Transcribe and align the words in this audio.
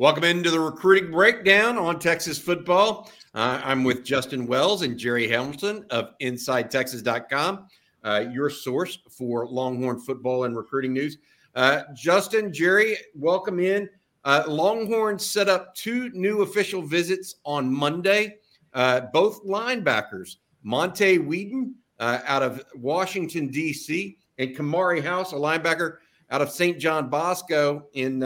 Welcome 0.00 0.24
into 0.24 0.50
the 0.50 0.58
recruiting 0.58 1.10
breakdown 1.10 1.76
on 1.76 1.98
Texas 1.98 2.38
football. 2.38 3.10
Uh, 3.34 3.60
I'm 3.62 3.84
with 3.84 4.02
Justin 4.02 4.46
Wells 4.46 4.80
and 4.80 4.96
Gerry 4.96 5.28
Hamilton 5.28 5.84
of 5.90 6.18
InsideTexas.com, 6.22 7.66
uh, 8.02 8.24
your 8.32 8.48
source 8.48 8.98
for 9.10 9.46
Longhorn 9.46 10.00
football 10.00 10.44
and 10.44 10.56
recruiting 10.56 10.94
news. 10.94 11.18
Uh, 11.54 11.82
Justin, 11.94 12.50
Gerry, 12.50 12.96
welcome 13.14 13.60
in. 13.60 13.90
Uh, 14.24 14.44
Longhorn 14.48 15.18
set 15.18 15.50
up 15.50 15.74
two 15.74 16.08
new 16.14 16.40
official 16.40 16.80
visits 16.80 17.34
on 17.44 17.70
Monday. 17.70 18.38
Uh, 18.72 19.02
both 19.12 19.44
linebackers, 19.44 20.36
Monte 20.62 21.18
Wheaton 21.18 21.74
uh, 21.98 22.20
out 22.24 22.42
of 22.42 22.64
Washington, 22.74 23.48
D.C., 23.48 24.16
and 24.38 24.56
Kamari 24.56 25.04
House, 25.04 25.34
a 25.34 25.36
linebacker 25.36 25.98
out 26.30 26.40
of 26.40 26.48
St. 26.48 26.78
John 26.78 27.10
Bosco 27.10 27.88
in 27.92 28.22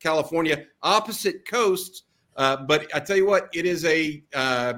California, 0.00 0.64
opposite 0.82 1.46
coasts. 1.48 2.04
Uh, 2.36 2.56
but 2.56 2.86
I 2.94 3.00
tell 3.00 3.16
you 3.16 3.26
what, 3.26 3.48
it 3.52 3.66
is 3.66 3.84
a 3.84 4.22
uh, 4.34 4.74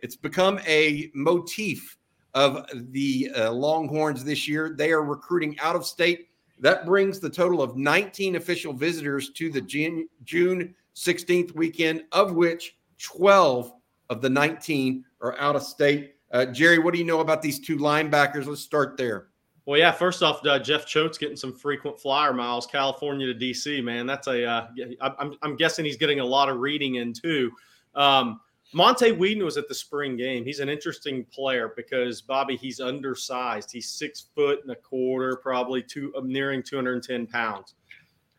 it's 0.00 0.16
become 0.16 0.60
a 0.66 1.10
motif 1.14 1.96
of 2.34 2.66
the 2.92 3.30
uh, 3.36 3.52
Longhorns 3.52 4.24
this 4.24 4.46
year. 4.46 4.74
They 4.76 4.92
are 4.92 5.02
recruiting 5.02 5.58
out 5.60 5.74
of 5.74 5.84
state. 5.84 6.28
That 6.60 6.86
brings 6.86 7.20
the 7.20 7.30
total 7.30 7.62
of 7.62 7.76
19 7.76 8.36
official 8.36 8.72
visitors 8.72 9.30
to 9.30 9.50
the 9.50 9.60
June, 9.60 10.08
June 10.24 10.74
16th 10.94 11.54
weekend, 11.54 12.04
of 12.12 12.34
which 12.34 12.76
12 12.98 13.72
of 14.10 14.20
the 14.20 14.30
19 14.30 15.04
are 15.20 15.38
out 15.38 15.56
of 15.56 15.62
state. 15.62 16.14
Uh, 16.30 16.46
Gerry, 16.46 16.78
what 16.78 16.92
do 16.92 16.98
you 16.98 17.06
know 17.06 17.20
about 17.20 17.42
these 17.42 17.58
two 17.58 17.76
linebackers? 17.76 18.46
Let's 18.46 18.60
start 18.60 18.96
there. 18.96 19.28
Well, 19.68 19.78
yeah. 19.78 19.92
First 19.92 20.22
off, 20.22 20.46
uh, 20.46 20.58
Jeff 20.58 20.86
Choate's 20.86 21.18
getting 21.18 21.36
some 21.36 21.52
frequent 21.52 22.00
flyer 22.00 22.32
miles, 22.32 22.66
California 22.66 23.26
to 23.26 23.38
DC. 23.38 23.84
Man, 23.84 24.06
that's 24.06 24.26
a. 24.26 24.42
Uh, 24.42 24.68
I'm, 25.02 25.36
I'm 25.42 25.56
guessing 25.56 25.84
he's 25.84 25.98
getting 25.98 26.20
a 26.20 26.24
lot 26.24 26.48
of 26.48 26.56
reading 26.56 26.94
in 26.94 27.12
too. 27.12 27.50
Um, 27.94 28.40
Monte 28.72 29.12
Wheaton 29.12 29.44
was 29.44 29.58
at 29.58 29.68
the 29.68 29.74
spring 29.74 30.16
game. 30.16 30.42
He's 30.42 30.60
an 30.60 30.70
interesting 30.70 31.22
player 31.26 31.74
because 31.76 32.22
Bobby, 32.22 32.56
he's 32.56 32.80
undersized. 32.80 33.70
He's 33.70 33.90
six 33.90 34.28
foot 34.34 34.60
and 34.62 34.70
a 34.70 34.74
quarter, 34.74 35.36
probably 35.36 35.82
two, 35.82 36.14
uh, 36.16 36.22
nearing 36.24 36.62
210 36.62 37.26
pounds. 37.26 37.74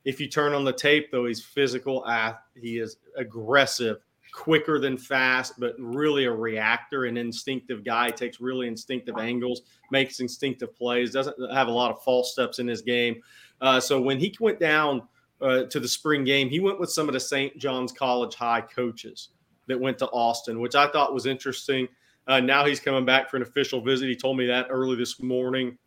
If 0.06 0.20
you 0.20 0.28
turn 0.28 0.54
on 0.54 0.64
the 0.64 0.74
tape, 0.74 1.12
though, 1.12 1.28
he's 1.28 1.46
physical. 1.46 2.08
He 2.56 2.80
is 2.80 2.98
aggressive 3.16 4.00
quicker 4.32 4.80
than 4.80 4.98
fast, 4.98 5.60
but 5.60 5.76
really 5.78 6.26
a 6.26 6.32
reactor, 6.32 7.06
an 7.06 7.18
instinctive 7.18 7.84
guy. 7.84 8.10
Takes 8.10 8.40
really 8.40 8.68
instinctive 8.68 9.18
angles, 9.18 9.62
makes 9.92 10.20
instinctive 10.20 10.76
plays, 10.76 11.12
doesn't 11.12 11.36
have 11.54 11.68
a 11.68 11.72
lot 11.72 11.92
of 11.92 12.02
false 12.04 12.32
steps 12.32 12.60
in 12.60 12.68
his 12.68 12.82
game. 12.82 13.22
Uh, 13.62 13.80
so 13.80 14.00
when 14.00 14.20
he 14.20 14.36
went 14.40 14.60
down 14.60 15.02
uh, 15.42 15.64
to 15.64 15.80
the 15.80 15.88
spring 15.88 16.24
game, 16.24 16.50
he 16.50 16.60
went 16.60 16.80
with 16.80 16.92
some 16.92 17.08
of 17.08 17.14
the 17.14 17.20
St. 17.20 17.58
John's 17.58 17.92
College 17.92 18.36
High 18.36 18.62
coaches 18.62 19.30
that 19.68 19.80
went 19.80 19.98
to 20.00 20.08
Austin, 20.08 20.60
which 20.60 20.76
I 20.76 20.88
thought 20.88 21.14
was 21.14 21.26
interesting. 21.26 21.88
Uh, 22.28 22.40
now 22.40 22.66
he's 22.66 22.80
coming 22.80 23.06
back 23.06 23.30
for 23.30 23.38
an 23.38 23.44
official 23.44 23.82
visit. 23.82 24.08
He 24.08 24.16
told 24.16 24.38
me 24.38 24.46
that 24.48 24.68
early 24.70 24.96
this 24.96 25.22
morning. 25.22 25.78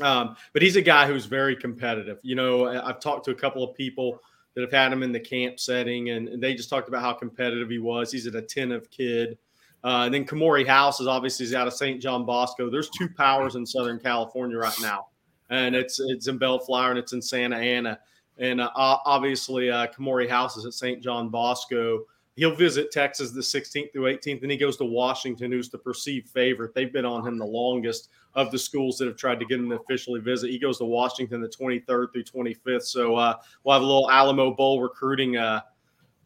Um, 0.00 0.36
but 0.52 0.62
he's 0.62 0.76
a 0.76 0.82
guy 0.82 1.06
who's 1.06 1.26
very 1.26 1.54
competitive. 1.54 2.18
You 2.22 2.34
know, 2.34 2.66
I've 2.66 3.00
talked 3.00 3.24
to 3.26 3.30
a 3.30 3.34
couple 3.34 3.62
of 3.62 3.76
people 3.76 4.20
that 4.54 4.60
have 4.60 4.72
had 4.72 4.92
him 4.92 5.02
in 5.02 5.12
the 5.12 5.20
camp 5.20 5.58
setting, 5.58 6.10
and, 6.10 6.42
they 6.42 6.54
just 6.54 6.70
talked 6.70 6.88
about 6.88 7.02
how 7.02 7.12
competitive 7.12 7.70
he 7.70 7.78
was. 7.78 8.12
He's 8.12 8.26
an 8.26 8.36
attentive 8.36 8.90
kid. 8.90 9.38
Uh, 9.82 10.04
and 10.06 10.14
then 10.14 10.24
Kamori 10.24 10.66
House 10.66 11.00
is 11.00 11.06
obviously 11.06 11.44
he's 11.44 11.54
out 11.54 11.66
of 11.66 11.74
St. 11.74 12.00
John 12.00 12.24
Bosco. 12.24 12.70
There's 12.70 12.88
two 12.90 13.08
powers 13.08 13.54
in 13.54 13.66
Southern 13.66 13.98
California 13.98 14.56
right 14.56 14.80
now, 14.80 15.08
and 15.50 15.76
it's 15.76 16.00
it's 16.00 16.26
in 16.26 16.38
Bellflower 16.38 16.90
and 16.90 16.98
it's 16.98 17.12
in 17.12 17.20
Santa 17.20 17.56
Ana. 17.56 17.98
And 18.38 18.60
uh, 18.60 18.70
obviously, 18.74 19.70
uh, 19.70 19.86
Kamori 19.88 20.28
House 20.28 20.56
is 20.56 20.64
at 20.64 20.72
St. 20.72 21.02
John 21.02 21.28
Bosco. 21.28 22.04
He'll 22.36 22.56
visit 22.56 22.90
Texas 22.90 23.30
the 23.30 23.40
16th 23.40 23.92
through 23.92 24.12
18th, 24.12 24.42
and 24.42 24.50
he 24.50 24.56
goes 24.56 24.76
to 24.78 24.84
Washington, 24.84 25.52
who's 25.52 25.68
the 25.68 25.78
perceived 25.78 26.28
favorite. 26.30 26.74
They've 26.74 26.92
been 26.92 27.04
on 27.04 27.24
him 27.24 27.38
the 27.38 27.44
longest 27.44 28.08
of 28.34 28.50
the 28.50 28.58
schools 28.58 28.98
that 28.98 29.06
have 29.06 29.16
tried 29.16 29.38
to 29.38 29.46
get 29.46 29.58
him 29.58 29.68
to 29.70 29.76
officially 29.76 30.20
visit. 30.20 30.50
He 30.50 30.58
goes 30.58 30.78
to 30.78 30.84
Washington 30.84 31.40
the 31.40 31.48
23rd 31.48 32.12
through 32.12 32.24
25th. 32.24 32.82
So 32.82 33.16
uh, 33.16 33.36
we'll 33.62 33.74
have 33.74 33.82
a 33.82 33.86
little 33.86 34.10
Alamo 34.10 34.52
Bowl 34.52 34.80
recruiting 34.80 35.36
uh, 35.36 35.60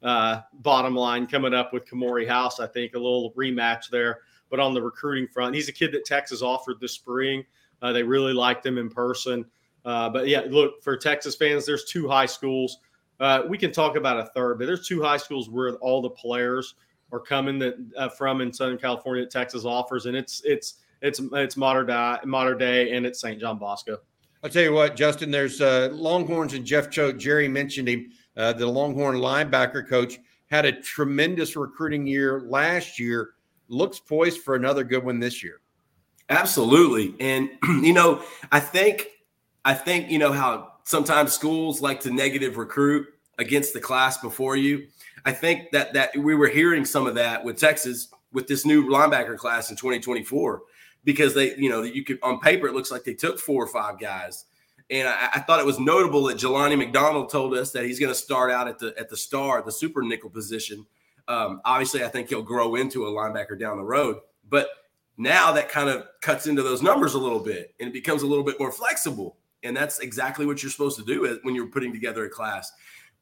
uh, 0.02 0.40
bottom 0.54 0.94
line 0.94 1.26
coming 1.26 1.52
up 1.52 1.72
with 1.72 1.86
Kamori 1.86 2.26
House. 2.26 2.60
I 2.60 2.66
think 2.66 2.94
a 2.94 2.98
little 2.98 3.32
rematch 3.32 3.90
there. 3.90 4.20
But 4.50 4.60
on 4.60 4.72
the 4.72 4.80
recruiting 4.80 5.28
front, 5.28 5.54
he's 5.54 5.68
a 5.68 5.72
kid 5.72 5.92
that 5.92 6.06
Texas 6.06 6.40
offered 6.40 6.80
this 6.80 6.92
spring. 6.92 7.44
Uh, 7.82 7.92
they 7.92 8.02
really 8.02 8.32
liked 8.32 8.64
him 8.64 8.78
in 8.78 8.88
person. 8.88 9.44
Uh, 9.84 10.08
but 10.08 10.26
yeah, 10.26 10.42
look 10.48 10.82
for 10.82 10.96
Texas 10.96 11.36
fans. 11.36 11.66
There's 11.66 11.84
two 11.84 12.08
high 12.08 12.26
schools. 12.26 12.78
Uh, 13.20 13.42
we 13.46 13.58
can 13.58 13.72
talk 13.72 13.96
about 13.96 14.18
a 14.18 14.26
third, 14.26 14.58
but 14.58 14.66
there's 14.66 14.86
two 14.86 15.02
high 15.02 15.16
schools 15.16 15.50
where 15.50 15.74
all 15.76 16.00
the 16.00 16.10
players 16.10 16.74
are 17.12 17.20
coming 17.20 17.58
that 17.58 18.12
from 18.16 18.40
in 18.40 18.52
Southern 18.52 18.78
California 18.78 19.24
that 19.24 19.30
Texas 19.30 19.64
offers, 19.64 20.06
and 20.06 20.16
it's 20.16 20.42
it's 20.44 20.74
it's 21.02 21.20
it's 21.32 21.56
modern 21.56 21.86
day, 21.86 22.16
modern 22.24 22.58
day, 22.58 22.92
and 22.92 23.06
it's 23.06 23.20
St. 23.20 23.40
John 23.40 23.58
Bosco. 23.58 23.98
I'll 24.42 24.50
tell 24.50 24.62
you 24.62 24.72
what, 24.72 24.96
Justin. 24.96 25.30
There's 25.30 25.60
uh, 25.60 25.90
Longhorns 25.92 26.54
and 26.54 26.64
Jeff 26.64 26.90
Choate. 26.90 27.18
Gerry 27.18 27.48
mentioned 27.48 27.88
him. 27.88 28.10
Uh, 28.36 28.52
the 28.52 28.66
Longhorn 28.66 29.16
linebacker 29.16 29.86
coach 29.88 30.18
had 30.50 30.64
a 30.64 30.72
tremendous 30.80 31.56
recruiting 31.56 32.06
year 32.06 32.42
last 32.42 32.98
year. 32.98 33.30
Looks 33.68 33.98
poised 33.98 34.40
for 34.40 34.54
another 34.54 34.84
good 34.84 35.04
one 35.04 35.18
this 35.18 35.42
year. 35.42 35.60
Absolutely, 36.30 37.14
and 37.20 37.50
you 37.84 37.92
know, 37.92 38.22
I 38.52 38.60
think, 38.60 39.08
I 39.64 39.74
think 39.74 40.10
you 40.10 40.18
know 40.18 40.32
how 40.32 40.72
sometimes 40.84 41.32
schools 41.32 41.80
like 41.80 42.00
to 42.00 42.10
negative 42.10 42.56
recruit 42.56 43.06
against 43.38 43.72
the 43.72 43.80
class 43.80 44.18
before 44.18 44.56
you. 44.56 44.86
I 45.24 45.32
think 45.32 45.70
that 45.72 45.92
that 45.94 46.16
we 46.16 46.34
were 46.34 46.48
hearing 46.48 46.84
some 46.84 47.06
of 47.06 47.14
that 47.16 47.44
with 47.44 47.58
Texas 47.58 48.08
with 48.32 48.46
this 48.46 48.64
new 48.64 48.86
linebacker 48.86 49.36
class 49.36 49.70
in 49.70 49.76
2024 49.76 50.62
because 51.04 51.34
they, 51.34 51.56
you 51.56 51.68
know, 51.68 51.82
you 51.82 52.04
could 52.04 52.18
on 52.22 52.40
paper 52.40 52.66
it 52.66 52.74
looks 52.74 52.90
like 52.90 53.04
they 53.04 53.14
took 53.14 53.38
four 53.38 53.62
or 53.62 53.68
five 53.68 53.98
guys. 53.98 54.44
And 54.90 55.06
I, 55.06 55.28
I 55.34 55.40
thought 55.40 55.60
it 55.60 55.66
was 55.66 55.78
notable 55.78 56.24
that 56.24 56.38
Jelani 56.38 56.78
McDonald 56.78 57.30
told 57.30 57.54
us 57.54 57.72
that 57.72 57.84
he's 57.84 58.00
going 58.00 58.12
to 58.12 58.18
start 58.18 58.50
out 58.50 58.68
at 58.68 58.78
the 58.78 58.94
at 58.98 59.08
the 59.08 59.16
star, 59.16 59.62
the 59.62 59.72
super 59.72 60.02
nickel 60.02 60.30
position. 60.30 60.86
Um, 61.28 61.60
obviously, 61.64 62.04
I 62.04 62.08
think 62.08 62.28
he'll 62.30 62.42
grow 62.42 62.74
into 62.74 63.06
a 63.06 63.10
linebacker 63.10 63.58
down 63.58 63.76
the 63.76 63.84
road, 63.84 64.16
but 64.48 64.68
now 65.18 65.52
that 65.52 65.68
kind 65.68 65.90
of 65.90 66.06
cuts 66.22 66.46
into 66.46 66.62
those 66.62 66.80
numbers 66.80 67.14
a 67.14 67.18
little 67.18 67.40
bit 67.40 67.74
and 67.80 67.88
it 67.88 67.92
becomes 67.92 68.22
a 68.22 68.26
little 68.26 68.44
bit 68.44 68.58
more 68.58 68.72
flexible. 68.72 69.36
And 69.64 69.76
that's 69.76 69.98
exactly 69.98 70.46
what 70.46 70.62
you're 70.62 70.70
supposed 70.70 70.96
to 70.98 71.04
do 71.04 71.38
when 71.42 71.54
you're 71.54 71.66
putting 71.66 71.92
together 71.92 72.24
a 72.24 72.30
class. 72.30 72.72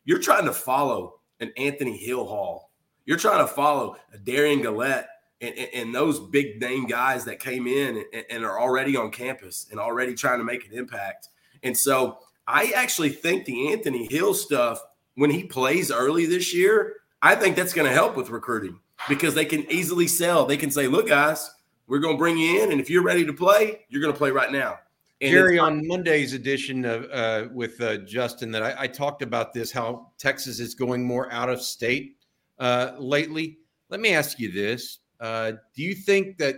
You're 0.04 0.20
trying 0.20 0.44
to 0.44 0.52
follow 0.52 1.20
an 1.40 1.52
Anthony 1.56 1.96
Hill-Hall. 1.96 2.70
You're 3.06 3.16
trying 3.16 3.44
to 3.44 3.52
follow 3.52 3.96
a 4.12 4.18
Derion 4.18 4.62
Gullette 4.62 5.06
and, 5.40 5.54
and, 5.74 5.94
those 5.94 6.18
big 6.18 6.60
name 6.60 6.86
guys 6.86 7.26
that 7.26 7.40
came 7.40 7.66
in 7.66 8.04
and, 8.12 8.24
and, 8.30 8.44
are 8.44 8.58
already 8.58 8.96
on 8.96 9.10
campus 9.10 9.66
and 9.70 9.78
already 9.78 10.14
trying 10.14 10.38
to 10.38 10.44
make 10.44 10.66
an 10.66 10.72
impact. 10.72 11.28
And 11.62 11.76
so 11.76 12.18
I 12.46 12.72
actually 12.74 13.10
think 13.10 13.44
the 13.44 13.72
Anthony 13.72 14.06
Hill 14.06 14.32
stuff, 14.34 14.80
when 15.14 15.30
he 15.30 15.44
plays 15.44 15.90
early 15.90 16.26
this 16.26 16.54
year, 16.54 16.94
I 17.20 17.34
think 17.34 17.56
that's 17.56 17.74
going 17.74 17.88
to 17.88 17.92
help 17.92 18.16
with 18.16 18.30
recruiting 18.30 18.80
because 19.08 19.34
they 19.34 19.44
can 19.44 19.70
easily 19.70 20.06
sell. 20.06 20.46
They 20.46 20.56
can 20.56 20.70
say, 20.70 20.86
look, 20.86 21.08
guys, 21.08 21.50
we're 21.86 21.98
going 21.98 22.14
to 22.14 22.18
bring 22.18 22.38
you 22.38 22.62
in. 22.62 22.72
And 22.72 22.80
if 22.80 22.88
you're 22.88 23.02
ready 23.02 23.24
to 23.26 23.32
play, 23.32 23.84
you're 23.88 24.00
going 24.00 24.12
to 24.12 24.18
play 24.18 24.30
right 24.30 24.50
now. 24.50 24.78
And 25.20 25.30
Gerry, 25.30 25.58
on 25.58 25.86
Monday's 25.86 26.34
edition 26.34 26.84
of 26.84 27.06
uh, 27.10 27.48
with 27.52 27.80
uh, 27.80 27.98
Justin, 27.98 28.50
that 28.50 28.62
I, 28.62 28.74
I, 28.80 28.86
talked 28.86 29.22
about 29.22 29.54
this, 29.54 29.72
how 29.72 30.12
Texas 30.18 30.60
is 30.60 30.74
going 30.74 31.06
more 31.06 31.32
out 31.32 31.48
of 31.48 31.62
state 31.62 32.18
uh, 32.58 32.92
lately. 32.98 33.58
Let 33.88 34.00
me 34.00 34.12
ask 34.12 34.38
you 34.38 34.52
this: 34.52 34.98
uh, 35.20 35.52
do 35.74 35.82
you 35.82 35.94
think 35.94 36.38
that, 36.38 36.56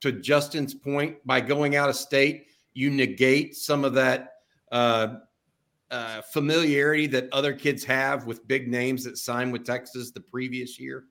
to 0.00 0.12
Justin's 0.12 0.74
point, 0.74 1.16
by 1.24 1.40
going 1.40 1.76
out 1.76 1.88
of 1.88 1.96
state, 1.96 2.48
you 2.74 2.90
negate 2.90 3.56
some 3.56 3.84
of 3.84 3.94
that 3.94 4.34
uh, 4.72 5.16
uh, 5.90 6.20
familiarity 6.32 7.06
that 7.06 7.28
other 7.32 7.52
kids 7.52 7.84
have 7.84 8.26
with 8.26 8.46
big 8.46 8.68
names 8.68 9.04
that 9.04 9.16
signed 9.16 9.52
with 9.52 9.64
Texas 9.64 10.10
the 10.10 10.20
previous 10.20 10.78
year? 10.78 11.04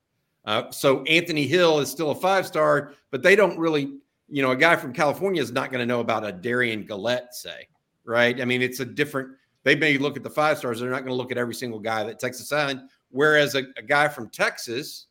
Uh, 0.45 0.69
so 0.71 1.03
Anthony 1.03 1.47
Hill 1.47 1.79
is 1.79 1.89
still 1.89 2.11
a 2.11 2.15
five 2.15 2.45
star, 2.45 2.93
but 3.11 3.23
they 3.23 3.35
don't 3.35 3.57
really, 3.57 3.97
you 4.29 4.41
know, 4.41 4.51
a 4.51 4.55
guy 4.55 4.75
from 4.75 4.93
California 4.93 5.41
is 5.41 5.51
not 5.51 5.71
going 5.71 5.79
to 5.79 5.85
know 5.85 6.01
about 6.01 6.27
a 6.27 6.33
Derion 6.33 6.87
Gullette, 6.87 7.31
say, 7.31 7.67
right? 8.03 8.41
I 8.41 8.45
mean, 8.45 8.61
it's 8.61 8.79
a 8.79 8.85
different. 8.85 9.29
They 9.63 9.75
may 9.75 9.97
look 9.97 10.17
at 10.17 10.23
the 10.23 10.29
five 10.29 10.57
stars; 10.57 10.81
they're 10.81 10.89
not 10.89 10.99
going 10.99 11.11
to 11.11 11.15
look 11.15 11.31
at 11.31 11.37
every 11.37 11.55
single 11.55 11.79
guy 11.79 12.03
that 12.03 12.19
Texas 12.19 12.49
signed. 12.49 12.81
Whereas 13.09 13.55
a, 13.55 13.63
a 13.77 13.81
guy 13.81 14.09
from 14.09 14.29
Texas 14.29 15.07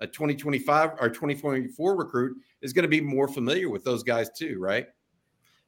a 0.00 0.06
2025 0.06 0.92
or 1.00 1.08
2024 1.08 1.96
recruit 1.96 2.36
is 2.62 2.72
going 2.72 2.82
to 2.82 2.88
be 2.88 3.00
more 3.00 3.28
familiar 3.28 3.70
with 3.70 3.84
those 3.84 4.02
guys 4.02 4.30
too, 4.30 4.58
right? 4.58 4.86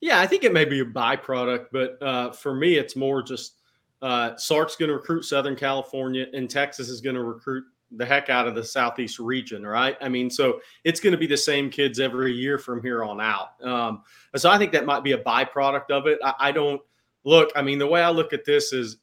Yeah, 0.01 0.21
I 0.21 0.27
think 0.27 0.45
it 0.45 0.53
may 0.53 0.65
be 0.65 0.81
a 0.81 0.85
byproduct, 0.85 1.67
but 1.73 2.01
uh, 2.03 2.31
for 2.33 2.55
me, 2.55 2.77
it's 2.77 2.95
more 2.95 3.23
just 3.23 3.55
uh, 4.01 4.37
Sark's 4.37 4.77
going 4.77 4.91
to 4.91 4.95
recruit 4.95 5.25
Southern 5.25 5.57
California, 5.57 6.27
and 6.33 6.49
Texas 6.49 6.89
is 6.89 7.01
going 7.01 7.17
to 7.17 7.23
recruit 7.23 7.65
the 7.93 8.05
heck 8.05 8.29
out 8.29 8.47
of 8.47 8.55
the 8.55 8.63
Southeast 8.63 9.19
region, 9.19 9.67
right? 9.67 9.97
I 10.01 10.09
mean, 10.09 10.31
so 10.31 10.61
it's 10.85 11.01
going 11.01 11.13
to 11.13 11.19
be 11.19 11.27
the 11.27 11.37
same 11.37 11.71
kids 11.71 11.99
every 11.99 12.33
year 12.33 12.59
from 12.59 12.83
here 12.83 13.03
on 13.03 13.21
out. 13.21 13.63
Um, 13.65 14.03
so 14.37 14.51
I 14.51 14.59
think 14.59 14.73
that 14.73 14.85
might 14.85 15.03
be 15.03 15.13
a 15.13 15.19
byproduct 15.19 15.91
of 15.91 16.07
it. 16.07 16.19
I, 16.23 16.35
I 16.39 16.53
don't 16.53 16.81
look. 17.25 17.51
I 17.57 17.63
mean, 17.63 17.79
the 17.79 17.87
way 17.87 18.03
I 18.03 18.11
look 18.11 18.33
at 18.33 18.45
this 18.45 18.73
is 18.73 18.99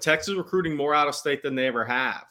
Texas 0.00 0.34
recruiting 0.34 0.74
more 0.74 0.94
out 0.94 1.06
of 1.06 1.14
state 1.14 1.42
than 1.42 1.54
they 1.54 1.66
ever 1.66 1.84
have. 1.84 2.24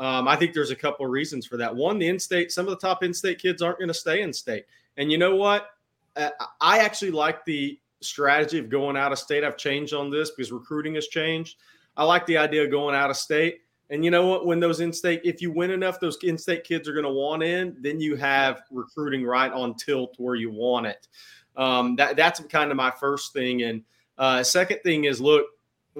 Um, 0.00 0.26
I 0.26 0.34
think 0.34 0.54
there's 0.54 0.70
a 0.70 0.76
couple 0.76 1.04
of 1.04 1.12
reasons 1.12 1.46
for 1.46 1.58
that. 1.58 1.76
One, 1.76 1.98
the 1.98 2.08
in-state, 2.08 2.50
some 2.50 2.66
of 2.66 2.70
the 2.70 2.78
top 2.78 3.04
in-state 3.04 3.38
kids 3.38 3.60
aren't 3.60 3.78
going 3.78 3.88
to 3.88 3.94
stay 3.94 4.22
in 4.22 4.32
state, 4.32 4.64
and 4.96 5.12
you 5.12 5.18
know 5.18 5.36
what? 5.36 5.68
Uh, 6.16 6.30
I 6.60 6.78
actually 6.78 7.12
like 7.12 7.44
the 7.44 7.78
strategy 8.00 8.58
of 8.58 8.68
going 8.68 8.96
out 8.96 9.12
of 9.12 9.18
state. 9.18 9.44
I've 9.44 9.56
changed 9.56 9.92
on 9.94 10.10
this 10.10 10.30
because 10.30 10.50
recruiting 10.50 10.94
has 10.94 11.06
changed. 11.08 11.56
I 11.96 12.04
like 12.04 12.24
the 12.26 12.38
idea 12.38 12.64
of 12.64 12.70
going 12.70 12.94
out 12.94 13.10
of 13.10 13.16
state. 13.16 13.60
And 13.90 14.04
you 14.04 14.10
know 14.10 14.26
what? 14.26 14.46
When 14.46 14.60
those 14.60 14.80
in-state, 14.80 15.20
if 15.24 15.42
you 15.42 15.50
win 15.50 15.70
enough, 15.70 16.00
those 16.00 16.16
in-state 16.22 16.64
kids 16.64 16.88
are 16.88 16.92
going 16.92 17.04
to 17.04 17.10
want 17.12 17.42
in. 17.42 17.76
Then 17.80 18.00
you 18.00 18.16
have 18.16 18.62
recruiting 18.70 19.24
right 19.24 19.52
on 19.52 19.74
tilt 19.74 20.14
where 20.16 20.36
you 20.36 20.50
want 20.50 20.86
it. 20.86 21.08
Um, 21.56 21.96
that 21.96 22.16
that's 22.16 22.40
kind 22.44 22.70
of 22.70 22.76
my 22.76 22.90
first 22.90 23.32
thing. 23.32 23.62
And 23.62 23.82
uh, 24.16 24.42
second 24.44 24.78
thing 24.84 25.04
is, 25.04 25.20
look, 25.20 25.46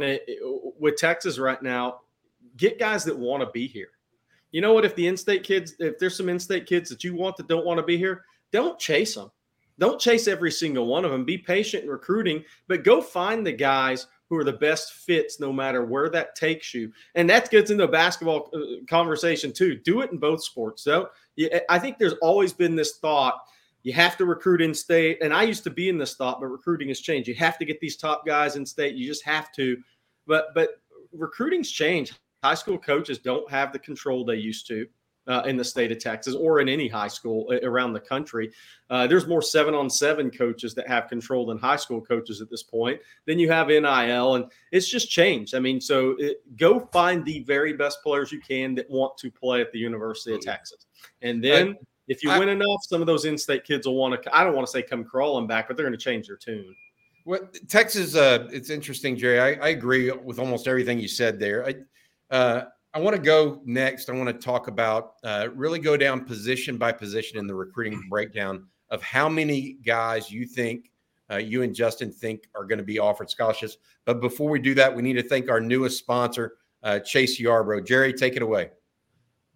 eh, 0.01 0.19
with 0.79 0.97
Texas 0.97 1.39
right 1.39 1.61
now, 1.61 2.01
get 2.61 2.79
guys 2.79 3.03
that 3.05 3.19
want 3.19 3.43
to 3.43 3.51
be 3.51 3.67
here. 3.67 3.89
You 4.53 4.61
know 4.61 4.73
what? 4.73 4.85
If 4.85 4.95
the 4.95 5.07
in-state 5.07 5.43
kids, 5.43 5.75
if 5.81 5.99
there's 5.99 6.17
some 6.17 6.29
in-state 6.29 6.67
kids 6.67 6.89
that 6.91 7.03
you 7.03 7.15
want 7.15 7.37
that 7.37 7.49
don't 7.49 7.67
want 7.67 7.79
to 7.79 7.85
be 7.85 7.97
here, 7.97 8.25
don't 8.53 8.79
chase 8.79 9.15
them. 9.15 9.31
Don't 9.79 10.01
chase 10.01 10.29
every 10.29 10.53
single 10.53 10.87
one 10.87 11.05
of 11.05 11.11
them. 11.11 11.25
Be 11.25 11.39
patient 11.39 11.85
in 11.85 11.91
recruiting, 11.91 12.45
but 12.69 12.85
go 12.85 13.01
find 13.01 13.47
the 13.47 13.53
guys 13.53 14.07
who 14.29 14.37
are 14.37 14.45
the 14.45 14.53
best 14.53 14.93
fits 14.93 15.41
no 15.41 15.53
matter 15.53 15.85
where 15.85 16.11
that 16.11 16.37
takes 16.37 16.75
you. 16.75 16.93
And 17.15 17.29
that 17.31 17.51
gets 17.51 17.71
into 17.71 17.85
a 17.85 17.89
basketball 17.89 18.51
uh, 18.55 18.85
conversation 18.89 19.53
too. 19.53 19.77
Do 19.77 20.03
it 20.03 20.13
in 20.13 20.19
both 20.19 20.45
sports. 20.45 20.85
So 20.85 21.09
I 21.69 21.79
think 21.79 21.99
there's 21.99 22.15
always 22.21 22.53
been 22.53 22.77
this 22.77 22.99
thought 22.99 23.41
you 23.83 23.93
have 23.95 24.17
to 24.19 24.27
recruit 24.27 24.61
in 24.61 24.75
state. 24.75 25.19
And 25.23 25.33
I 25.33 25.43
used 25.43 25.65
to 25.65 25.71
be 25.71 25.89
in 25.89 25.99
this 25.99 26.15
thought, 26.15 26.41
but 26.41 26.49
recruiting 26.49 26.89
has 26.89 27.01
changed. 27.01 27.29
You 27.29 27.35
have 27.37 27.59
to 27.59 27.65
get 27.65 27.81
these 27.81 27.97
top 27.97 28.27
guys 28.27 28.57
in 28.57 28.67
state. 28.67 28.95
You 28.95 29.07
just 29.07 29.25
have 29.25 29.53
to. 29.53 29.79
But 30.27 30.55
but 30.55 30.71
recruiting's 31.13 31.71
changed. 31.71 32.19
High 32.43 32.55
school 32.55 32.79
coaches 32.79 33.19
don't 33.19 33.49
have 33.51 33.73
the 33.73 33.79
control 33.79 34.25
they 34.25 34.37
used 34.37 34.67
to 34.69 34.87
uh, 35.27 35.43
in 35.47 35.57
the 35.57 35.65
state 35.65 35.93
of 35.93 35.99
Texas 35.99 36.35
or 36.35 36.61
in 36.61 36.69
any 36.69 36.89
high 36.89 37.09
school 37.09 37.47
uh, 37.51 37.67
around 37.67 37.93
the 37.93 38.01
country. 38.01 38.51
Uh, 38.89 39.07
there's 39.07 39.27
more 39.27 39.43
seven 39.43 39.75
on 39.75 39.89
seven 39.89 40.31
coaches 40.31 40.75
that 40.75 40.89
have 40.89 41.09
control 41.09 41.47
than 41.47 41.59
high 41.59 41.77
school 41.77 42.01
coaches 42.01 42.41
at 42.41 42.51
this 42.51 42.63
point. 42.63 43.01
Then 43.27 43.39
you 43.39 43.51
have 43.51 43.69
NIL, 43.69 44.35
and 44.35 44.47
it's 44.73 44.89
just 44.89 45.11
changed. 45.11 45.55
I 45.55 45.61
mean, 45.61 45.81
so 45.81 46.17
it, 46.19 46.39
go 46.57 46.81
find 46.93 47.25
the 47.25 47.45
very 47.45 47.75
best 47.75 48.03
players 48.03 48.33
you 48.33 48.41
can 48.41 48.75
that 48.77 48.91
want 48.91 49.17
to 49.19 49.31
play 49.31 49.61
at 49.61 49.71
the 49.73 49.79
University 49.79 50.35
of 50.35 50.41
Texas. 50.41 50.87
And 51.23 51.45
then 51.45 51.77
if 52.09 52.25
you 52.25 52.31
I, 52.31 52.39
win 52.39 52.49
enough, 52.49 52.81
some 52.89 53.01
of 53.01 53.07
those 53.07 53.25
in 53.25 53.39
state 53.39 53.65
kids 53.65 53.87
will 53.87 53.97
want 53.97 54.21
to, 54.21 54.37
I 54.37 54.43
don't 54.43 54.55
want 54.55 54.67
to 54.67 54.71
say 54.71 54.83
come 54.83 55.05
crawling 55.05 55.47
back, 55.47 55.69
but 55.69 55.77
they're 55.77 55.87
going 55.87 55.97
to 55.97 56.05
change 56.05 56.27
their 56.27 56.37
tune. 56.37 56.75
What 57.25 57.55
Texas? 57.69 58.17
Uh, 58.17 58.49
it's 58.51 58.71
interesting, 58.71 59.15
Gerry. 59.17 59.39
I, 59.39 59.67
I, 59.67 59.69
agree 59.69 60.11
with 60.11 60.39
almost 60.39 60.67
everything 60.67 60.99
you 60.99 61.07
said 61.07 61.39
there. 61.39 61.63
Uh, 62.31 62.63
I 62.93 62.99
want 62.99 63.15
to 63.15 63.23
go 63.23 63.61
next. 63.65 64.11
I 64.11 64.13
want 64.13 64.29
to 64.29 64.33
talk 64.33 64.69
about 64.69 65.15
uh, 65.23 65.49
really 65.55 65.79
go 65.79 65.97
down 65.97 66.25
position 66.25 66.77
by 66.77 66.93
position 66.93 67.39
in 67.39 67.47
the 67.47 67.55
recruiting 67.55 68.03
breakdown 68.09 68.67
of 68.91 69.03
how 69.03 69.29
many 69.29 69.79
guys 69.85 70.31
you 70.31 70.45
think 70.45 70.91
uh, 71.31 71.37
you 71.37 71.63
and 71.63 71.75
Justin 71.75 72.11
think 72.11 72.49
are 72.55 72.65
going 72.65 72.79
to 72.79 72.85
be 72.85 72.99
offered 72.99 73.31
scholarships. 73.31 73.77
But 74.05 74.21
before 74.21 74.51
we 74.51 74.59
do 74.59 74.75
that, 74.75 74.95
we 74.95 75.03
need 75.03 75.15
to 75.15 75.23
thank 75.23 75.49
our 75.49 75.61
newest 75.61 75.99
sponsor, 75.99 76.57
uh, 76.83 76.99
Chase 77.01 77.39
Yarborough. 77.39 77.83
Gerry, 77.83 78.13
take 78.13 78.35
it 78.35 78.43
away. 78.43 78.71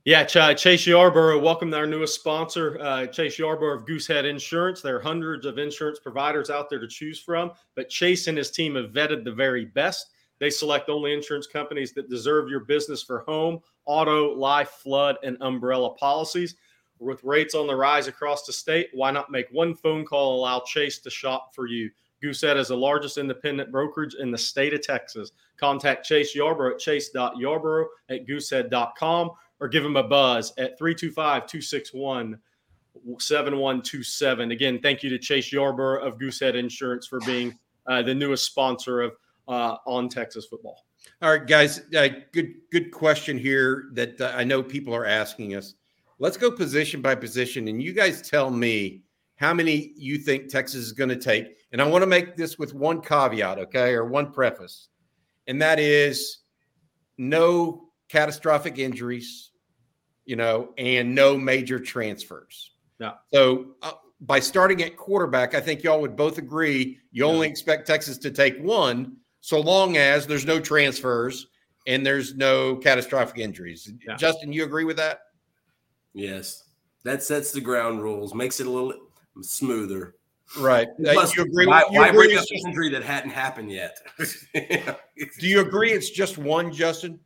Yeah, 0.05 0.25
Chase 0.25 0.87
Yarborough, 0.87 1.41
welcome 1.41 1.71
to 1.71 1.79
our 1.79 1.87
newest 1.87 2.15
sponsor, 2.15 2.79
uh, 2.79 3.06
Chase 3.06 3.38
Yarborough 3.38 3.79
of 3.79 3.87
Goosehead 3.87 4.25
Insurance. 4.29 4.82
There 4.82 4.97
are 4.97 5.00
hundreds 5.00 5.47
of 5.47 5.56
insurance 5.56 5.99
providers 5.99 6.50
out 6.50 6.69
there 6.69 6.79
to 6.79 6.87
choose 6.87 7.19
from, 7.19 7.53
but 7.75 7.88
Chase 7.88 8.26
and 8.26 8.37
his 8.37 8.50
team 8.50 8.75
have 8.75 8.91
vetted 8.91 9.25
the 9.25 9.32
very 9.32 9.65
best 9.65 10.11
they 10.39 10.51
select 10.51 10.89
only 10.89 11.13
insurance 11.13 11.47
companies 11.47 11.93
that 11.93 12.11
deserve 12.11 12.49
your 12.49 12.61
business 12.61 13.03
for 13.03 13.21
home, 13.21 13.61
auto, 13.87 14.35
life, 14.35 14.71
flood, 14.71 15.17
and 15.23 15.37
umbrella 15.41 15.95
policies. 15.95 16.57
With 16.99 17.25
rates 17.25 17.55
on 17.55 17.67
the 17.67 17.77
rise 17.77 18.07
across 18.07 18.45
the 18.45 18.53
state, 18.53 18.89
why 18.93 19.11
not 19.11 19.31
make 19.31 19.49
one 19.51 19.75
phone 19.75 20.05
call 20.05 20.33
and 20.33 20.39
allow 20.39 20.61
Chase 20.67 20.99
to 21.01 21.11
shop 21.11 21.55
for 21.55 21.67
you? 21.67 21.91
Goosehead 22.23 22.57
is 22.57 22.69
the 22.69 22.77
largest 22.77 23.19
independent 23.19 23.71
brokerage 23.71 24.15
in 24.15 24.31
the 24.31 24.39
state 24.39 24.73
of 24.73 24.81
Texas. 24.81 25.33
Contact 25.59 26.07
Chase 26.07 26.35
Yarborough 26.35 26.75
at 26.75 26.79
chase.yarborough 26.79 27.89
at 28.09 28.27
goosehead.com 28.27 29.31
or 29.61 29.69
give 29.69 29.85
him 29.85 29.97
a 29.97 30.03
buzz 30.03 30.53
at 30.57 30.79
325 30.79 31.47
261 31.47 32.39
7127. 33.19 34.51
Again, 34.51 34.81
thank 34.81 35.03
you 35.03 35.11
to 35.11 35.19
Chase 35.19 35.53
Yarborough 35.53 36.07
of 36.07 36.19
Goosehead 36.19 36.55
Insurance 36.55 37.07
for 37.07 37.21
being 37.21 37.59
uh, 37.87 38.03
the 38.03 38.15
newest 38.15 38.45
sponsor 38.45 39.03
of 39.03 39.13
uh, 39.49 39.76
on 39.87 40.08
Texas 40.08 40.46
football. 40.46 40.85
All 41.23 41.31
right, 41.31 41.46
guys. 41.46 41.82
Uh, 41.96 42.08
good 42.32 42.55
good 42.70 42.91
question 42.91 43.38
here 43.38 43.87
that 43.93 44.20
uh, 44.20 44.32
I 44.35 44.44
know 44.44 44.62
people 44.62 44.94
are 44.94 45.06
asking 45.06 45.55
us. 45.55 45.75
Let's 46.19 46.37
go 46.37 46.50
position 46.50 47.02
by 47.02 47.14
position, 47.14 47.69
and 47.69 47.82
you 47.82 47.93
guys 47.93 48.29
tell 48.29 48.50
me 48.50 49.02
how 49.37 49.52
many 49.52 49.93
you 49.96 50.19
think 50.19 50.49
Texas 50.49 50.81
is 50.81 50.93
going 50.93 51.11
to 51.11 51.17
take. 51.17 51.56
And 51.73 51.82
I 51.82 51.87
want 51.87 52.02
to 52.02 52.06
make 52.06 52.37
this 52.37 52.58
with 52.58 52.73
one 52.73 53.00
caveat, 53.00 53.58
okay, 53.58 53.93
or 53.93 54.05
one 54.05 54.32
preface, 54.32 54.88
and 55.47 55.61
that 55.61 55.79
is 55.79 56.38
no 57.19 57.88
catastrophic 58.08 58.79
injuries, 58.79 59.50
you 60.25 60.37
know, 60.37 60.73
and 60.79 61.14
no 61.14 61.37
major 61.37 61.79
transfers. 61.79 62.73
Yeah. 62.99 63.14
So 63.32 63.75
uh, 63.82 63.93
by 64.20 64.40
starting 64.40 64.82
at 64.82 64.97
quarterback, 64.97 65.55
I 65.55 65.61
think 65.61 65.82
y'all 65.82 66.00
would 66.00 66.17
both 66.17 66.38
agree 66.38 66.99
you 67.12 67.25
only 67.25 67.49
expect 67.49 67.87
Texas 67.87 68.19
to 68.19 68.31
take 68.31 68.58
one 68.61 69.17
so 69.44 69.61
long 69.61 69.99
as 69.99 70.26
there's 70.26 70.46
no 70.46 70.58
transfers 70.58 71.49
and 71.87 72.05
there's 72.05 72.35
no 72.35 72.76
catastrophic 72.76 73.37
injuries. 73.37 73.93
Yeah. 74.08 74.17
Justin, 74.17 74.55
you 74.55 74.64
agree 74.64 74.85
with 74.85 74.96
that? 74.96 75.19
Yes. 76.14 76.64
That 77.05 77.23
sets 77.23 77.52
the 77.52 77.61
ground 77.61 78.02
rules, 78.02 78.32
makes 78.32 78.58
it 78.58 78.67
a 78.67 78.70
little 78.70 78.94
smoother. 79.43 80.14
Right. 80.58 80.88
Plus, 80.99 81.37
you 81.37 81.43
agree, 81.43 81.67
why, 81.67 81.85
you 81.91 82.00
why 82.00 82.08
agree 82.08 82.29
bring 82.29 82.38
up 82.38 82.46
just, 82.49 82.64
injury 82.64 82.88
that 82.88 83.02
hadn't 83.02 83.32
happened 83.32 83.70
yet? 83.70 83.99
do 84.55 85.47
you 85.47 85.61
agree 85.61 85.93
it's 85.93 86.08
just 86.08 86.38
one, 86.38 86.73
Justin? 86.73 87.20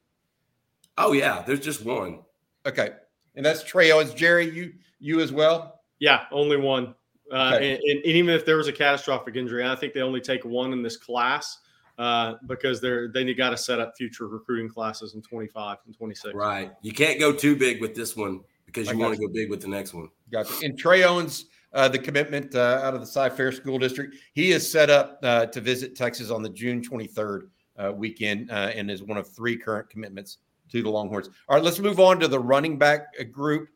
Oh 0.96 1.12
yeah, 1.12 1.44
there's 1.46 1.60
just 1.60 1.84
one. 1.84 2.22
Okay, 2.66 2.90
and 3.36 3.46
that's 3.46 3.62
Trey 3.62 3.92
Owens. 3.92 4.12
Gerry, 4.12 4.50
you 4.50 4.72
you 4.98 5.20
as 5.20 5.30
well? 5.30 5.82
Yeah, 6.00 6.24
only 6.32 6.56
one. 6.56 6.96
Uh, 7.32 7.52
okay. 7.54 7.74
and, 7.74 7.82
and, 7.84 8.04
even 8.06 8.34
if 8.34 8.44
there 8.44 8.56
was 8.56 8.66
a 8.66 8.72
catastrophic 8.72 9.36
injury, 9.36 9.64
I 9.64 9.76
think 9.76 9.92
they 9.92 10.00
only 10.00 10.20
take 10.20 10.44
one 10.44 10.72
in 10.72 10.82
this 10.82 10.96
class 10.96 11.58
uh, 11.98 12.34
because 12.46 12.80
they're 12.80 13.08
they 13.08 13.34
got 13.34 13.50
to 13.50 13.56
set 13.56 13.80
up 13.80 13.96
future 13.96 14.28
recruiting 14.28 14.68
classes 14.68 15.14
in 15.14 15.22
25 15.22 15.78
and 15.86 15.96
26. 15.96 16.34
Right. 16.34 16.72
You 16.80 16.92
can't 16.92 17.18
go 17.18 17.32
too 17.32 17.56
big 17.56 17.80
with 17.80 17.94
this 17.94 18.16
one 18.16 18.40
because 18.66 18.88
you 18.88 18.96
want 18.96 19.14
to 19.14 19.20
go 19.20 19.32
big 19.32 19.50
with 19.50 19.60
the 19.60 19.68
next 19.68 19.94
one. 19.94 20.08
Gotcha. 20.30 20.54
And 20.62 20.78
Trey 20.78 21.02
Owens, 21.02 21.46
uh, 21.72 21.88
the 21.88 21.98
commitment 21.98 22.54
uh, 22.54 22.80
out 22.82 22.94
of 22.94 23.00
the 23.00 23.06
Cy-Fair 23.06 23.50
School 23.50 23.78
District, 23.78 24.14
he 24.34 24.52
is 24.52 24.70
set 24.70 24.90
up 24.90 25.18
uh, 25.22 25.46
to 25.46 25.60
visit 25.60 25.96
Texas 25.96 26.30
on 26.30 26.42
the 26.42 26.50
June 26.50 26.82
23rd 26.82 27.48
uh, 27.78 27.92
weekend 27.92 28.50
uh, 28.50 28.70
and 28.74 28.90
is 28.90 29.02
one 29.02 29.18
of 29.18 29.28
three 29.28 29.56
current 29.56 29.90
commitments 29.90 30.38
to 30.70 30.82
the 30.82 30.90
Longhorns. 30.90 31.28
All 31.48 31.56
right, 31.56 31.64
let's 31.64 31.78
move 31.78 31.98
on 31.98 32.20
to 32.20 32.28
the 32.28 32.38
running 32.38 32.78
back 32.78 33.06
group. 33.32 33.70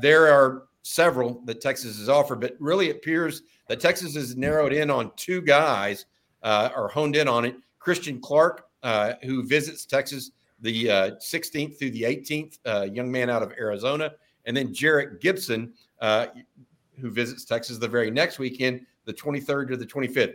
there 0.00 0.28
are 0.32 0.64
several 0.82 1.42
that 1.44 1.60
Texas 1.60 1.98
has 1.98 2.08
offered, 2.08 2.40
but 2.40 2.54
really 2.60 2.90
appears 2.90 3.42
that 3.66 3.80
Texas 3.80 4.14
has 4.14 4.36
narrowed 4.36 4.72
in 4.72 4.90
on 4.90 5.10
two 5.16 5.40
guys– 5.40 6.06
uh, 6.42 6.70
are 6.74 6.88
honed 6.88 7.16
in 7.16 7.28
on 7.28 7.44
it. 7.44 7.56
Christian 7.78 8.20
Clark, 8.20 8.66
uh, 8.82 9.14
who 9.22 9.42
visits 9.42 9.84
Texas 9.86 10.32
the 10.60 10.90
uh, 10.90 11.10
16th 11.16 11.78
through 11.78 11.90
the 11.90 12.02
18th, 12.02 12.58
uh, 12.66 12.88
young 12.92 13.10
man 13.10 13.30
out 13.30 13.42
of 13.42 13.52
Arizona, 13.52 14.12
and 14.44 14.56
then 14.56 14.74
Jerrick 14.74 15.20
Gibson, 15.20 15.72
uh, 16.00 16.26
who 17.00 17.10
visits 17.10 17.44
Texas 17.44 17.78
the 17.78 17.88
very 17.88 18.10
next 18.10 18.38
weekend, 18.38 18.84
the 19.04 19.12
23rd 19.12 19.68
to 19.68 19.76
the 19.76 19.86
25th. 19.86 20.34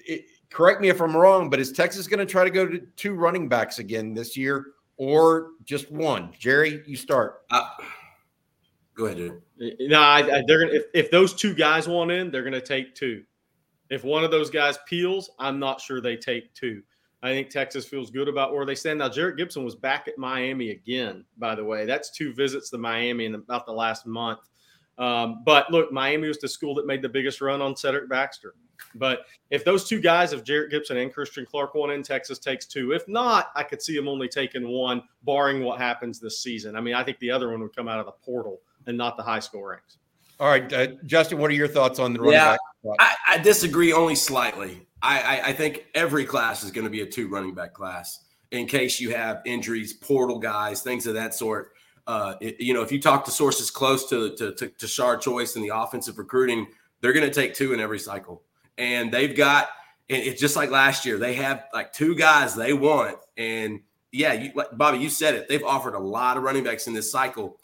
It, 0.00 0.26
correct 0.50 0.80
me 0.80 0.88
if 0.88 1.00
I'm 1.00 1.16
wrong, 1.16 1.50
but 1.50 1.60
is 1.60 1.72
Texas 1.72 2.06
going 2.06 2.18
to 2.18 2.26
try 2.26 2.44
to 2.44 2.50
go 2.50 2.66
to 2.66 2.78
two 2.96 3.14
running 3.14 3.48
backs 3.48 3.78
again 3.78 4.14
this 4.14 4.36
year, 4.36 4.66
or 4.96 5.50
just 5.64 5.90
one? 5.90 6.30
Gerry, 6.38 6.82
you 6.86 6.96
start. 6.96 7.42
Uh, 7.50 7.68
go 8.94 9.06
ahead, 9.06 9.16
dude. 9.16 9.42
No, 9.88 10.00
I, 10.00 10.18
I, 10.18 10.42
they're 10.46 10.60
gonna 10.60 10.72
if, 10.72 10.84
if 10.94 11.10
those 11.10 11.34
two 11.34 11.54
guys 11.54 11.88
want 11.88 12.10
in, 12.10 12.30
they're 12.30 12.42
going 12.42 12.52
to 12.52 12.60
take 12.60 12.94
two. 12.94 13.24
If 13.90 14.04
one 14.04 14.24
of 14.24 14.30
those 14.30 14.50
guys 14.50 14.78
peels, 14.86 15.30
I'm 15.38 15.58
not 15.58 15.80
sure 15.80 16.00
they 16.00 16.16
take 16.16 16.52
two. 16.54 16.82
I 17.22 17.30
think 17.30 17.50
Texas 17.50 17.86
feels 17.86 18.10
good 18.10 18.28
about 18.28 18.54
where 18.54 18.64
they 18.64 18.76
stand. 18.76 19.00
Now, 19.00 19.08
Jerrick 19.08 19.36
Gibson 19.36 19.64
was 19.64 19.74
back 19.74 20.06
at 20.06 20.18
Miami 20.18 20.70
again, 20.70 21.24
by 21.36 21.54
the 21.54 21.64
way. 21.64 21.84
That's 21.84 22.10
two 22.10 22.32
visits 22.32 22.70
to 22.70 22.78
Miami 22.78 23.24
in 23.24 23.34
about 23.34 23.66
the 23.66 23.72
last 23.72 24.06
month. 24.06 24.40
Um, 24.98 25.42
but 25.44 25.70
look, 25.70 25.92
Miami 25.92 26.28
was 26.28 26.38
the 26.38 26.48
school 26.48 26.74
that 26.74 26.86
made 26.86 27.02
the 27.02 27.08
biggest 27.08 27.40
run 27.40 27.60
on 27.60 27.76
Cedric 27.76 28.08
Baxter. 28.08 28.54
But 28.94 29.26
if 29.50 29.64
those 29.64 29.88
two 29.88 30.00
guys, 30.00 30.32
if 30.32 30.44
Jerrick 30.44 30.70
Gibson 30.70 30.96
and 30.96 31.12
Christian 31.12 31.44
Clark 31.44 31.74
one 31.74 31.90
in, 31.90 32.02
Texas 32.02 32.38
takes 32.38 32.66
two. 32.66 32.92
If 32.92 33.06
not, 33.08 33.50
I 33.54 33.62
could 33.62 33.82
see 33.82 33.96
them 33.96 34.08
only 34.08 34.28
taking 34.28 34.68
one, 34.68 35.02
barring 35.22 35.64
what 35.64 35.80
happens 35.80 36.20
this 36.20 36.40
season. 36.40 36.76
I 36.76 36.80
mean, 36.80 36.94
I 36.94 37.02
think 37.02 37.18
the 37.18 37.30
other 37.30 37.50
one 37.50 37.60
would 37.60 37.74
come 37.74 37.88
out 37.88 38.00
of 38.00 38.06
the 38.06 38.12
portal 38.12 38.60
and 38.86 38.96
not 38.96 39.16
the 39.16 39.22
high 39.22 39.40
school 39.40 39.64
ranks. 39.64 39.98
All 40.40 40.48
right, 40.48 40.72
uh, 40.72 40.86
Justin, 41.04 41.38
what 41.38 41.50
are 41.50 41.54
your 41.54 41.68
thoughts 41.68 41.98
on 41.98 42.12
the 42.12 42.20
running 42.20 42.34
yeah, 42.34 42.56
back? 42.84 42.96
I, 43.00 43.14
I, 43.34 43.38
disagree 43.38 43.92
only 43.92 44.14
slightly. 44.14 44.86
I, 45.02 45.20
I, 45.20 45.48
I 45.48 45.52
think 45.52 45.86
every 45.94 46.24
class 46.24 46.62
is 46.62 46.70
going 46.70 46.84
to 46.84 46.90
be 46.90 47.00
a 47.00 47.06
two 47.06 47.28
running 47.28 47.54
back 47.54 47.74
class. 47.74 48.24
in 48.50 48.66
case 48.66 49.00
you 49.00 49.10
have 49.10 49.42
injuries, 49.44 49.92
portal 49.92 50.38
guys, 50.38 50.80
things 50.80 51.06
of 51.06 51.14
that 51.14 51.34
sort. 51.34 51.72
Uh, 52.06 52.34
it, 52.40 52.60
you 52.60 52.72
know, 52.72 52.82
if 52.82 52.92
you 52.92 53.00
talk 53.00 53.24
to 53.24 53.30
sources 53.30 53.70
close 53.70 54.08
to 54.08 54.34
to, 54.36 54.54
to, 54.54 54.68
to 54.68 54.86
Shard 54.86 55.20
Choice 55.20 55.56
and 55.56 55.64
the 55.64 55.76
offensive 55.76 56.18
recruiting, 56.18 56.68
they're 57.00 57.12
going 57.12 57.28
to 57.28 57.34
take 57.34 57.54
two 57.54 57.72
in 57.72 57.80
every 57.80 57.98
cycle, 57.98 58.42
and 58.76 59.12
they've 59.12 59.36
got. 59.36 59.68
And 60.10 60.22
it's 60.22 60.40
just 60.40 60.56
like 60.56 60.70
last 60.70 61.04
year. 61.04 61.18
They 61.18 61.34
have 61.34 61.64
like 61.74 61.92
two 61.92 62.14
guys 62.14 62.54
they 62.54 62.72
want, 62.72 63.18
and 63.36 63.80
yeah, 64.12 64.32
you, 64.32 64.52
Bobby, 64.72 64.98
you 64.98 65.10
said 65.10 65.34
it. 65.34 65.48
They've 65.48 65.64
offered 65.64 65.94
a 65.94 65.98
lot 65.98 66.36
of 66.38 66.44
running 66.44 66.64
backs 66.64 66.86
in 66.86 66.94
this 66.94 67.12
cycle, 67.12 67.60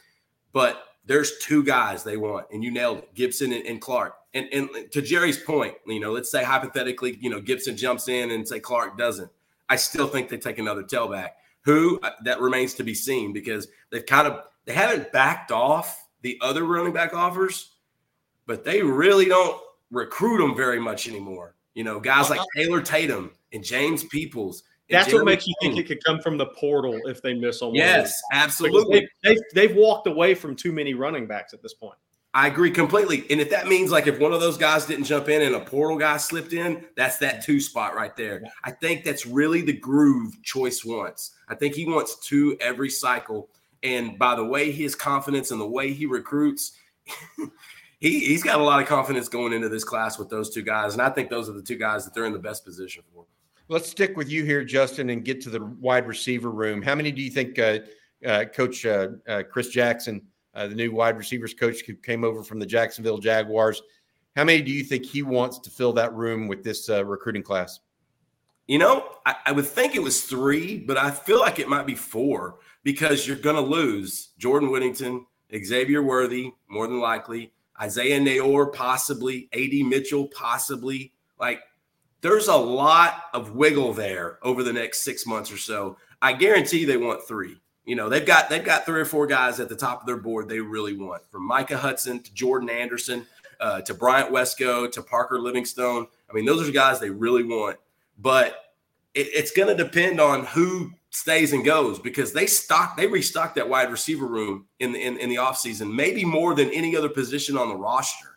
but 0.52 0.83
there's 1.07 1.39
two 1.39 1.63
guys 1.63 2.03
they 2.03 2.17
want, 2.17 2.47
and 2.53 2.63
you 2.65 2.71
nailed 2.71 2.99
it: 2.99 3.15
Gibson 3.15 3.53
and, 3.53 3.67
and 3.67 3.81
Clark. 3.81 4.15
And, 4.33 4.49
and 4.53 4.69
to 4.91 5.01
Gerry's 5.01 5.39
point, 5.39 5.75
you 5.87 6.01
know, 6.01 6.13
let's 6.13 6.31
say 6.31 6.43
hypothetically, 6.43 7.17
you 7.21 7.31
know, 7.31 7.41
Gibson 7.41 7.77
jumps 7.77 8.09
in 8.09 8.33
and 8.33 8.47
say 8.47 8.59
Clark 8.59 8.99
doesn't. 8.99 9.31
I 9.69 9.77
still 9.77 10.09
think 10.09 10.29
they 10.29 10.39
take 10.39 10.59
another 10.59 10.83
tailback. 10.83 11.31
Who 11.63 11.99
uh, 12.03 12.11
that 12.25 12.41
remains 12.41 12.75
to 12.75 12.85
be 12.85 12.95
seen 12.95 13.33
because 13.33 13.69
they've 13.91 14.05
kind 14.05 14.27
of 14.27 14.41
they 14.65 14.75
haven't 14.75 15.13
backed 15.13 15.51
off 15.51 16.07
the 16.23 16.39
other 16.41 16.65
running 16.65 16.93
back 16.93 17.15
offers, 17.15 17.73
but 18.47 18.65
they 18.65 18.83
really 18.83 19.27
don't 19.27 19.61
recruit 19.91 20.39
them 20.39 20.57
very 20.57 20.81
much 20.81 21.09
anymore. 21.09 21.55
You 21.75 21.85
know, 21.85 22.01
guys 22.01 22.31
like 22.31 22.41
Taylor 22.57 22.83
Tatum 22.83 23.31
and 23.53 23.65
James 23.65 24.05
Peoples. 24.05 24.65
That's 24.91 25.12
what 25.12 25.25
makes 25.25 25.47
you 25.47 25.55
think 25.61 25.79
it 25.79 25.87
could 25.87 26.03
come 26.05 26.21
from 26.21 26.37
the 26.37 26.47
portal 26.47 27.00
if 27.07 27.23
they 27.23 27.35
miss 27.35 27.62
on 27.62 27.69
one. 27.69 27.76
Yes, 27.76 28.21
absolutely. 28.33 29.00
They, 29.23 29.31
they've, 29.31 29.43
they've 29.55 29.76
walked 29.76 30.07
away 30.07 30.35
from 30.35 30.55
too 30.55 30.73
many 30.73 30.95
running 30.95 31.26
backs 31.26 31.55
at 31.55 31.62
this 31.62 31.75
point. 31.75 31.97
I 32.35 32.49
agree 32.49 32.73
completely. 32.73 33.25
And 33.31 33.41
if 33.41 33.49
that 33.50 33.69
means 33.69 33.93
like 33.93 34.09
if 34.09 34.19
one 34.19 34.33
of 34.33 34.41
those 34.41 34.59
guys 34.59 34.87
didn't 34.87 35.05
jump 35.05 35.29
in 35.29 35.41
and 35.43 35.55
a 35.55 35.61
portal 35.61 35.97
guy 35.97 36.17
slipped 36.17 36.53
in, 36.53 36.85
that's 36.97 37.19
that 37.19 37.45
two 37.45 37.61
spot 37.61 37.95
right 37.95 38.14
there. 38.17 38.41
Yeah. 38.43 38.50
I 38.64 38.73
think 38.73 39.05
that's 39.05 39.25
really 39.25 39.62
the 39.62 39.73
groove 39.73 40.43
Choice 40.43 40.85
wants. 40.85 41.31
I 41.49 41.55
think 41.55 41.76
he 41.76 41.87
wants 41.87 42.17
two 42.26 42.57
every 42.61 42.91
cycle. 42.91 43.50
And 43.85 44.19
by 44.19 44.35
the 44.35 44.45
way, 44.45 44.73
his 44.73 44.97
confidence 44.97 45.53
and 45.53 45.61
the 45.61 45.67
way 45.67 45.93
he 45.93 46.07
recruits, 46.07 46.73
he, 48.00 48.19
he's 48.19 48.43
got 48.43 48.59
a 48.59 48.64
lot 48.64 48.83
of 48.83 48.88
confidence 48.88 49.29
going 49.29 49.53
into 49.53 49.69
this 49.69 49.85
class 49.85 50.19
with 50.19 50.29
those 50.29 50.50
two 50.50 50.62
guys. 50.62 50.95
And 50.95 51.03
I 51.03 51.11
think 51.11 51.31
those 51.31 51.49
are 51.49 51.53
the 51.53 51.62
two 51.62 51.76
guys 51.76 52.05
that 52.05 52.14
they're 52.14 52.26
in 52.26 52.33
the 52.33 52.38
best 52.41 52.64
position 52.64 53.05
for. 53.14 53.26
Let's 53.68 53.88
stick 53.88 54.16
with 54.16 54.28
you 54.28 54.44
here, 54.44 54.62
Justin, 54.62 55.11
and 55.11 55.25
get 55.25 55.40
to 55.42 55.50
the 55.50 55.64
wide 55.64 56.06
receiver 56.06 56.50
room. 56.50 56.83
How 56.83 56.94
many 56.94 57.11
do 57.11 57.23
you 57.23 57.30
think 57.30 57.59
uh, 57.59 57.78
uh, 58.25 58.44
Coach 58.44 58.85
uh, 58.85 59.09
uh, 59.26 59.42
Chris 59.50 59.68
Jackson, 59.68 60.21
uh, 60.54 60.66
the 60.68 60.75
new 60.75 60.92
wide 60.92 61.16
receivers 61.16 61.54
coach 61.54 61.80
who 61.87 61.94
came 61.94 62.25
over 62.25 62.42
from 62.42 62.59
the 62.59 62.66
Jacksonville 62.66 63.18
Jaguars, 63.18 63.80
how 64.37 64.44
many 64.44 64.61
do 64.62 64.71
you 64.71 64.83
think 64.83 65.06
he 65.06 65.23
wants 65.23 65.59
to 65.61 65.71
fill 65.71 65.92
that 65.94 66.12
room 66.12 66.49
with 66.49 66.62
this 66.62 66.90
uh, 66.90 67.04
recruiting 67.04 67.42
class? 67.42 67.80
You 68.66 68.78
know, 68.78 69.16
I, 69.25 69.37
I 69.47 69.52
would 69.52 69.66
think 69.66 69.94
it 69.94 70.02
was 70.02 70.23
three, 70.23 70.78
but 70.78 70.97
I 70.97 71.11
feel 71.11 71.38
like 71.40 71.59
it 71.59 71.68
might 71.68 71.87
be 71.87 71.94
four 71.94 72.56
because 72.83 73.26
you're 73.26 73.37
going 73.37 73.56
to 73.56 73.62
lose 73.62 74.30
Jordan 74.38 74.71
Whittington, 74.71 75.26
Xavier 75.64 76.02
Worthy, 76.02 76.52
more 76.68 76.87
than 76.87 77.00
likely, 77.00 77.52
Isaiah 77.80 78.21
Neyor, 78.21 78.73
possibly, 78.73 79.49
AD 79.52 79.87
Mitchell, 79.87 80.28
possibly. 80.28 81.12
Like, 81.38 81.61
there's 82.25 82.49
a 82.49 82.57
lot 82.57 83.25
of 83.33 83.54
wiggle 83.54 83.93
there 83.93 84.38
over 84.43 84.62
the 84.62 84.73
next 84.73 85.02
six 85.02 85.26
months 85.26 85.52
or 85.52 85.59
so. 85.59 85.97
I 86.21 86.33
guarantee 86.33 86.85
they 86.85 86.97
want 86.97 87.28
three. 87.28 87.61
You 87.85 87.97
know, 87.97 88.09
they've 88.09 88.26
got 88.26 88.49
they've 88.49 88.64
got 88.64 88.87
three 88.87 89.00
or 89.00 89.04
four 89.04 89.26
guys 89.26 89.61
at 89.61 89.69
the 89.69 89.76
top 89.76 90.00
of 90.00 90.07
their 90.07 90.16
board 90.16 90.49
they 90.49 90.61
really 90.61 90.97
want, 90.97 91.23
from 91.31 91.47
Micah 91.47 91.76
Hudson 91.76 92.23
to 92.23 92.35
Jordan 92.35 92.71
Anderson 92.71 93.26
uh, 93.61 93.83
to 93.83 93.95
Bryant 93.95 94.33
Wesco 94.33 94.90
to 94.90 95.02
Parker 95.02 95.38
Livingstone. 95.38 96.07
I 96.28 96.33
mean, 96.33 96.47
those 96.47 96.66
are 96.66 96.73
guys 96.73 96.99
they 96.99 97.11
really 97.11 97.45
want 97.45 97.76
but 98.19 98.75
it, 99.14 99.28
it's 99.33 99.50
going 99.50 99.75
to 99.75 99.83
depend 99.83 100.21
on 100.21 100.45
who 100.47 100.93
stays 101.11 101.52
and 101.52 101.64
goes 101.64 101.99
because 101.99 102.33
they 102.33 102.47
stock 102.47 102.97
they 102.97 103.07
restocked 103.07 103.54
that 103.54 103.69
wide 103.69 103.90
receiver 103.90 104.26
room 104.26 104.66
in 104.81 104.93
the 104.93 105.00
in, 105.00 105.16
in 105.19 105.31
the 105.31 105.37
offseason 105.37 105.93
maybe 105.93 106.25
more 106.25 106.54
than 106.54 106.69
any 106.71 106.97
other 106.97 107.09
position 107.09 107.57
on 107.57 107.69
the 107.69 107.76
roster 107.76 108.34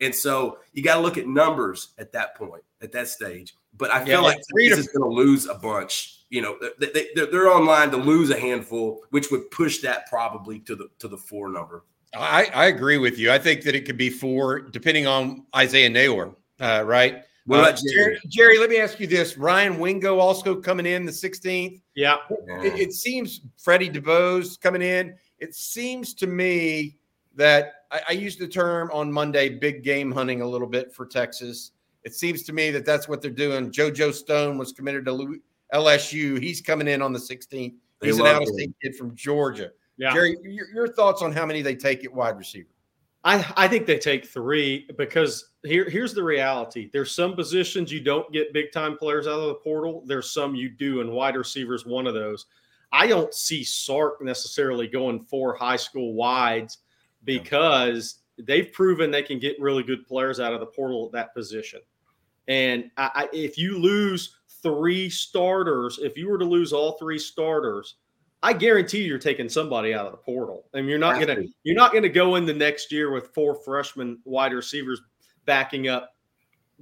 and 0.00 0.14
so 0.14 0.58
you 0.72 0.82
got 0.82 0.96
to 0.96 1.00
look 1.00 1.18
at 1.18 1.26
numbers 1.26 1.90
at 1.98 2.12
that 2.12 2.36
point 2.36 2.62
at 2.82 2.92
that 2.92 3.08
stage 3.08 3.54
but 3.76 3.90
i 3.90 4.04
feel 4.04 4.22
like 4.22 4.40
three 4.50 4.68
Texas 4.68 4.86
is 4.86 4.92
going 4.92 5.08
to 5.08 5.14
lose 5.14 5.46
a 5.46 5.54
bunch 5.54 6.24
you 6.30 6.40
know 6.42 6.58
they, 6.78 6.90
they, 6.90 7.08
they're, 7.14 7.26
they're 7.26 7.48
online 7.48 7.90
to 7.90 7.96
lose 7.96 8.30
a 8.30 8.38
handful 8.38 9.02
which 9.10 9.30
would 9.30 9.50
push 9.50 9.78
that 9.78 10.08
probably 10.08 10.60
to 10.60 10.76
the 10.76 10.88
to 10.98 11.08
the 11.08 11.16
four 11.16 11.48
number 11.48 11.84
I, 12.14 12.50
I 12.54 12.66
agree 12.66 12.98
with 12.98 13.18
you. 13.18 13.30
I 13.30 13.38
think 13.38 13.62
that 13.64 13.74
it 13.74 13.84
could 13.84 13.98
be 13.98 14.10
four, 14.10 14.60
depending 14.60 15.06
on 15.06 15.44
Isaiah 15.54 15.90
Neyor, 15.90 16.34
uh, 16.60 16.82
right? 16.86 17.22
what 17.48 17.60
Uh, 17.60 17.72
Gerry? 17.72 17.92
Gerry, 17.92 18.20
Gerry, 18.28 18.58
let 18.58 18.70
me 18.70 18.78
ask 18.78 19.00
you 19.00 19.06
this. 19.06 19.38
Ryan 19.38 19.78
Wingo 19.78 20.18
also 20.18 20.54
coming 20.54 20.84
in 20.84 21.06
the 21.06 21.12
16th. 21.12 21.80
Yeah. 21.94 22.16
It, 22.62 22.78
it 22.78 22.92
seems 22.92 23.40
Freddie 23.56 23.88
Dubose 23.88 24.60
coming 24.60 24.82
in. 24.82 25.14
It 25.38 25.54
seems 25.54 26.12
to 26.14 26.26
me 26.26 26.97
that 27.38 27.84
I, 27.90 28.00
I 28.10 28.12
used 28.12 28.38
the 28.38 28.48
term 28.48 28.90
on 28.92 29.10
Monday, 29.10 29.48
big 29.48 29.82
game 29.82 30.12
hunting 30.12 30.42
a 30.42 30.46
little 30.46 30.66
bit 30.66 30.92
for 30.92 31.06
Texas. 31.06 31.70
It 32.04 32.14
seems 32.14 32.42
to 32.42 32.52
me 32.52 32.70
that 32.72 32.84
that's 32.84 33.08
what 33.08 33.22
they're 33.22 33.30
doing. 33.30 33.70
JoJo 33.70 34.12
Stone 34.12 34.58
was 34.58 34.72
committed 34.72 35.06
to 35.06 35.40
LSU. 35.72 36.42
He's 36.42 36.60
coming 36.60 36.88
in 36.88 37.00
on 37.00 37.12
the 37.12 37.18
16th. 37.18 37.48
They 38.00 38.06
He's 38.06 38.18
an 38.18 38.24
love 38.24 38.36
out 38.36 38.42
of 38.42 38.48
state 38.48 38.74
kid 38.82 38.94
from 38.96 39.14
Georgia. 39.14 39.70
Yeah. 39.96 40.12
Gerry, 40.12 40.36
your, 40.42 40.68
your 40.68 40.88
thoughts 40.88 41.22
on 41.22 41.32
how 41.32 41.46
many 41.46 41.62
they 41.62 41.74
take 41.74 42.04
at 42.04 42.12
wide 42.12 42.36
receiver? 42.36 42.68
I, 43.24 43.44
I 43.56 43.68
think 43.68 43.86
they 43.86 43.98
take 43.98 44.26
three 44.26 44.88
because 44.96 45.50
here 45.64 45.90
here's 45.90 46.14
the 46.14 46.22
reality. 46.22 46.88
There's 46.92 47.12
some 47.12 47.34
positions 47.34 47.92
you 47.92 48.00
don't 48.00 48.32
get 48.32 48.52
big 48.52 48.70
time 48.70 48.96
players 48.96 49.26
out 49.26 49.40
of 49.40 49.48
the 49.48 49.54
portal. 49.56 50.04
There's 50.06 50.30
some 50.30 50.54
you 50.54 50.68
do, 50.68 51.00
and 51.00 51.10
wide 51.10 51.36
receivers 51.36 51.84
one 51.84 52.06
of 52.06 52.14
those. 52.14 52.46
I 52.92 53.08
don't 53.08 53.34
see 53.34 53.64
Sark 53.64 54.22
necessarily 54.22 54.86
going 54.86 55.20
four 55.24 55.56
high 55.56 55.76
school 55.76 56.14
wides 56.14 56.78
because 57.28 58.20
they've 58.38 58.72
proven 58.72 59.10
they 59.10 59.22
can 59.22 59.38
get 59.38 59.60
really 59.60 59.82
good 59.82 60.06
players 60.06 60.40
out 60.40 60.54
of 60.54 60.60
the 60.60 60.66
portal 60.66 61.06
at 61.06 61.12
that 61.12 61.34
position. 61.34 61.80
And 62.48 62.90
I, 62.96 63.10
I, 63.14 63.28
if 63.32 63.58
you 63.58 63.78
lose 63.78 64.38
three 64.62 65.10
starters, 65.10 65.98
if 66.02 66.16
you 66.16 66.28
were 66.28 66.38
to 66.38 66.44
lose 66.44 66.72
all 66.72 66.92
three 66.92 67.18
starters, 67.18 67.96
I 68.42 68.54
guarantee 68.54 69.02
you're 69.02 69.18
taking 69.18 69.48
somebody 69.48 69.92
out 69.92 70.06
of 70.06 70.12
the 70.12 70.18
portal. 70.18 70.64
I 70.72 70.78
mean, 70.78 70.88
you're 70.88 70.98
not 70.98 71.20
to. 71.20 71.48
you're 71.64 71.76
not 71.76 71.92
going 71.92 72.04
to 72.04 72.08
go 72.08 72.36
in 72.36 72.46
the 72.46 72.54
next 72.54 72.90
year 72.90 73.10
with 73.10 73.34
four 73.34 73.54
freshman 73.54 74.18
wide 74.24 74.52
receivers 74.52 75.02
backing 75.44 75.88
up 75.88 76.14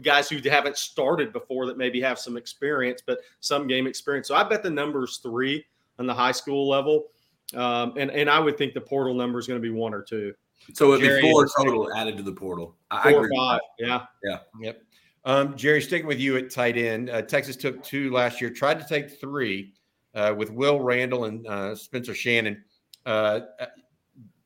guys 0.02 0.28
who 0.28 0.38
haven't 0.48 0.76
started 0.76 1.32
before 1.32 1.66
that 1.66 1.78
maybe 1.78 2.00
have 2.00 2.18
some 2.18 2.36
experience, 2.36 3.02
but 3.04 3.18
some 3.40 3.66
game 3.66 3.86
experience. 3.86 4.28
So 4.28 4.34
I 4.34 4.44
bet 4.44 4.62
the 4.62 4.70
number's 4.70 5.16
three 5.18 5.64
on 5.98 6.06
the 6.06 6.14
high 6.14 6.32
school 6.32 6.68
level, 6.68 7.06
um, 7.54 7.94
and 7.96 8.10
and 8.10 8.28
I 8.28 8.38
would 8.38 8.58
think 8.58 8.74
the 8.74 8.80
portal 8.80 9.14
number 9.14 9.38
is 9.38 9.46
going 9.46 9.60
to 9.60 9.62
be 9.62 9.74
one 9.74 9.94
or 9.94 10.02
two, 10.02 10.34
so 10.72 10.92
it'd 10.92 11.04
Gerry, 11.04 11.22
be 11.22 11.30
four 11.30 11.46
total 11.46 11.92
added 11.94 12.16
to 12.16 12.22
the 12.22 12.32
portal 12.32 12.76
I, 12.90 13.08
I 13.08 13.12
four 13.12 13.26
or 13.26 13.30
five. 13.36 13.60
Yeah, 13.78 14.06
Yeah. 14.22 14.38
Yep. 14.60 14.82
Um, 15.24 15.56
Gerry, 15.56 15.82
sticking 15.82 16.06
with 16.06 16.20
you 16.20 16.36
at 16.36 16.50
tight 16.50 16.76
end, 16.76 17.10
uh, 17.10 17.22
Texas 17.22 17.56
took 17.56 17.82
two 17.82 18.12
last 18.12 18.40
year, 18.40 18.48
tried 18.48 18.80
to 18.80 18.86
take 18.86 19.20
three 19.20 19.74
uh, 20.14 20.32
with 20.36 20.50
Will 20.50 20.80
Randle 20.80 21.24
and 21.24 21.46
uh, 21.48 21.74
Spencer 21.74 22.14
Shannon 22.14 22.62
uh, 23.04 23.40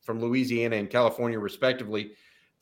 from 0.02 0.20
Louisiana 0.20 0.76
and 0.76 0.88
California, 0.88 1.38
respectively. 1.38 2.12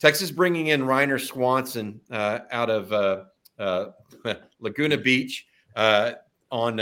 Texas 0.01 0.31
bringing 0.31 0.69
in 0.69 0.83
Ryner 0.83 1.21
Swanson 1.21 2.01
uh, 2.11 2.41
out 2.51 2.71
of 2.71 2.93
uh, 2.93 3.25
uh, 3.59 3.87
Laguna 4.61 4.97
Beach 4.97 5.47
uh, 5.75 6.13
on 6.51 6.77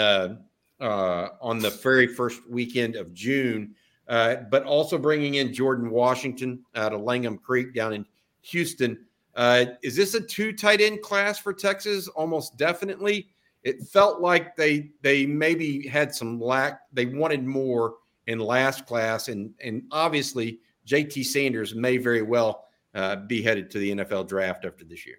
uh, 0.80 1.28
on 1.40 1.59
the 1.59 1.71
very 1.71 2.06
first 2.06 2.49
weekend 2.49 2.97
of 2.97 3.14
June, 3.14 3.75
uh, 4.09 4.37
but 4.50 4.64
also 4.64 4.99
bringing 4.99 5.35
in 5.35 5.52
Jordan 5.52 5.90
Washington 5.90 6.64
out 6.75 6.92
of 6.92 7.00
Langham 7.00 7.38
Creek 7.38 7.75
down 7.75 7.92
in 7.92 8.06
Houston. 8.42 9.06
Uh, 9.35 9.66
is 9.83 9.97
this 9.97 10.14
a 10.14 10.21
two 10.21 10.52
tight 10.52 10.80
end 10.80 11.02
class 11.02 11.38
for 11.38 11.52
Texas? 11.52 12.09
Almost 12.09 12.56
definitely. 12.56 13.28
It 13.62 13.83
felt 13.83 14.21
like 14.21 14.54
they 14.56 14.90
they 15.02 15.26
maybe 15.26 15.87
had 15.87 16.14
some 16.14 16.40
lack. 16.40 16.80
They 16.92 17.06
wanted 17.06 17.45
more 17.45 17.95
in 18.26 18.38
last 18.38 18.87
class, 18.87 19.28
and 19.28 19.52
and 19.61 19.83
obviously 19.90 20.61
JT 20.87 21.25
Sanders 21.26 21.75
may 21.75 21.97
very 21.97 22.23
well 22.23 22.66
uh, 22.95 23.16
be 23.16 23.42
headed 23.42 23.71
to 23.73 23.78
the 23.78 23.90
NFL 23.90 24.28
draft 24.28 24.64
after 24.64 24.85
this 24.85 25.06
year. 25.06 25.18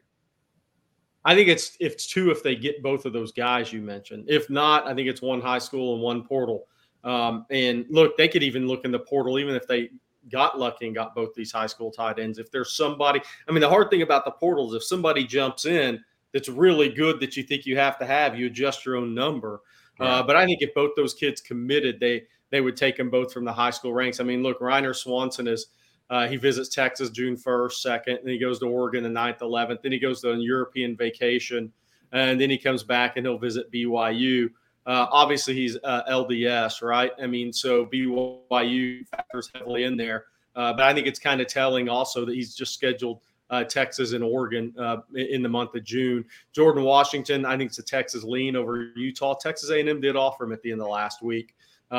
I 1.28 1.36
think 1.36 1.50
it's 1.50 1.76
it's 1.82 2.08
two 2.08 2.32
if 2.32 2.42
they 2.42 2.56
get 2.56 2.82
both 2.82 3.06
of 3.06 3.12
those 3.12 3.34
guys 3.34 3.74
you 3.74 3.82
mentioned. 3.82 4.24
If 4.30 4.50
not, 4.50 4.88
I 4.88 4.96
think 4.96 5.10
it's 5.10 5.22
one 5.22 5.42
high 5.42 5.60
school 5.60 5.94
and 5.94 6.02
one 6.02 6.24
portal. 6.24 6.68
Um, 7.04 7.46
and 7.52 7.86
look, 7.90 8.16
they 8.16 8.30
could 8.30 8.44
even 8.44 8.66
look 8.66 8.86
in 8.86 8.92
the 8.92 9.00
portal, 9.00 9.38
even 9.38 9.54
if 9.54 9.68
they 9.68 9.90
got 10.30 10.58
lucky 10.58 10.86
and 10.86 10.96
got 10.96 11.14
both 11.14 11.34
these 11.36 11.52
high 11.52 11.68
school 11.68 11.92
tight 11.92 12.18
ends. 12.18 12.38
If 12.40 12.50
there's 12.50 12.72
somebody, 12.78 13.20
I 13.46 13.52
mean, 13.52 13.60
the 13.60 13.68
hard 13.68 13.90
thing 13.90 14.04
about 14.04 14.24
the 14.24 14.32
portal 14.32 14.70
is 14.70 14.76
if 14.76 14.84
somebody 14.86 15.26
jumps 15.26 15.66
in 15.66 16.02
that's 16.32 16.48
really 16.48 16.88
good 16.88 17.20
that 17.20 17.36
you 17.36 17.44
think 17.44 17.66
you 17.66 17.78
have 17.78 18.00
to 18.00 18.06
have, 18.06 18.40
you 18.40 18.46
adjust 18.46 18.86
your 18.86 18.96
own 18.96 19.14
number. 19.14 19.62
Uh, 20.00 20.24
but 20.24 20.38
I 20.38 20.46
think 20.46 20.62
if 20.62 20.74
both 20.74 20.92
those 20.96 21.14
kids 21.14 21.42
committed, 21.42 22.00
they 22.00 22.24
they 22.52 22.62
would 22.62 22.78
take 22.78 22.96
them 22.96 23.10
both 23.10 23.34
from 23.34 23.44
the 23.44 23.52
high 23.52 23.72
school 23.72 23.92
ranks. 23.92 24.22
I 24.22 24.24
mean, 24.24 24.44
look, 24.44 24.62
Ryner 24.62 24.96
Swanson 24.96 25.48
is 25.48 25.68
uh, 26.10 26.28
he 26.28 26.38
visits 26.38 26.70
Texas 26.70 27.10
June 27.10 27.36
1st, 27.36 28.04
2nd, 28.08 28.20
and 28.20 28.30
he 28.30 28.38
goes 28.38 28.60
to 28.60 28.66
Oregon 28.66 29.04
the 29.04 29.10
9th, 29.10 29.40
11th. 29.40 29.82
Then 29.82 29.92
he 29.92 30.00
goes 30.00 30.22
to 30.22 30.32
a 30.32 30.38
European 30.38 30.96
vacation, 30.96 31.72
and 32.14 32.40
then 32.40 32.50
he 32.50 32.58
comes 32.58 32.84
back 32.84 33.18
and 33.18 33.26
he'll 33.26 33.38
visit 33.38 33.72
BYU 33.72 34.50
Uh, 34.86 35.06
obviously, 35.12 35.54
he's 35.54 35.76
uh, 35.84 36.04
LDS, 36.10 36.82
right? 36.82 37.12
I 37.22 37.28
mean, 37.28 37.52
so 37.52 37.86
BYU 37.86 39.06
factors 39.10 39.52
heavily 39.54 39.84
in 39.84 39.98
there. 39.98 40.26
Uh, 40.56 40.72
but 40.72 40.84
I 40.84 40.94
think 40.94 41.08
it's 41.08 41.20
kind 41.20 41.42
of 41.42 41.48
telling 41.48 41.90
also 41.90 42.24
that 42.24 42.34
he's 42.34 42.56
just 42.56 42.74
scheduled 42.74 43.20
uh, 43.50 43.66
Texas 43.66 44.14
and 44.14 44.24
Oregon 44.24 44.74
uh, 44.80 44.98
in 45.14 45.44
the 45.44 45.50
month 45.50 45.76
of 45.76 45.84
June. 45.84 46.24
Jordan 46.54 46.84
Washington, 46.84 47.46
I 47.46 47.58
think 47.58 47.70
it's 47.70 47.80
a 47.80 47.84
Texas 47.84 48.24
lean 48.24 48.56
over 48.56 48.92
Utah. 48.96 49.34
Texas 49.36 49.70
A&M 49.70 50.00
did 50.00 50.16
offer 50.16 50.46
him 50.46 50.54
at 50.54 50.62
the 50.62 50.72
end 50.72 50.82
of 50.82 50.88
last 50.88 51.22
week, 51.22 51.54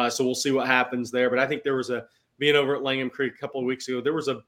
so 0.08 0.24
we'll 0.24 0.34
see 0.34 0.50
what 0.50 0.66
happens 0.66 1.10
there. 1.10 1.28
But 1.28 1.38
I 1.38 1.46
think 1.46 1.62
there 1.62 1.76
was 1.76 1.90
a 1.90 2.06
being 2.38 2.56
over 2.56 2.76
at 2.76 2.82
Langham 2.82 3.10
Creek 3.10 3.34
a 3.34 3.38
couple 3.38 3.60
of 3.60 3.66
weeks 3.66 3.88
ago. 3.88 4.00
There 4.00 4.14
was 4.14 4.28
a 4.28 4.42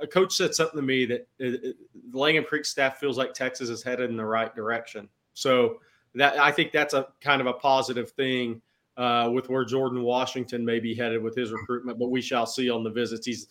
a 0.00 0.06
coach 0.06 0.34
said 0.34 0.54
something 0.54 0.76
to 0.76 0.82
me 0.82 1.06
that 1.06 1.26
it, 1.38 1.64
it, 1.64 1.76
Langham 2.12 2.44
Creek 2.44 2.64
staff 2.64 2.98
feels 2.98 3.16
like 3.16 3.32
Texas 3.32 3.68
is 3.68 3.82
headed 3.82 4.10
in 4.10 4.16
the 4.16 4.24
right 4.24 4.54
direction. 4.54 5.08
So 5.34 5.78
that 6.14 6.38
I 6.38 6.50
think 6.50 6.72
that's 6.72 6.94
a 6.94 7.08
kind 7.20 7.40
of 7.40 7.46
a 7.46 7.52
positive 7.52 8.10
thing 8.10 8.60
uh, 8.96 9.30
with 9.32 9.48
where 9.48 9.64
Jordan 9.64 10.02
Washington 10.02 10.64
may 10.64 10.78
be 10.80 10.94
headed 10.94 11.22
with 11.22 11.34
his 11.34 11.52
recruitment, 11.52 11.98
but 11.98 12.10
we 12.10 12.20
shall 12.20 12.46
see 12.46 12.70
on 12.70 12.84
the 12.84 12.90
visits. 12.90 13.26
He's 13.26 13.48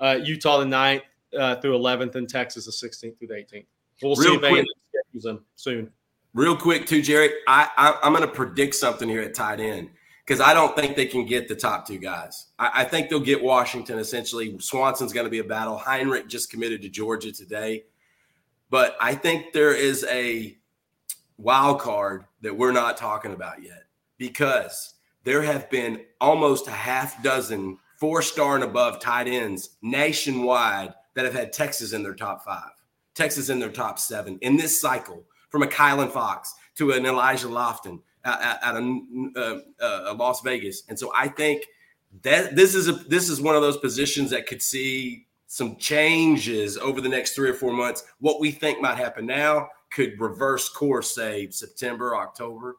uh, 0.00 0.18
Utah 0.22 0.58
the 0.58 0.66
9th 0.66 1.02
uh, 1.38 1.56
through 1.56 1.78
11th, 1.78 2.14
and 2.14 2.28
Texas 2.28 2.66
the 2.66 2.88
16th 2.88 3.18
through 3.18 3.28
the 3.28 3.34
18th. 3.34 3.66
We'll 4.02 4.14
Real 4.14 4.28
see 4.28 4.34
if 4.34 4.40
quick. 4.40 4.66
schedules 4.90 5.22
them 5.24 5.44
soon. 5.56 5.90
Real 6.34 6.56
quick, 6.56 6.86
too, 6.86 7.02
Gerry. 7.02 7.30
I, 7.48 7.70
I 7.76 7.98
I'm 8.02 8.12
going 8.12 8.26
to 8.26 8.34
predict 8.34 8.74
something 8.74 9.08
here 9.08 9.22
at 9.22 9.34
tight 9.34 9.60
end 9.60 9.90
because 10.26 10.40
I 10.40 10.54
don't 10.54 10.74
think 10.74 10.96
they 10.96 11.06
can 11.06 11.24
get 11.24 11.46
the 11.46 11.54
top 11.54 11.86
two 11.86 11.98
guys. 11.98 12.46
I, 12.58 12.70
I 12.74 12.84
think 12.84 13.08
they'll 13.08 13.20
get 13.20 13.42
Washington 13.42 13.98
essentially. 13.98 14.58
Swanson's 14.58 15.12
going 15.12 15.24
to 15.26 15.30
be 15.30 15.38
a 15.38 15.44
battle. 15.44 15.78
Heinrich 15.78 16.28
just 16.28 16.50
committed 16.50 16.82
to 16.82 16.88
Georgia 16.88 17.32
today, 17.32 17.84
but 18.70 18.96
I 19.00 19.14
think 19.14 19.52
there 19.52 19.74
is 19.74 20.04
a 20.10 20.56
wild 21.38 21.80
card 21.80 22.24
that 22.40 22.56
we're 22.56 22.72
not 22.72 22.96
talking 22.96 23.32
about 23.32 23.62
yet 23.62 23.84
because 24.18 24.94
there 25.24 25.42
have 25.42 25.70
been 25.70 26.02
almost 26.20 26.66
a 26.66 26.72
half 26.72 27.22
dozen 27.22 27.78
four 27.98 28.22
star 28.22 28.54
and 28.56 28.64
above 28.64 29.00
tight 29.00 29.28
ends 29.28 29.76
nationwide 29.82 30.92
that 31.14 31.24
have 31.24 31.34
had 31.34 31.52
Texas 31.52 31.92
in 31.92 32.02
their 32.02 32.14
top 32.14 32.44
five, 32.44 32.70
Texas 33.14 33.48
in 33.48 33.58
their 33.58 33.70
top 33.70 33.98
seven 33.98 34.38
in 34.42 34.56
this 34.56 34.80
cycle, 34.80 35.24
from 35.48 35.62
a 35.62 35.66
Kylan 35.66 36.10
Fox 36.10 36.54
to 36.76 36.92
an 36.92 37.06
Elijah 37.06 37.46
Lofton 37.46 38.00
at, 38.26 38.76
a, 38.76 39.00
uh, 39.36 39.60
uh, 39.80 40.14
Las 40.18 40.40
Vegas. 40.42 40.82
And 40.88 40.98
so 40.98 41.12
I 41.14 41.28
think 41.28 41.64
that 42.22 42.56
this 42.56 42.74
is 42.74 42.88
a 42.88 42.92
this 42.92 43.28
is 43.28 43.40
one 43.40 43.54
of 43.54 43.62
those 43.62 43.76
positions 43.76 44.30
that 44.30 44.46
could 44.46 44.62
see 44.62 45.26
some 45.46 45.76
changes 45.76 46.76
over 46.76 47.00
the 47.00 47.08
next 47.08 47.34
three 47.34 47.48
or 47.48 47.54
four 47.54 47.72
months. 47.72 48.04
What 48.18 48.40
we 48.40 48.50
think 48.50 48.80
might 48.80 48.96
happen 48.96 49.26
now 49.26 49.68
could 49.92 50.20
reverse 50.20 50.68
course, 50.68 51.14
say 51.14 51.48
September, 51.50 52.16
October. 52.16 52.76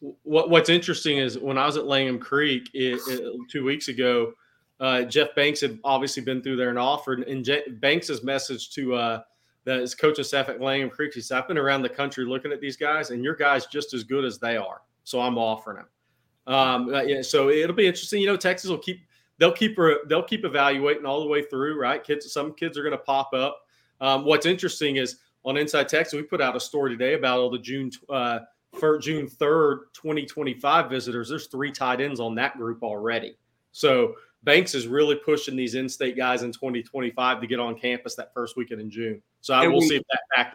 What, 0.00 0.50
what's 0.50 0.70
interesting 0.70 1.18
is 1.18 1.38
when 1.38 1.58
I 1.58 1.66
was 1.66 1.76
at 1.76 1.86
Langham 1.86 2.18
Creek 2.18 2.70
it, 2.72 3.00
it, 3.06 3.32
two 3.50 3.64
weeks 3.64 3.88
ago, 3.88 4.32
uh, 4.80 5.02
Jeff 5.02 5.34
Banks 5.34 5.60
had 5.60 5.78
obviously 5.84 6.22
been 6.22 6.42
through 6.42 6.56
there 6.56 6.70
and 6.70 6.78
offered. 6.78 7.20
And 7.28 7.44
Je- 7.44 7.68
Banks's 7.68 8.22
message 8.22 8.70
to 8.70 8.94
the, 9.64 9.74
his 9.74 9.94
coaching 9.94 10.24
staff 10.24 10.48
at 10.48 10.60
Langham 10.60 10.90
Creek, 10.90 11.12
he 11.14 11.20
said, 11.20 11.38
"I've 11.38 11.48
been 11.48 11.58
around 11.58 11.82
the 11.82 11.88
country 11.88 12.24
looking 12.24 12.52
at 12.52 12.60
these 12.60 12.76
guys, 12.76 13.10
and 13.10 13.22
your 13.22 13.34
guys 13.34 13.66
just 13.66 13.94
as 13.94 14.04
good 14.04 14.24
as 14.24 14.38
they 14.38 14.56
are. 14.56 14.82
So 15.04 15.20
I'm 15.20 15.38
offering 15.38 15.78
them." 15.78 15.88
Um, 16.46 16.94
uh, 16.94 17.02
yeah, 17.02 17.22
so 17.22 17.50
it'll 17.50 17.76
be 17.76 17.86
interesting. 17.86 18.20
You 18.20 18.26
know, 18.26 18.36
Texas 18.36 18.70
will 18.70 18.78
keep 18.78 19.00
they'll 19.38 19.52
keep 19.52 19.78
they'll 20.08 20.22
keep 20.22 20.44
evaluating 20.44 21.06
all 21.06 21.20
the 21.20 21.28
way 21.28 21.42
through. 21.42 21.78
Right, 21.78 22.02
kids. 22.02 22.32
Some 22.32 22.54
kids 22.54 22.78
are 22.78 22.82
going 22.82 22.96
to 22.96 22.98
pop 22.98 23.32
up. 23.34 23.60
Um, 24.00 24.24
what's 24.24 24.46
interesting 24.46 24.96
is 24.96 25.18
on 25.44 25.56
Inside 25.56 25.88
Texas, 25.88 26.14
we 26.14 26.22
put 26.22 26.40
out 26.40 26.56
a 26.56 26.60
story 26.60 26.90
today 26.90 27.14
about 27.14 27.38
all 27.38 27.50
the 27.50 27.58
June 27.58 27.90
uh, 28.08 28.40
for 28.78 28.98
June 28.98 29.28
third, 29.28 29.86
twenty 29.92 30.26
twenty 30.26 30.54
five 30.54 30.90
visitors. 30.90 31.28
There's 31.28 31.46
three 31.46 31.72
tight 31.72 32.00
ends 32.00 32.20
on 32.20 32.34
that 32.36 32.56
group 32.56 32.82
already. 32.82 33.36
So 33.72 34.14
Banks 34.42 34.74
is 34.74 34.86
really 34.86 35.16
pushing 35.16 35.54
these 35.54 35.74
in-state 35.74 36.16
guys 36.16 36.42
in 36.42 36.50
2025 36.50 37.42
to 37.42 37.46
get 37.46 37.60
on 37.60 37.78
campus 37.78 38.14
that 38.14 38.32
first 38.32 38.56
weekend 38.56 38.80
in 38.80 38.90
June. 38.90 39.20
So 39.42 39.52
I 39.52 39.68
will 39.68 39.82
see 39.82 39.96
if 39.96 40.02
that 40.10 40.20
back. 40.34 40.54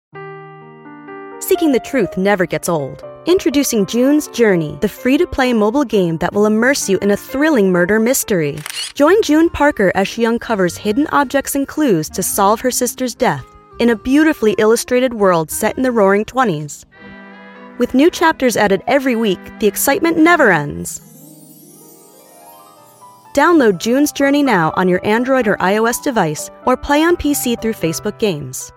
Seeking 1.39 1.71
the 1.71 1.79
truth 1.79 2.17
never 2.17 2.47
gets 2.47 2.67
old. 2.67 3.03
Introducing 3.27 3.86
June's 3.86 4.27
Journey, 4.29 4.75
the 4.81 4.89
free-to-play 4.89 5.53
mobile 5.53 5.83
game 5.83 6.17
that 6.17 6.33
will 6.33 6.47
immerse 6.47 6.89
you 6.89 6.97
in 6.99 7.12
a 7.12 7.17
thrilling 7.17 7.71
murder 7.71 7.99
mystery. 7.99 8.57
Join 8.95 9.21
June 9.21 9.51
Parker 9.51 9.91
as 9.93 10.07
she 10.07 10.25
uncovers 10.25 10.75
hidden 10.75 11.05
objects 11.12 11.53
and 11.53 11.67
clues 11.67 12.10
to 12.10 12.23
solve 12.23 12.62
her 12.62 12.71
sister's 12.71 13.13
death 13.13 13.45
in 13.79 13.91
a 13.91 13.95
beautifully 13.95 14.55
illustrated 14.57 15.13
world 15.13 15.51
set 15.51 15.77
in 15.77 15.83
the 15.83 15.91
roaring 15.91 16.25
20s. 16.25 16.86
With 17.77 17.93
new 17.93 18.10
chapters 18.10 18.57
added 18.57 18.81
every 18.88 19.15
week, 19.15 19.39
the 19.60 19.67
excitement 19.67 20.17
never 20.17 20.51
ends. 20.51 21.04
Download 23.36 23.78
June's 23.78 24.13
Journey 24.13 24.43
now 24.43 24.71
on 24.78 24.88
your 24.88 25.06
Android 25.06 25.45
or 25.45 25.58
iOS 25.58 26.02
device 26.02 26.50
or 26.65 26.78
play 26.78 27.04
on 27.04 27.17
PC 27.17 27.62
through 27.62 27.74
Facebook 27.74 28.17
Games. 28.17 28.71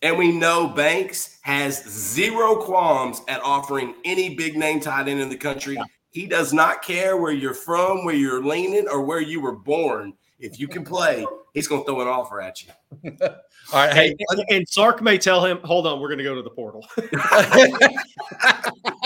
And 0.00 0.16
we 0.16 0.32
know 0.32 0.68
Banks 0.68 1.38
has 1.42 1.84
zero 1.86 2.56
qualms 2.56 3.20
at 3.28 3.42
offering 3.42 3.96
any 4.06 4.34
big 4.34 4.56
name 4.56 4.80
tight 4.80 5.08
end 5.08 5.20
in 5.20 5.28
the 5.28 5.36
country. 5.36 5.76
He 6.08 6.26
does 6.26 6.54
not 6.54 6.80
care 6.80 7.18
where 7.18 7.32
you're 7.32 7.52
from, 7.52 8.06
where 8.06 8.14
you're 8.14 8.42
leaning, 8.42 8.88
or 8.88 9.02
where 9.02 9.20
you 9.20 9.42
were 9.42 9.56
born. 9.56 10.14
If 10.38 10.58
you 10.58 10.68
can 10.68 10.84
play, 10.84 11.26
he's 11.52 11.68
going 11.68 11.82
to 11.82 11.84
throw 11.84 12.00
an 12.00 12.08
offer 12.08 12.40
at 12.40 12.62
you. 12.62 12.70
All 13.20 13.28
right. 13.74 13.92
Hey, 13.92 14.16
and, 14.30 14.44
and 14.48 14.66
Sark 14.66 15.02
may 15.02 15.18
tell 15.18 15.44
him, 15.44 15.58
hold 15.64 15.86
on, 15.86 16.00
we're 16.00 16.08
going 16.08 16.18
to 16.18 16.24
go 16.24 16.34
to 16.34 16.42
the 16.42 16.48
portal. 16.48 16.86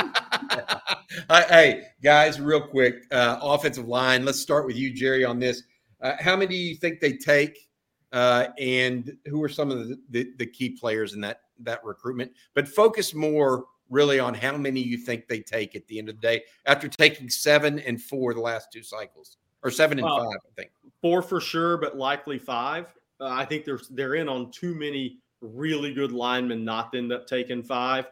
hey, 1.28 1.84
guys, 2.02 2.40
real 2.40 2.60
quick, 2.60 3.04
uh, 3.10 3.38
offensive 3.42 3.88
line. 3.88 4.24
Let's 4.24 4.40
start 4.40 4.66
with 4.66 4.76
you, 4.76 4.92
Gerry, 4.92 5.24
on 5.24 5.38
this. 5.38 5.62
Uh, 6.00 6.14
how 6.18 6.36
many 6.36 6.48
do 6.48 6.54
you 6.54 6.74
think 6.76 7.00
they 7.00 7.12
take? 7.14 7.68
Uh, 8.12 8.48
and 8.58 9.16
who 9.26 9.42
are 9.42 9.48
some 9.48 9.70
of 9.70 9.88
the, 9.88 9.98
the, 10.10 10.32
the, 10.36 10.46
key 10.46 10.68
players 10.68 11.14
in 11.14 11.20
that 11.22 11.40
that 11.60 11.82
recruitment? 11.82 12.30
But 12.54 12.68
focus 12.68 13.14
more 13.14 13.64
really 13.88 14.18
on 14.18 14.34
how 14.34 14.56
many 14.56 14.80
you 14.80 14.98
think 14.98 15.28
they 15.28 15.40
take 15.40 15.74
at 15.76 15.86
the 15.86 15.98
end 15.98 16.10
of 16.10 16.16
the 16.16 16.20
day 16.20 16.42
after 16.66 16.88
taking 16.88 17.30
seven 17.30 17.78
and 17.78 18.00
four 18.00 18.34
the 18.34 18.40
last 18.40 18.68
two 18.70 18.82
cycles, 18.82 19.38
or 19.62 19.70
seven 19.70 19.98
and 19.98 20.06
five, 20.06 20.26
I 20.26 20.52
think. 20.56 20.72
Four 21.00 21.22
for 21.22 21.40
sure, 21.40 21.78
but 21.78 21.96
likely 21.96 22.38
five. 22.38 22.94
Uh, 23.18 23.28
I 23.28 23.46
think 23.46 23.64
they're 23.64 23.80
they're 23.90 24.16
in 24.16 24.28
on 24.28 24.50
too 24.50 24.74
many 24.74 25.20
really 25.40 25.94
good 25.94 26.12
linemen 26.12 26.64
not 26.64 26.92
to 26.92 26.98
end 26.98 27.12
up 27.12 27.26
taking 27.26 27.62
five 27.62 28.06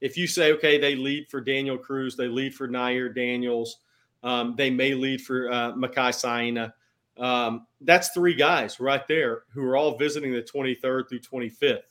if 0.00 0.16
you 0.16 0.26
say, 0.26 0.52
okay, 0.52 0.78
they 0.78 0.96
lead 0.96 1.28
for 1.28 1.40
Daniel 1.40 1.76
Cruz, 1.76 2.16
they 2.16 2.28
lead 2.28 2.54
for 2.54 2.68
Nyier 2.68 3.14
Daniels, 3.14 3.78
um, 4.22 4.54
they 4.56 4.70
may 4.70 4.94
lead 4.94 5.20
for 5.20 5.50
uh, 5.50 5.72
Makai 5.72 6.14
Saina. 6.14 6.74
Um, 7.16 7.66
that's 7.82 8.10
three 8.10 8.34
guys 8.34 8.80
right 8.80 9.06
there 9.08 9.42
who 9.52 9.62
are 9.64 9.76
all 9.76 9.98
visiting 9.98 10.32
the 10.32 10.42
23rd 10.42 11.08
through 11.08 11.20
25th. 11.20 11.82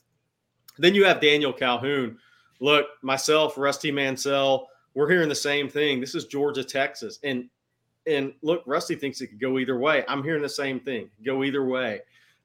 Then 0.77 0.95
you 0.95 1.05
have 1.05 1.21
Daniel 1.21 1.53
Calhoun. 1.53 2.17
Look, 2.59 2.87
myself, 3.01 3.57
Rusty 3.57 3.91
Mansell, 3.91 4.67
we're 4.93 5.09
hearing 5.09 5.29
the 5.29 5.35
same 5.35 5.69
thing. 5.69 5.99
This 5.99 6.15
is 6.15 6.25
Georgia, 6.25 6.63
Texas. 6.63 7.19
And 7.23 7.49
and 8.07 8.33
look, 8.41 8.63
Rusty 8.65 8.95
thinks 8.95 9.21
it 9.21 9.27
could 9.27 9.39
go 9.39 9.59
either 9.59 9.77
way. 9.77 10.03
I'm 10.07 10.23
hearing 10.23 10.41
the 10.41 10.49
same 10.49 10.79
thing. 10.79 11.09
Go 11.23 11.43
either 11.43 11.65
way. 11.65 11.99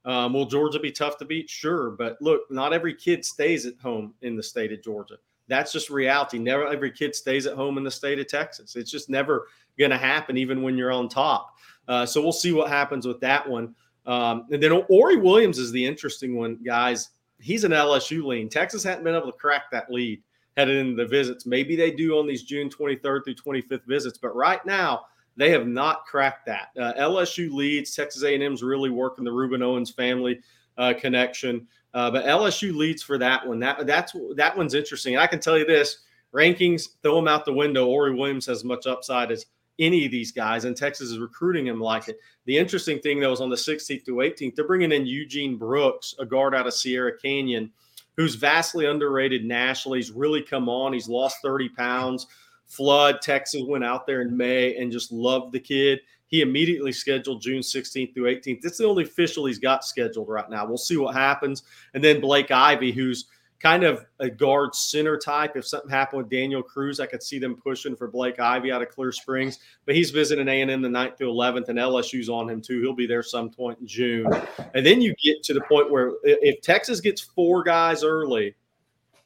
Um, 0.05 0.35
will 0.35 0.45
Georgia 0.45 0.79
be 0.79 0.93
tough 0.93 1.17
to 1.19 1.25
beat? 1.25 1.49
Sure. 1.49 1.93
But 1.93 2.21
look, 2.21 2.43
not 2.51 2.75
every 2.75 2.93
kid 2.93 3.25
stays 3.25 3.65
at 3.65 3.79
home 3.79 4.13
in 4.21 4.37
the 4.37 4.43
state 4.43 4.73
of 4.73 4.83
Georgia 4.83 5.17
that's 5.49 5.73
just 5.73 5.91
reality. 5.91 6.39
Never 6.39 6.67
every 6.67 6.91
kid 6.91 7.15
stays 7.15 7.47
at 7.47 7.57
home 7.57 7.79
in 7.79 7.85
the 7.85 7.91
state 7.91 8.19
of 8.19 8.29
Texas. 8.29 8.77
It's 8.77 8.91
just 8.91 9.11
never 9.11 9.49
going 9.79 9.91
to 9.91 9.99
happen, 9.99 10.37
even 10.37 10.63
when 10.63 10.77
you're 10.77 10.93
on 10.93 11.09
top. 11.09 11.55
Uh, 11.89 12.07
so 12.07 12.23
we'll 12.23 12.33
see 12.33 12.53
what 12.53 12.69
happens 12.69 13.07
with 13.07 13.21
that 13.21 13.49
one. 13.49 13.75
Um, 14.07 14.47
and 14.51 14.63
then 14.63 14.85
Ori 14.89 15.17
Williams 15.17 15.59
is 15.59 15.73
the 15.73 15.85
interesting 15.85 16.37
one, 16.37 16.59
guys. 16.65 17.11
He's 17.41 17.65
an 17.65 17.73
LSU 17.73 18.25
lean. 18.25 18.49
Texas 18.49 18.83
hadn't 18.83 19.05
been 19.05 19.15
able 19.15 19.31
to 19.33 19.39
crack 19.39 19.71
that 19.73 19.91
lead 19.91 20.23
headed 20.57 20.77
into 20.77 20.97
the 21.03 21.09
visits. 21.09 21.47
Maybe 21.47 21.77
they 21.77 21.91
do 21.91 22.19
on 22.19 22.27
these 22.27 22.43
June 22.43 22.69
23rd 22.69 23.25
through 23.25 23.35
25th 23.35 23.87
visits, 23.87 24.19
but 24.19 24.35
right 24.37 24.65
now 24.65 25.07
they 25.37 25.51
have 25.51 25.67
not 25.67 26.05
cracked 26.05 26.47
that. 26.47 26.69
Uh, 26.79 26.93
LSU 26.95 27.53
leads. 27.53 27.95
Texas 27.95 28.23
A&M's 28.23 28.63
really 28.63 28.91
working 28.91 29.25
the 29.25 29.31
Rueben 29.31 29.63
Owens 29.63 29.91
family 29.91 30.41
uh, 30.79 30.95
connection. 30.99 31.67
Uh, 31.95 32.11
but 32.11 32.27
LSU 32.27 32.75
leads 32.75 33.03
for 33.03 33.17
that 33.19 33.47
one. 33.47 33.61
That 33.61 33.87
that's 33.87 34.13
that 34.35 34.57
one's 34.57 34.75
interesting. 34.75 35.15
And 35.15 35.23
I 35.23 35.27
can 35.27 35.41
tell 35.41 35.57
you 35.57 35.65
this: 35.65 35.99
rankings 36.35 36.89
throw 37.03 37.15
them 37.15 37.29
out 37.29 37.45
the 37.45 37.53
window. 37.53 37.87
Ori 37.87 38.15
Williams 38.15 38.47
has 38.47 38.59
as 38.59 38.65
much 38.65 38.87
upside 38.87 39.31
as 39.31 39.47
any 39.79 40.05
of 40.05 40.11
these 40.11 40.33
guys, 40.33 40.65
and 40.65 40.77
Texas 40.77 41.11
is 41.11 41.19
recruiting 41.19 41.67
him 41.67 41.81
like 41.81 42.09
it. 42.09 42.19
The 42.47 42.59
interesting 42.59 42.99
thing 42.99 43.21
though 43.21 43.33
is 43.33 43.41
on 43.41 43.51
the 43.51 43.57
16th 43.57 44.05
through 44.05 44.17
18th, 44.17 44.55
they're 44.55 44.67
bringing 44.67 44.93
in 44.93 45.07
Eugene 45.07 45.57
Brooks, 45.57 46.15
a 46.19 46.27
guard 46.27 46.55
out 46.55 46.67
of 46.67 46.75
Sierra 46.75 47.17
Canyon, 47.19 47.71
who's 48.17 48.35
vastly 48.35 48.87
underrated 48.87 49.45
nationally. 49.45 49.99
He's 49.99 50.13
really 50.13 50.43
come 50.43 50.69
on. 50.69 50.93
He's 50.93 51.09
lost 51.09 51.39
30 51.43 51.71
pounds. 51.71 52.27
Flood, 52.67 53.21
Texas 53.21 53.63
went 53.67 53.85
out 53.85 54.07
there 54.07 54.23
in 54.23 54.37
May 54.37 54.77
and 54.77 54.93
just 54.93 55.13
loved 55.13 55.53
the 55.53 55.61
kid. 55.61 56.01
He 56.35 56.41
immediately 56.41 56.91
scheduled 56.91 57.41
June 57.41 57.61
16th 57.61 58.13
through 58.13 58.25
18th. 58.25 58.65
It's 58.65 58.79
the 58.79 58.89
only 58.89 59.05
official 59.05 59.47
he's 59.47 59.61
got 59.61 59.85
scheduled 59.85 60.29
right 60.29 60.51
now. 60.51 60.67
We'll 60.67 60.77
see 60.77 60.97
what 60.97 61.15
happens. 61.15 61.63
And 61.95 62.03
then 62.03 62.21
Blake 62.21 62.51
Ivy, 62.51 62.91
who's 62.91 63.27
kind 63.61 63.85
of 63.85 64.05
a 64.19 64.29
guard 64.29 64.75
center 64.75 65.17
type. 65.17 65.53
If 65.55 65.65
something 65.65 65.89
happened 65.89 66.23
with 66.23 66.33
Daniel 66.33 66.61
Cruz, 66.61 66.99
I 66.99 67.07
could 67.07 67.23
see 67.23 67.39
them 67.39 67.55
pushing 67.55 67.95
for 67.95 68.09
Blake 68.09 68.41
Ivy 68.41 68.73
out 68.73 68.83
of 68.83 68.89
Clear 68.89 69.13
Springs. 69.13 69.61
But 69.87 69.95
he's 69.95 70.11
visiting 70.11 70.49
A 70.49 70.61
and 70.61 70.73
M 70.73 70.83
the 70.83 70.89
9th 70.89 71.19
through 71.19 71.33
11th, 71.33 71.69
and 71.69 71.79
LSU's 71.79 72.29
on 72.29 72.51
him 72.51 72.61
too. 72.61 72.81
He'll 72.81 72.95
be 72.95 73.07
there 73.07 73.23
some 73.23 73.49
point 73.49 73.79
in 73.79 73.87
June. 73.87 74.27
And 74.75 74.85
then 74.85 75.01
you 75.01 75.15
get 75.23 75.45
to 75.45 75.55
the 75.55 75.61
point 75.61 75.89
where 75.89 76.15
if 76.25 76.61
Texas 76.63 77.01
gets 77.01 77.21
four 77.21 77.63
guys 77.63 78.03
early, 78.03 78.57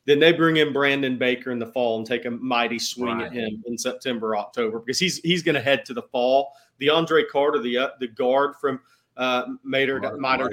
then 0.08 0.18
they 0.18 0.32
bring 0.32 0.56
in 0.56 0.72
Brandon 0.72 1.18
Baker 1.18 1.50
in 1.50 1.58
the 1.58 1.66
fall 1.66 1.98
and 1.98 2.06
take 2.06 2.24
a 2.24 2.30
mighty 2.30 2.78
swing 2.78 3.18
right. 3.18 3.26
at 3.26 3.32
him 3.32 3.62
in 3.66 3.76
September, 3.76 4.36
October, 4.36 4.78
because 4.78 4.98
he's 4.98 5.18
he's 5.18 5.42
going 5.42 5.54
to 5.54 5.60
head 5.60 5.84
to 5.84 5.92
the 5.92 6.02
fall. 6.02 6.54
The 6.78 6.88
Andre 6.88 7.24
Carter, 7.24 7.58
the 7.58 7.76
uh, 7.76 7.88
the 8.00 8.08
guard 8.08 8.56
from 8.58 8.80
uh, 9.18 9.44
Mater, 9.62 10.16
Mater. 10.16 10.48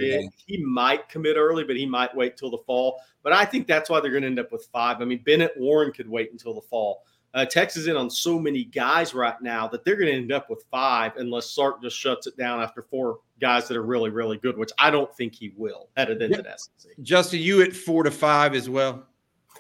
He 0.46 0.58
might 0.58 1.08
commit 1.08 1.38
early, 1.38 1.64
but 1.64 1.78
he 1.78 1.86
might 1.86 2.14
wait 2.14 2.36
till 2.36 2.52
the 2.52 2.58
fall. 2.66 3.00
But 3.24 3.32
I 3.32 3.46
think 3.46 3.66
that's 3.66 3.90
why 3.90 4.02
they're 4.02 4.12
going 4.12 4.24
to 4.24 4.28
end 4.28 4.40
up 4.40 4.52
with 4.52 4.68
five. 4.74 5.02
I 5.02 5.06
mean, 5.06 5.22
Bennett 5.26 5.54
Warren 5.56 5.94
could 5.94 6.10
wait 6.10 6.34
until 6.34 6.54
the 6.54 6.62
fall. 6.62 7.04
Uh, 7.34 7.46
Texas 7.46 7.84
is 7.84 7.88
in 7.88 7.96
on 7.96 8.10
so 8.10 8.38
many 8.38 8.66
guys 8.66 9.14
right 9.14 9.42
now 9.42 9.68
that 9.70 9.86
they're 9.86 9.96
going 9.96 10.12
to 10.12 10.18
end 10.18 10.34
up 10.34 10.50
with 10.50 10.66
five 10.70 11.14
unless 11.18 11.50
Sark 11.52 11.82
just 11.82 11.98
shuts 11.98 12.28
it 12.28 12.36
down 12.38 12.62
after 12.62 12.82
four 12.82 13.20
guys 13.40 13.68
that 13.70 13.78
are 13.78 13.84
really, 13.84 14.10
really 14.10 14.38
good, 14.38 14.58
which 14.58 14.72
I 14.80 14.90
don't 14.90 15.14
think 15.16 15.36
he 15.36 15.54
will 15.56 15.90
headed 15.96 16.22
into 16.22 16.44
yeah. 16.46 16.56
SEC. 16.56 16.92
Justin, 17.02 17.40
you 17.40 17.62
at 17.62 17.74
four 17.74 18.04
to 18.04 18.12
five 18.12 18.54
as 18.54 18.70
well? 18.70 19.06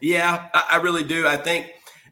Yeah, 0.01 0.49
I, 0.53 0.65
I 0.71 0.75
really 0.77 1.03
do. 1.03 1.27
I 1.27 1.37
think 1.37 1.71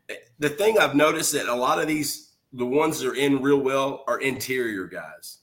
eh, 0.09 0.15
the 0.39 0.49
thing 0.49 0.77
I've 0.77 0.95
noticed 0.95 1.33
that 1.33 1.47
a 1.47 1.55
lot 1.55 1.79
of 1.79 1.87
these, 1.87 2.33
the 2.53 2.65
ones 2.65 2.99
that 2.99 3.09
are 3.09 3.15
in 3.15 3.41
real 3.41 3.59
well, 3.59 4.03
are 4.07 4.19
interior 4.19 4.87
guys. 4.87 5.39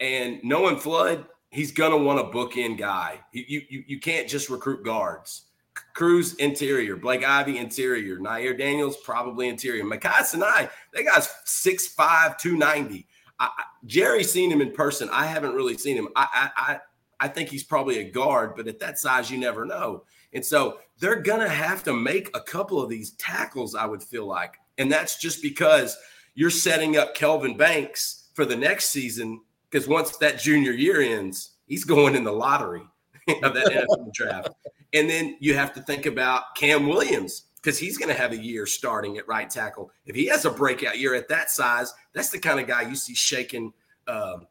And 0.00 0.40
knowing 0.42 0.76
Flood, 0.78 1.26
he's 1.50 1.72
gonna 1.72 1.96
want 1.96 2.20
a 2.20 2.24
bookend 2.24 2.78
guy. 2.78 3.20
You, 3.32 3.62
you 3.68 3.84
you 3.86 4.00
can't 4.00 4.28
just 4.28 4.50
recruit 4.50 4.84
guards. 4.84 5.46
Cruz 5.94 6.34
interior, 6.34 6.96
Blake 6.96 7.24
Ivy 7.24 7.58
interior, 7.58 8.18
Nyier 8.18 8.56
Daniels 8.58 8.96
probably 8.98 9.48
interior. 9.48 9.84
Makai 9.84 10.22
Saina, 10.22 10.70
that 10.92 11.04
guy's 11.04 11.28
6'5", 11.46 12.38
290. 12.38 13.06
I, 13.38 14.22
seen 14.22 14.50
him 14.50 14.60
in 14.60 14.72
person. 14.72 15.08
I 15.12 15.26
haven't 15.26 15.54
really 15.54 15.76
seen 15.76 15.96
him. 15.96 16.08
I, 16.14 16.50
I 16.56 16.80
I 17.22 17.28
think 17.28 17.50
he's 17.50 17.62
probably 17.62 18.00
a 18.00 18.10
guard, 18.10 18.54
but 18.56 18.66
at 18.66 18.80
that 18.80 18.98
size, 18.98 19.30
you 19.30 19.38
never 19.38 19.64
know. 19.64 20.04
And 20.32 20.44
so 20.44 20.78
they're 20.98 21.20
gonna 21.20 21.48
have 21.48 21.82
to 21.84 21.92
make 21.92 22.30
a 22.34 22.40
couple 22.40 22.80
of 22.80 22.88
these 22.88 23.12
tackles. 23.12 23.74
I 23.74 23.86
would 23.86 24.02
feel 24.02 24.26
like, 24.26 24.56
and 24.78 24.90
that's 24.90 25.18
just 25.18 25.42
because 25.42 25.96
you're 26.34 26.50
setting 26.50 26.96
up 26.96 27.14
Kelvin 27.14 27.56
Banks 27.56 28.30
for 28.34 28.44
the 28.44 28.56
next 28.56 28.90
season 28.90 29.40
because 29.70 29.88
once 29.88 30.16
that 30.18 30.38
junior 30.38 30.72
year 30.72 31.00
ends, 31.00 31.52
he's 31.66 31.84
going 31.84 32.14
in 32.14 32.24
the 32.24 32.32
lottery 32.32 32.82
of 33.42 33.54
that 33.54 33.66
NFL 33.66 34.12
draft. 34.12 34.50
And 34.92 35.08
then 35.08 35.36
you 35.40 35.54
have 35.54 35.72
to 35.74 35.80
think 35.80 36.06
about 36.06 36.54
Cam 36.54 36.86
Williams 36.86 37.44
because 37.56 37.78
he's 37.78 37.96
going 37.96 38.08
to 38.08 38.20
have 38.20 38.32
a 38.32 38.36
year 38.36 38.66
starting 38.66 39.16
at 39.16 39.26
right 39.26 39.48
tackle. 39.48 39.90
If 40.04 40.14
he 40.14 40.26
has 40.26 40.44
a 40.44 40.50
breakout 40.50 40.98
year 40.98 41.14
at 41.14 41.28
that 41.28 41.50
size, 41.50 41.94
that's 42.12 42.30
the 42.30 42.38
kind 42.38 42.60
of 42.60 42.66
guy 42.66 42.82
you 42.82 42.96
see 42.96 43.14
shaking 43.14 43.72
um, 44.08 44.46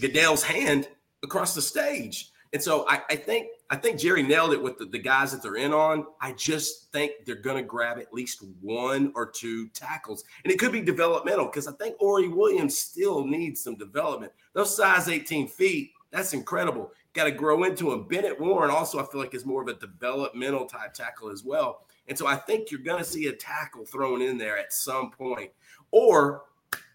Goodell's 0.00 0.42
hand 0.42 0.88
across 1.22 1.54
the 1.54 1.62
stage. 1.62 2.30
And 2.52 2.62
so 2.62 2.84
I, 2.88 3.00
I, 3.08 3.16
think 3.16 3.48
I 3.70 3.76
think 3.76 4.00
Gerry 4.00 4.24
nailed 4.24 4.52
it 4.52 4.60
with 4.60 4.76
the, 4.76 4.86
the, 4.86 4.98
guys 4.98 5.30
that 5.30 5.40
they're 5.40 5.54
in 5.54 5.72
on. 5.72 6.06
I 6.20 6.32
just 6.32 6.90
think 6.90 7.12
they're 7.24 7.36
going 7.36 7.56
to 7.56 7.62
grab 7.62 7.98
at 7.98 8.12
least 8.12 8.44
one 8.60 9.12
or 9.14 9.30
two 9.30 9.68
tackles, 9.68 10.24
and 10.42 10.52
it 10.52 10.58
could 10.58 10.72
be 10.72 10.80
developmental 10.80 11.46
because 11.46 11.68
I 11.68 11.72
think 11.72 11.94
Ori 12.00 12.26
Williams 12.26 12.76
still 12.76 13.24
needs 13.24 13.62
some 13.62 13.76
development. 13.76 14.32
Those 14.52 14.76
size 14.76 15.08
18 15.08 15.46
feet, 15.46 15.92
that's 16.10 16.32
incredible. 16.32 16.90
Got 17.12 17.24
to 17.24 17.30
grow 17.30 17.62
into 17.62 17.92
him. 17.92 18.08
Bennett 18.08 18.40
Warren 18.40 18.70
also, 18.70 18.98
I 18.98 19.06
feel 19.06 19.20
like 19.20 19.34
is 19.34 19.46
more 19.46 19.62
of 19.62 19.68
a 19.68 19.74
developmental 19.74 20.66
type 20.66 20.92
tackle 20.92 21.30
as 21.30 21.44
well. 21.44 21.86
And 22.08 22.18
so 22.18 22.26
I 22.26 22.34
think 22.34 22.72
you're 22.72 22.80
going 22.80 22.98
to 22.98 23.08
see 23.08 23.28
a 23.28 23.32
tackle 23.32 23.84
thrown 23.84 24.22
in 24.22 24.38
there 24.38 24.58
at 24.58 24.72
some 24.72 25.12
point, 25.12 25.50
or 25.92 26.42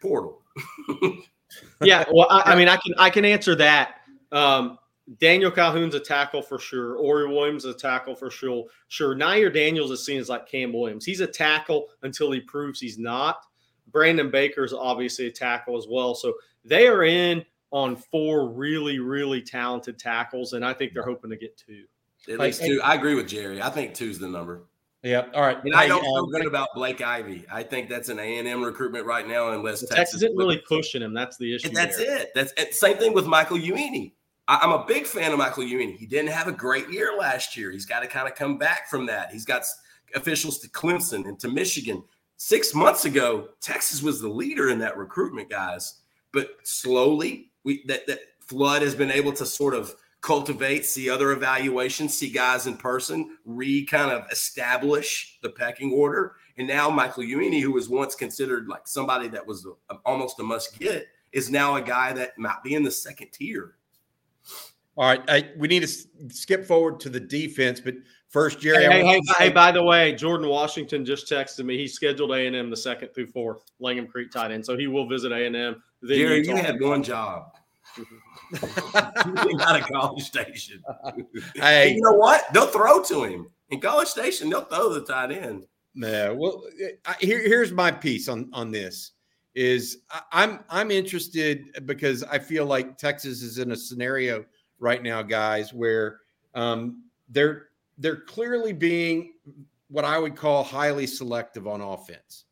portal. 0.02 0.42
yeah, 1.82 2.04
well, 2.12 2.28
I, 2.30 2.54
I 2.54 2.56
mean, 2.56 2.68
I 2.68 2.76
can 2.76 2.94
I 2.98 3.10
can 3.10 3.24
answer 3.24 3.56
that. 3.56 4.02
Um, 4.34 4.78
Daniel 5.20 5.52
Calhoun's 5.52 5.96
a 5.96 6.00
tackle 6.00 6.42
for 6.42 6.58
sure. 6.58 6.96
Ori 6.96 7.28
Williams 7.28 7.66
is 7.66 7.76
a 7.76 7.78
tackle 7.78 8.16
for 8.16 8.32
sure. 8.32 8.66
Sure. 8.88 9.16
Nyier 9.16 9.54
Daniels 9.54 9.92
is 9.92 10.06
seen 10.06 10.20
as 10.20 10.30
like 10.30 10.48
Cam 10.48 10.74
Williams. 10.74 11.06
He's 11.06 11.20
a 11.20 11.28
tackle 11.28 11.90
until 12.02 12.32
he 12.32 12.40
proves 12.40 12.80
he's 12.80 12.98
not. 12.98 13.46
Brandon 13.92 14.32
Baker's 14.32 14.74
obviously 14.74 15.28
a 15.28 15.32
tackle 15.32 15.78
as 15.78 15.86
well. 15.88 16.16
So 16.16 16.34
they 16.64 16.88
are 16.88 17.04
in 17.04 17.46
on 17.72 17.96
four 17.96 18.50
really, 18.50 19.00
really 19.00 19.42
talented 19.42 20.00
tackles, 20.00 20.54
and 20.54 20.66
I 20.66 20.74
think 20.74 20.94
they're 20.94 21.04
hoping 21.04 21.30
to 21.30 21.38
get 21.38 21.58
two. 21.58 21.84
At 22.28 22.40
least 22.40 22.64
two. 22.64 22.82
I 22.84 22.96
agree 22.96 23.14
with 23.14 23.28
Gerry. 23.28 23.62
I 23.62 23.70
think 23.70 23.94
two's 23.94 24.18
the 24.18 24.28
number. 24.28 24.64
Yeah. 25.04 25.28
All 25.36 25.42
right. 25.44 25.64
And 25.64 25.76
I 25.76 25.88
don't 25.88 26.02
feel 26.02 26.16
um, 26.16 26.32
good 26.32 26.48
about 26.48 26.70
Blake 26.74 27.00
Ivy. 27.00 27.46
I 27.52 27.62
think 27.62 27.90
that's 27.90 28.10
an 28.10 28.18
A 28.18 28.40
and 28.40 28.48
M 28.48 28.64
recruitment 28.64 29.06
right 29.06 29.28
now, 29.28 29.50
unless 29.50 29.82
Texas, 29.82 29.96
Texas 29.96 30.24
isn't 30.24 30.36
really 30.36 30.64
pushing 30.68 31.04
him. 31.04 31.14
That's 31.14 31.38
the 31.38 31.54
issue. 31.54 31.68
And 31.68 31.78
that's 31.78 31.98
there. 31.98 32.24
it. 32.24 32.32
That's 32.34 32.80
same 32.80 32.98
thing 32.98 33.14
with 33.14 33.28
Michael 33.28 33.60
Uini. 33.60 34.14
I'm 34.48 34.72
a 34.72 34.86
big 34.86 35.08
fan 35.08 35.32
of 35.32 35.40
Michael 35.40 35.64
Uini. 35.64 35.98
He 35.98 36.06
didn't 36.06 36.30
have 36.30 36.48
a 36.48 36.52
great 36.52 36.90
year 36.90 37.16
last 37.18 37.58
year. 37.58 37.72
He's 37.72 37.86
got 37.86 38.02
to 38.02 38.08
kind 38.08 38.28
of 38.28 38.36
come 38.36 38.58
back 38.58 38.90
from 38.90 39.08
that. 39.08 39.32
He's 39.32 39.46
got 39.46 39.64
officials 40.14 40.60
to 40.60 40.70
Clemson 40.70 41.28
and 41.28 41.40
to 41.40 41.48
Michigan. 41.48 42.04
Six 42.38 42.74
months 42.76 43.06
ago, 43.06 43.50
Texas 43.60 44.04
was 44.04 44.22
the 44.22 44.30
leader 44.30 44.70
in 44.70 44.78
that 44.80 44.98
recruitment, 44.98 45.50
guys. 45.50 46.02
But 46.32 46.58
slowly, 46.64 47.52
we 47.64 47.84
that, 47.88 48.06
that 48.08 48.20
Flood 48.40 48.84
has 48.84 48.94
been 48.94 49.10
able 49.10 49.34
to 49.34 49.46
sort 49.46 49.74
of 49.74 49.96
cultivate, 50.22 50.86
see 50.86 51.10
other 51.10 51.32
evaluations, 51.32 52.16
see 52.16 52.30
guys 52.30 52.68
in 52.68 52.78
person, 52.78 53.38
re 53.46 53.86
kind 53.86 54.12
of 54.12 54.30
establish 54.32 55.40
the 55.42 55.50
pecking 55.50 55.92
order. 55.92 56.36
And 56.58 56.68
now 56.68 56.90
Michael 56.90 57.24
Uini, 57.24 57.62
who 57.62 57.72
was 57.72 57.90
once 57.90 58.14
considered 58.16 58.68
like 58.68 58.88
somebody 58.88 59.28
that 59.30 59.46
was 59.46 59.66
a, 59.90 59.96
almost 60.06 60.40
a 60.40 60.44
must 60.44 60.78
get, 60.80 61.08
is 61.32 61.50
now 61.50 61.76
a 61.76 61.82
guy 61.82 62.14
that 62.14 62.38
might 62.38 62.62
be 62.64 62.76
in 62.76 62.84
the 62.84 62.92
second 62.92 63.30
tier 63.32 63.76
all 64.98 65.06
right, 65.06 65.22
I, 65.28 65.50
we 65.58 65.68
need 65.68 65.82
to 65.82 65.88
skip 66.30 66.66
forward 66.66 67.02
to 67.02 67.10
the 67.10 67.20
defense, 67.20 67.82
but 67.82 67.96
first, 68.30 68.62
Gerry. 68.62 68.86
Hey, 68.86 69.04
hey, 69.04 69.22
hey, 69.38 69.50
by 69.50 69.72
the 69.72 69.84
way, 69.84 70.16
Jordan 70.16 70.48
Washington 70.48 71.04
just 71.04 71.30
texted 71.30 71.66
me. 71.66 71.78
He 71.78 71.88
scheduled 71.88 72.32
A 72.32 72.48
and 72.48 72.56
M 72.56 72.70
the 72.70 72.78
second 72.78 73.10
through 73.14 73.28
fourth, 73.28 73.64
Langham 73.80 74.08
Creek 74.08 74.32
tight 74.32 74.52
end, 74.52 74.66
so 74.66 74.78
he 74.78 74.88
will 74.88 75.08
visit 75.08 75.34
A 75.34 75.46
and 75.46 75.56
M. 75.56 75.84
Gerry, 76.08 76.48
you 76.48 76.56
had 76.56 76.80
one 76.82 77.04
job. 77.04 77.52
you 77.98 79.58
got 79.58 79.76
a 79.76 79.82
College 79.82 80.24
Station. 80.24 80.82
Hey, 81.56 81.94
you 81.96 82.02
know 82.02 82.14
what? 82.14 82.46
They'll 82.54 82.68
throw 82.68 83.02
to 83.04 83.24
him 83.24 83.48
in 83.70 83.80
College 83.80 84.08
Station. 84.08 84.50
They'll 84.50 84.66
throw 84.66 84.94
the 84.94 85.04
tight 85.04 85.32
end. 85.32 85.66
Yeah. 85.94 86.30
Well, 86.30 86.64
I, 87.06 87.16
here, 87.20 87.40
here's 87.40 87.72
my 87.72 87.92
piece 87.92 88.28
on 88.28 88.50
on 88.54 88.72
this. 88.72 89.12
Is 89.56 90.00
I'm 90.32 90.60
I'm 90.70 90.92
interested 90.92 91.86
because 91.86 92.24
I 92.24 92.40
feel 92.40 92.66
like 92.66 92.98
Texas 92.98 93.42
is 93.42 93.58
in 93.58 93.72
a 93.72 93.76
scenario 93.76 94.46
right 94.80 95.02
now, 95.02 95.22
guys, 95.22 95.74
where 95.74 96.20
um, 96.54 97.04
they're 97.30 97.68
they're 97.98 98.22
clearly 98.22 98.74
being 98.74 99.34
what 99.90 100.06
I 100.06 100.18
would 100.20 100.36
call 100.36 100.64
highly 100.64 101.08
selective 101.08 101.68
on 101.68 101.82
offense. 101.82 102.46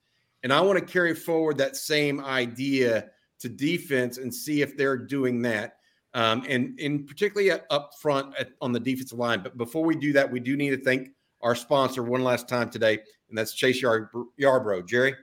And 0.43 0.53
I 0.53 0.61
want 0.61 0.79
to 0.79 0.85
carry 0.85 1.15
forward 1.15 1.57
that 1.57 1.75
same 1.75 2.19
idea 2.21 3.09
to 3.39 3.49
defense 3.49 4.17
and 4.17 4.33
see 4.33 4.61
if 4.61 4.77
they're 4.77 4.97
doing 4.97 5.41
that. 5.41 5.77
Um, 6.13 6.45
and, 6.47 6.79
and 6.79 7.07
particularly 7.07 7.51
up 7.71 7.91
front 7.99 8.35
at, 8.37 8.51
on 8.61 8.71
the 8.71 8.79
defensive 8.79 9.17
line. 9.17 9.41
But 9.41 9.57
before 9.57 9.83
we 9.83 9.95
do 9.95 10.13
that, 10.13 10.31
we 10.31 10.39
do 10.39 10.55
need 10.55 10.69
to 10.69 10.77
thank 10.77 11.09
our 11.41 11.55
sponsor 11.55 12.03
one 12.03 12.23
last 12.23 12.47
time 12.47 12.69
today, 12.69 12.99
and 13.29 13.37
that's 13.37 13.53
Chase 13.53 13.81
Yar- 13.81 14.11
Yarborough. 14.37 14.83
Gerry? 14.83 15.15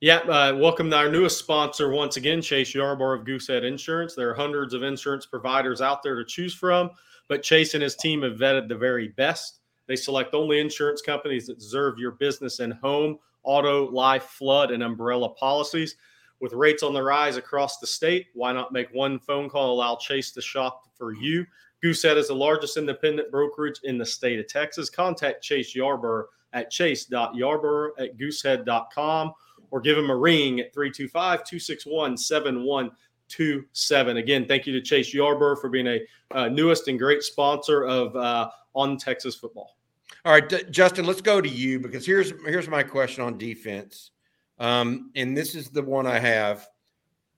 Yeah, 0.00 0.18
uh, 0.18 0.54
welcome 0.54 0.90
to 0.90 0.96
our 0.96 1.10
newest 1.10 1.38
sponsor 1.38 1.88
once 1.88 2.18
again, 2.18 2.42
Chase 2.42 2.74
Yarborough 2.74 3.20
of 3.20 3.26
Goosehead 3.26 3.64
Insurance. 3.64 4.14
There 4.14 4.28
are 4.28 4.34
hundreds 4.34 4.74
of 4.74 4.82
insurance 4.82 5.24
providers 5.24 5.80
out 5.80 6.02
there 6.02 6.16
to 6.16 6.24
choose 6.26 6.52
from, 6.52 6.90
but 7.28 7.42
Chase 7.42 7.72
and 7.72 7.82
his 7.82 7.96
team 7.96 8.20
have 8.20 8.34
vetted 8.34 8.68
the 8.68 8.76
very 8.76 9.08
best. 9.08 9.60
They 9.86 9.96
select 9.96 10.34
only 10.34 10.60
insurance 10.60 11.00
companies 11.00 11.46
that 11.46 11.58
deserve 11.58 11.98
your 11.98 12.10
business 12.10 12.60
and 12.60 12.74
home, 12.74 13.18
auto, 13.42 13.90
life, 13.90 14.24
flood, 14.24 14.70
and 14.70 14.82
umbrella 14.82 15.30
policies. 15.30 15.96
With 16.40 16.52
rates 16.52 16.82
on 16.82 16.92
the 16.92 17.02
rise 17.02 17.38
across 17.38 17.78
the 17.78 17.86
state, 17.86 18.26
why 18.34 18.52
not 18.52 18.74
make 18.74 18.92
one 18.92 19.18
phone 19.18 19.48
call, 19.48 19.62
and 19.62 19.72
allow 19.72 19.96
Chase 19.96 20.30
to 20.32 20.42
shop 20.42 20.90
for 20.94 21.14
you? 21.14 21.46
Goosehead 21.82 22.18
is 22.18 22.28
the 22.28 22.34
largest 22.34 22.76
independent 22.76 23.30
brokerage 23.30 23.80
in 23.84 23.96
the 23.96 24.04
state 24.04 24.40
of 24.40 24.46
Texas. 24.46 24.90
Contact 24.90 25.42
Chase 25.42 25.74
Yarborough 25.74 26.26
at 26.52 26.70
chase.yarborough 26.70 27.92
at 27.98 28.18
goosehead.com 28.18 29.32
or 29.70 29.80
give 29.80 29.98
him 29.98 30.10
a 30.10 30.16
ring 30.16 30.60
at 30.60 30.74
325 30.74 31.44
261 31.44 32.16
7127. 32.16 34.16
Again, 34.16 34.46
thank 34.46 34.66
you 34.66 34.72
to 34.72 34.80
Chase 34.80 35.12
Yarborough 35.12 35.56
for 35.56 35.68
being 35.68 35.86
a 35.86 36.00
uh, 36.32 36.48
newest 36.48 36.88
and 36.88 36.98
great 36.98 37.22
sponsor 37.22 37.84
of 37.84 38.14
uh, 38.16 38.48
On 38.74 38.96
Texas 38.96 39.34
Football. 39.34 39.76
All 40.24 40.32
right, 40.32 40.70
Justin, 40.70 41.04
let's 41.04 41.20
go 41.20 41.40
to 41.40 41.48
you 41.48 41.78
because 41.78 42.04
here's 42.04 42.32
here's 42.44 42.68
my 42.68 42.82
question 42.82 43.22
on 43.22 43.38
defense. 43.38 44.10
Um, 44.58 45.10
and 45.14 45.36
this 45.36 45.54
is 45.54 45.68
the 45.68 45.82
one 45.82 46.06
I 46.06 46.18
have. 46.18 46.66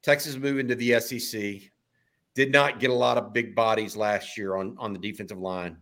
Texas 0.03 0.37
moving 0.37 0.69
to 0.69 0.75
the 0.75 1.01
SEC 1.01 1.71
did 2.35 2.53
not 2.53 2.79
get 2.79 2.91
a 2.91 2.95
lot 2.95 3.19
of 3.19 3.33
big 3.33 3.55
bodies 3.55 3.97
last 3.97 4.38
year 4.38 4.57
on, 4.57 4.77
on 4.79 4.93
the 4.93 4.99
defensive 4.99 5.38
line. 5.38 5.77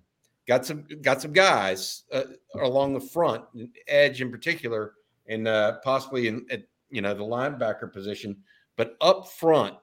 got 0.48 0.64
some 0.64 0.86
got 1.02 1.20
some 1.20 1.32
guys 1.32 2.04
uh, 2.12 2.22
along 2.60 2.94
the 2.94 3.00
front, 3.00 3.44
edge 3.86 4.20
in 4.20 4.30
particular, 4.30 4.94
and 5.28 5.48
uh, 5.48 5.78
possibly 5.84 6.28
in 6.28 6.46
at 6.50 6.62
you 6.90 7.02
know 7.02 7.14
the 7.14 7.24
linebacker 7.24 7.92
position. 7.92 8.36
But 8.76 8.96
up 9.00 9.28
front, 9.28 9.76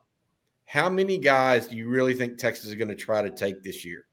how 0.66 0.90
many 0.90 1.18
guys 1.18 1.68
do 1.68 1.76
you 1.76 1.90
really 1.90 2.14
think 2.14 2.38
Texas 2.38 2.68
is 2.68 2.76
going 2.76 2.90
to 2.90 2.96
try 2.96 3.22
to 3.22 3.30
take 3.30 3.64
this 3.64 3.84
year? 3.84 4.06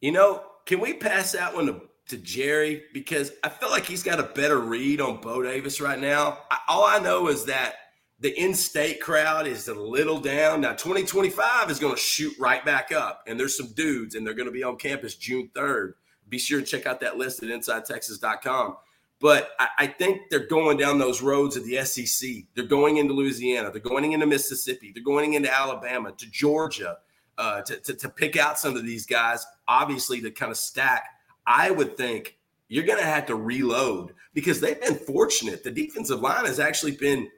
You 0.00 0.12
know, 0.12 0.42
can 0.66 0.80
we 0.80 0.94
pass 0.94 1.32
that 1.32 1.54
one 1.54 1.66
to, 1.66 1.80
to 2.08 2.16
Gerry 2.18 2.84
because 2.92 3.32
I 3.42 3.48
feel 3.48 3.70
like 3.70 3.86
he's 3.86 4.02
got 4.02 4.20
a 4.20 4.24
better 4.24 4.58
read 4.58 5.00
on 5.00 5.20
Bo 5.20 5.42
Davis 5.42 5.80
right 5.80 5.98
now. 5.98 6.38
I, 6.50 6.58
all 6.68 6.84
I 6.84 6.98
know 6.98 7.28
is 7.28 7.46
that 7.46 7.74
the 8.20 8.38
in-state 8.38 9.00
crowd 9.00 9.46
is 9.46 9.68
a 9.68 9.74
little 9.74 10.20
down. 10.20 10.60
Now 10.60 10.72
2025 10.72 11.70
is 11.70 11.78
going 11.78 11.94
to 11.94 12.00
shoot 12.00 12.32
right 12.38 12.64
back 12.64 12.92
up, 12.92 13.22
and 13.26 13.38
there's 13.38 13.56
some 13.56 13.72
dudes, 13.74 14.14
and 14.14 14.26
they're 14.26 14.34
going 14.34 14.48
to 14.48 14.52
be 14.52 14.62
on 14.62 14.76
campus 14.76 15.14
June 15.14 15.50
3rd. 15.54 15.94
Be 16.28 16.38
sure 16.38 16.60
to 16.60 16.66
check 16.66 16.86
out 16.86 17.00
that 17.00 17.18
list 17.18 17.42
at 17.42 17.48
InsideTexas.com. 17.48 18.76
But 19.20 19.50
I, 19.58 19.68
I 19.78 19.86
think 19.86 20.22
they're 20.30 20.46
going 20.46 20.76
down 20.76 20.98
those 20.98 21.22
roads 21.22 21.56
of 21.56 21.64
the 21.64 21.82
SEC. 21.84 22.28
They're 22.54 22.64
going 22.64 22.98
into 22.98 23.14
Louisiana. 23.14 23.70
They're 23.70 23.80
going 23.80 24.12
into 24.12 24.26
Mississippi. 24.26 24.92
They're 24.92 25.02
going 25.02 25.34
into 25.34 25.52
Alabama, 25.52 26.12
to 26.12 26.30
Georgia, 26.30 26.98
uh, 27.38 27.62
to, 27.62 27.76
to, 27.76 27.94
to 27.94 28.08
pick 28.08 28.36
out 28.36 28.58
some 28.58 28.76
of 28.76 28.84
these 28.84 29.06
guys, 29.06 29.46
obviously 29.66 30.20
to 30.20 30.30
kind 30.30 30.50
of 30.50 30.58
stack. 30.58 31.04
I 31.46 31.70
would 31.70 31.96
think 31.96 32.36
you're 32.68 32.84
going 32.84 32.98
to 32.98 33.04
have 33.04 33.26
to 33.26 33.36
reload 33.36 34.12
because 34.34 34.60
they've 34.60 34.80
been 34.80 34.96
fortunate. 34.96 35.64
The 35.64 35.70
defensive 35.70 36.20
line 36.20 36.44
has 36.44 36.60
actually 36.60 36.96
been 36.96 37.30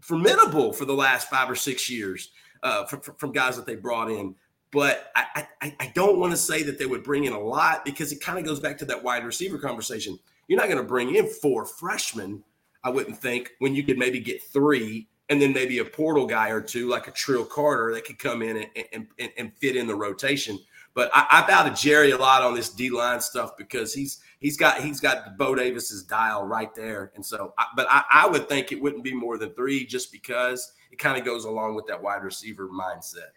formidable 0.00 0.72
for 0.72 0.84
the 0.84 0.94
last 0.94 1.30
five 1.30 1.50
or 1.50 1.56
six 1.56 1.88
years 1.88 2.30
uh, 2.62 2.84
from, 2.84 3.00
from 3.00 3.32
guys 3.32 3.56
that 3.56 3.66
they 3.66 3.76
brought 3.76 4.10
in. 4.10 4.34
But 4.72 5.10
I, 5.14 5.46
I, 5.62 5.76
I 5.80 5.92
don't 5.94 6.18
want 6.18 6.32
to 6.32 6.36
say 6.36 6.62
that 6.64 6.78
they 6.78 6.86
would 6.86 7.02
bring 7.02 7.24
in 7.24 7.32
a 7.32 7.40
lot 7.40 7.84
because 7.84 8.12
it 8.12 8.20
kind 8.20 8.38
of 8.38 8.44
goes 8.44 8.60
back 8.60 8.76
to 8.78 8.84
that 8.86 9.02
wide 9.02 9.24
receiver 9.24 9.58
conversation. 9.58 10.18
You're 10.48 10.58
not 10.58 10.66
going 10.66 10.78
to 10.78 10.84
bring 10.84 11.14
in 11.14 11.26
four 11.26 11.64
freshmen, 11.64 12.42
I 12.84 12.90
wouldn't 12.90 13.18
think, 13.18 13.52
when 13.58 13.74
you 13.74 13.82
could 13.82 13.98
maybe 13.98 14.20
get 14.20 14.42
three 14.42 15.08
and 15.28 15.42
then 15.42 15.52
maybe 15.52 15.78
a 15.78 15.84
portal 15.84 16.26
guy 16.26 16.50
or 16.50 16.60
two 16.60 16.88
like 16.88 17.08
a 17.08 17.10
Trill 17.10 17.44
Carter 17.44 17.92
that 17.94 18.04
could 18.04 18.18
come 18.18 18.42
in 18.42 18.68
and, 18.76 19.08
and, 19.18 19.30
and 19.36 19.52
fit 19.56 19.76
in 19.76 19.86
the 19.86 19.94
rotation. 19.94 20.58
But 20.94 21.10
I, 21.12 21.26
I 21.30 21.46
bow 21.46 21.68
to 21.68 21.74
Gerry 21.74 22.12
a 22.12 22.16
lot 22.16 22.42
on 22.42 22.54
this 22.54 22.70
D 22.70 22.90
line 22.90 23.20
stuff 23.20 23.56
because 23.58 23.92
he's 23.92 24.20
he's 24.40 24.56
got 24.56 24.80
he's 24.80 24.98
got 25.00 25.36
Bo 25.36 25.54
Davis's 25.54 26.04
dial 26.04 26.44
right 26.44 26.74
there, 26.74 27.12
and 27.16 27.26
so. 27.26 27.52
I, 27.58 27.66
but 27.76 27.86
I, 27.90 28.02
I 28.10 28.26
would 28.26 28.48
think 28.48 28.72
it 28.72 28.80
wouldn't 28.80 29.04
be 29.04 29.12
more 29.12 29.36
than 29.36 29.52
three, 29.52 29.84
just 29.84 30.10
because 30.10 30.72
it 30.90 30.98
kind 30.98 31.18
of 31.18 31.24
goes 31.24 31.44
along 31.44 31.74
with 31.74 31.86
that 31.88 32.02
wide 32.02 32.22
receiver 32.22 32.68
mindset. 32.68 33.32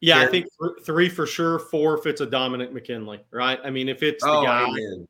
Yeah, 0.00 0.16
Gerry? 0.16 0.26
I 0.26 0.30
think 0.30 0.46
three 0.84 1.08
for 1.08 1.26
sure. 1.26 1.58
Four 1.58 1.98
if 1.98 2.06
it's 2.06 2.20
a 2.20 2.26
Dominic 2.26 2.72
McKinley, 2.72 3.24
right? 3.32 3.58
I 3.64 3.70
mean, 3.70 3.88
if 3.88 4.04
it's 4.04 4.22
the 4.22 4.30
oh, 4.30 4.44
guy. 4.44 4.62
Amen 4.62 5.08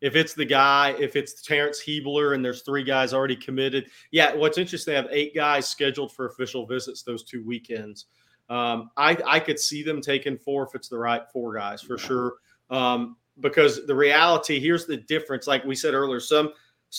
if 0.00 0.16
it's 0.16 0.34
the 0.34 0.44
guy, 0.44 0.94
if 0.98 1.16
it's 1.16 1.42
Terrence 1.42 1.80
Hebler 1.80 2.34
and 2.34 2.44
there's 2.44 2.62
three 2.62 2.84
guys 2.84 3.12
already 3.12 3.36
committed. 3.36 3.90
Yeah, 4.10 4.34
what's 4.34 4.58
interesting, 4.58 4.92
they 4.92 4.96
have 4.96 5.08
eight 5.10 5.34
guys 5.34 5.68
scheduled 5.68 6.12
for 6.12 6.26
official 6.26 6.66
visits 6.66 7.02
those 7.02 7.24
two 7.24 7.44
weekends. 7.44 8.06
Um, 8.48 8.90
I, 8.96 9.18
I 9.26 9.40
could 9.40 9.58
see 9.58 9.82
them 9.82 10.00
taking 10.00 10.38
four 10.38 10.66
if 10.66 10.74
it's 10.74 10.88
the 10.88 10.98
right 10.98 11.22
four 11.32 11.54
guys 11.54 11.82
for 11.82 11.98
sure. 11.98 12.34
Um, 12.70 13.16
because 13.40 13.86
the 13.86 13.94
reality 13.94 14.58
here's 14.58 14.86
the 14.86 14.96
difference. 14.96 15.46
Like 15.46 15.64
we 15.64 15.74
said 15.74 15.94
earlier, 15.94 16.20
some 16.20 16.52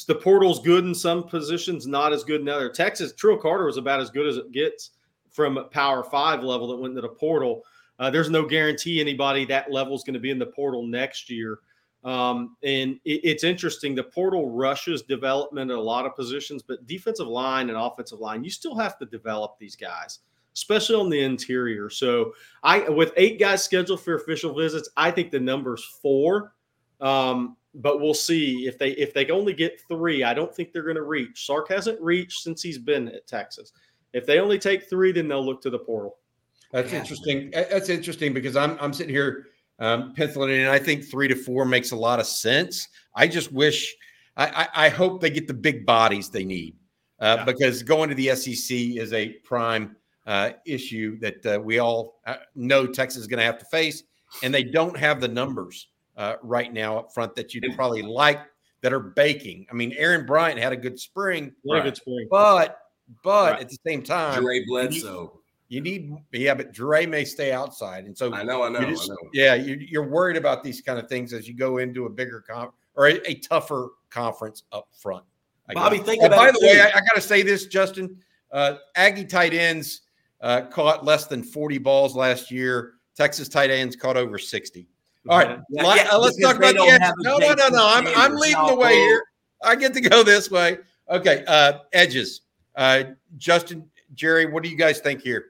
the 0.07 0.15
portal's 0.15 0.59
good 0.59 0.85
in 0.85 0.93
some 0.93 1.23
positions, 1.23 1.87
not 1.87 2.13
as 2.13 2.23
good 2.23 2.41
in 2.41 2.49
other. 2.49 2.69
Texas, 2.69 3.13
Trill 3.13 3.37
Carter 3.37 3.65
was 3.65 3.77
about 3.77 3.99
as 3.99 4.11
good 4.11 4.27
as 4.27 4.37
it 4.37 4.51
gets 4.51 4.91
from 5.31 5.67
Power 5.71 6.03
Five 6.03 6.43
level 6.43 6.67
that 6.67 6.77
went 6.77 6.91
into 6.91 7.01
the 7.01 7.09
portal. 7.09 7.63
Uh, 7.97 8.09
there's 8.09 8.29
no 8.29 8.45
guarantee 8.45 9.01
anybody 9.01 9.45
that 9.45 9.71
level 9.71 9.95
is 9.95 10.03
going 10.03 10.13
to 10.13 10.19
be 10.19 10.29
in 10.29 10.39
the 10.39 10.45
portal 10.45 10.85
next 10.85 11.29
year. 11.29 11.59
Um, 12.03 12.55
and 12.63 12.99
it, 13.03 13.21
it's 13.23 13.43
interesting. 13.43 13.95
The 13.95 14.03
portal 14.03 14.49
rushes 14.49 15.01
development 15.01 15.71
at 15.71 15.77
a 15.77 15.81
lot 15.81 16.05
of 16.05 16.15
positions, 16.15 16.63
but 16.63 16.87
defensive 16.87 17.27
line 17.27 17.69
and 17.69 17.77
offensive 17.77 18.19
line, 18.19 18.43
you 18.43 18.49
still 18.49 18.75
have 18.75 18.97
to 18.99 19.05
develop 19.05 19.57
these 19.59 19.75
guys, 19.75 20.19
especially 20.55 20.95
on 20.95 21.09
the 21.09 21.19
interior. 21.19 21.89
So 21.89 22.33
I, 22.63 22.87
with 22.87 23.11
eight 23.17 23.39
guys 23.39 23.63
scheduled 23.63 24.01
for 24.01 24.15
official 24.15 24.53
visits, 24.53 24.89
I 24.95 25.11
think 25.11 25.31
the 25.31 25.39
number's 25.39 25.83
four. 26.01 26.53
Um, 27.01 27.57
but 27.75 28.01
we'll 28.01 28.13
see 28.13 28.65
if 28.65 28.77
they 28.77 28.91
if 28.91 29.13
they 29.13 29.27
only 29.29 29.53
get 29.53 29.81
three. 29.87 30.23
I 30.23 30.33
don't 30.33 30.53
think 30.53 30.73
they're 30.73 30.83
going 30.83 30.95
to 30.95 31.03
reach. 31.03 31.45
Sark 31.45 31.69
hasn't 31.69 32.01
reached 32.01 32.41
since 32.41 32.61
he's 32.61 32.79
been 32.79 33.09
at 33.09 33.27
Texas. 33.27 33.73
If 34.13 34.25
they 34.25 34.39
only 34.39 34.57
take 34.57 34.89
three, 34.89 35.11
then 35.11 35.27
they'll 35.27 35.45
look 35.45 35.61
to 35.61 35.69
the 35.69 35.79
portal. 35.79 36.17
That's 36.71 36.91
yeah. 36.91 36.99
interesting. 36.99 37.51
That's 37.51 37.89
interesting 37.89 38.33
because 38.33 38.55
I'm 38.55 38.77
I'm 38.79 38.93
sitting 38.93 39.13
here 39.13 39.47
um, 39.79 40.13
penciling 40.13 40.51
in. 40.51 40.67
I 40.67 40.79
think 40.79 41.05
three 41.05 41.27
to 41.27 41.35
four 41.35 41.65
makes 41.65 41.91
a 41.91 41.95
lot 41.95 42.19
of 42.19 42.25
sense. 42.25 42.87
I 43.15 43.27
just 43.27 43.51
wish, 43.51 43.95
I, 44.37 44.45
I, 44.47 44.85
I 44.85 44.89
hope 44.89 45.21
they 45.21 45.29
get 45.29 45.47
the 45.47 45.53
big 45.53 45.85
bodies 45.85 46.29
they 46.29 46.45
need 46.45 46.75
uh, 47.19 47.37
yeah. 47.39 47.45
because 47.45 47.83
going 47.83 48.09
to 48.09 48.15
the 48.15 48.35
SEC 48.35 48.77
is 48.77 49.13
a 49.13 49.29
prime 49.43 49.95
uh, 50.25 50.51
issue 50.65 51.19
that 51.19 51.45
uh, 51.45 51.59
we 51.59 51.79
all 51.79 52.19
uh, 52.25 52.35
know 52.55 52.85
Texas 52.85 53.21
is 53.21 53.27
going 53.27 53.39
to 53.39 53.45
have 53.45 53.57
to 53.57 53.65
face, 53.65 54.03
and 54.43 54.53
they 54.53 54.63
don't 54.63 54.97
have 54.97 55.19
the 55.21 55.27
numbers 55.27 55.87
uh, 56.17 56.35
right 56.43 56.71
now 56.71 56.99
up 56.99 57.13
front 57.13 57.35
that 57.35 57.53
you'd 57.53 57.65
probably 57.75 58.01
like 58.01 58.41
that 58.81 58.93
are 58.93 58.99
baking. 58.99 59.65
I 59.71 59.73
mean, 59.73 59.93
Aaron 59.97 60.25
Bryant 60.25 60.59
had 60.59 60.71
a 60.71 60.77
good 60.77 60.99
spring, 60.99 61.53
right. 61.69 61.79
a 61.79 61.83
good 61.83 61.97
spring, 61.97 62.27
but 62.29 62.77
but 63.23 63.53
right. 63.53 63.61
at 63.61 63.69
the 63.69 63.77
same 63.85 64.03
time, 64.03 64.41
Dre 64.41 64.63
Bledsoe 64.67 65.38
you 65.69 65.81
need, 65.81 66.11
yeah, 66.31 66.55
but 66.55 66.73
Dre 66.73 67.05
may 67.05 67.23
stay 67.23 67.51
outside, 67.51 68.05
and 68.05 68.17
so 68.17 68.33
I 68.33 68.43
know, 68.43 68.63
I 68.63 68.69
know, 68.69 68.83
just, 68.83 69.09
I 69.09 69.13
know. 69.13 69.29
Yeah, 69.33 69.53
you, 69.53 70.01
are 70.01 70.07
worried 70.07 70.35
about 70.35 70.63
these 70.63 70.81
kind 70.81 70.97
of 70.97 71.07
things 71.07 71.31
as 71.31 71.47
you 71.47 71.53
go 71.53 71.77
into 71.77 72.07
a 72.07 72.09
bigger 72.09 72.41
comp 72.41 72.73
or 72.95 73.07
a, 73.07 73.29
a 73.29 73.35
tougher 73.35 73.89
conference 74.09 74.63
up 74.71 74.87
front. 74.91 75.23
I 75.69 75.73
Bobby, 75.75 75.97
guess. 75.97 76.07
think 76.07 76.23
oh, 76.23 76.25
about. 76.25 76.37
By 76.37 76.51
the 76.51 76.59
way, 76.63 76.81
I, 76.81 76.87
I 76.87 76.99
got 76.99 77.15
to 77.15 77.21
say 77.21 77.43
this, 77.43 77.67
Justin. 77.67 78.17
Uh, 78.51 78.75
Aggie 78.95 79.25
tight 79.25 79.53
ends 79.53 80.01
uh, 80.41 80.61
caught 80.61 81.05
less 81.05 81.27
than 81.27 81.43
40 81.43 81.77
balls 81.77 82.15
last 82.15 82.49
year. 82.49 82.93
Texas 83.15 83.47
tight 83.47 83.69
ends 83.69 83.95
caught 83.95 84.17
over 84.17 84.39
60. 84.39 84.87
All 85.27 85.37
right, 85.37 85.59
yeah, 85.69 85.95
yeah, 85.95 86.07
uh, 86.11 86.17
let's 86.17 86.41
talk 86.41 86.55
about 86.55 86.73
the 86.73 86.81
edges. 86.81 87.13
No, 87.19 87.37
no, 87.37 87.53
no, 87.53 87.67
no. 87.67 87.87
I'm, 87.87 88.07
I'm 88.15 88.35
leading 88.35 88.65
the 88.65 88.75
way 88.75 88.95
here. 88.95 89.21
I 89.61 89.75
get 89.75 89.93
to 89.93 90.01
go 90.01 90.23
this 90.23 90.49
way. 90.49 90.77
Okay, 91.09 91.43
uh, 91.45 91.79
edges. 91.93 92.41
Uh, 92.75 93.03
Justin, 93.37 93.87
Gerry, 94.15 94.47
what 94.47 94.63
do 94.63 94.69
you 94.69 94.77
guys 94.77 94.99
think 94.99 95.21
here? 95.21 95.45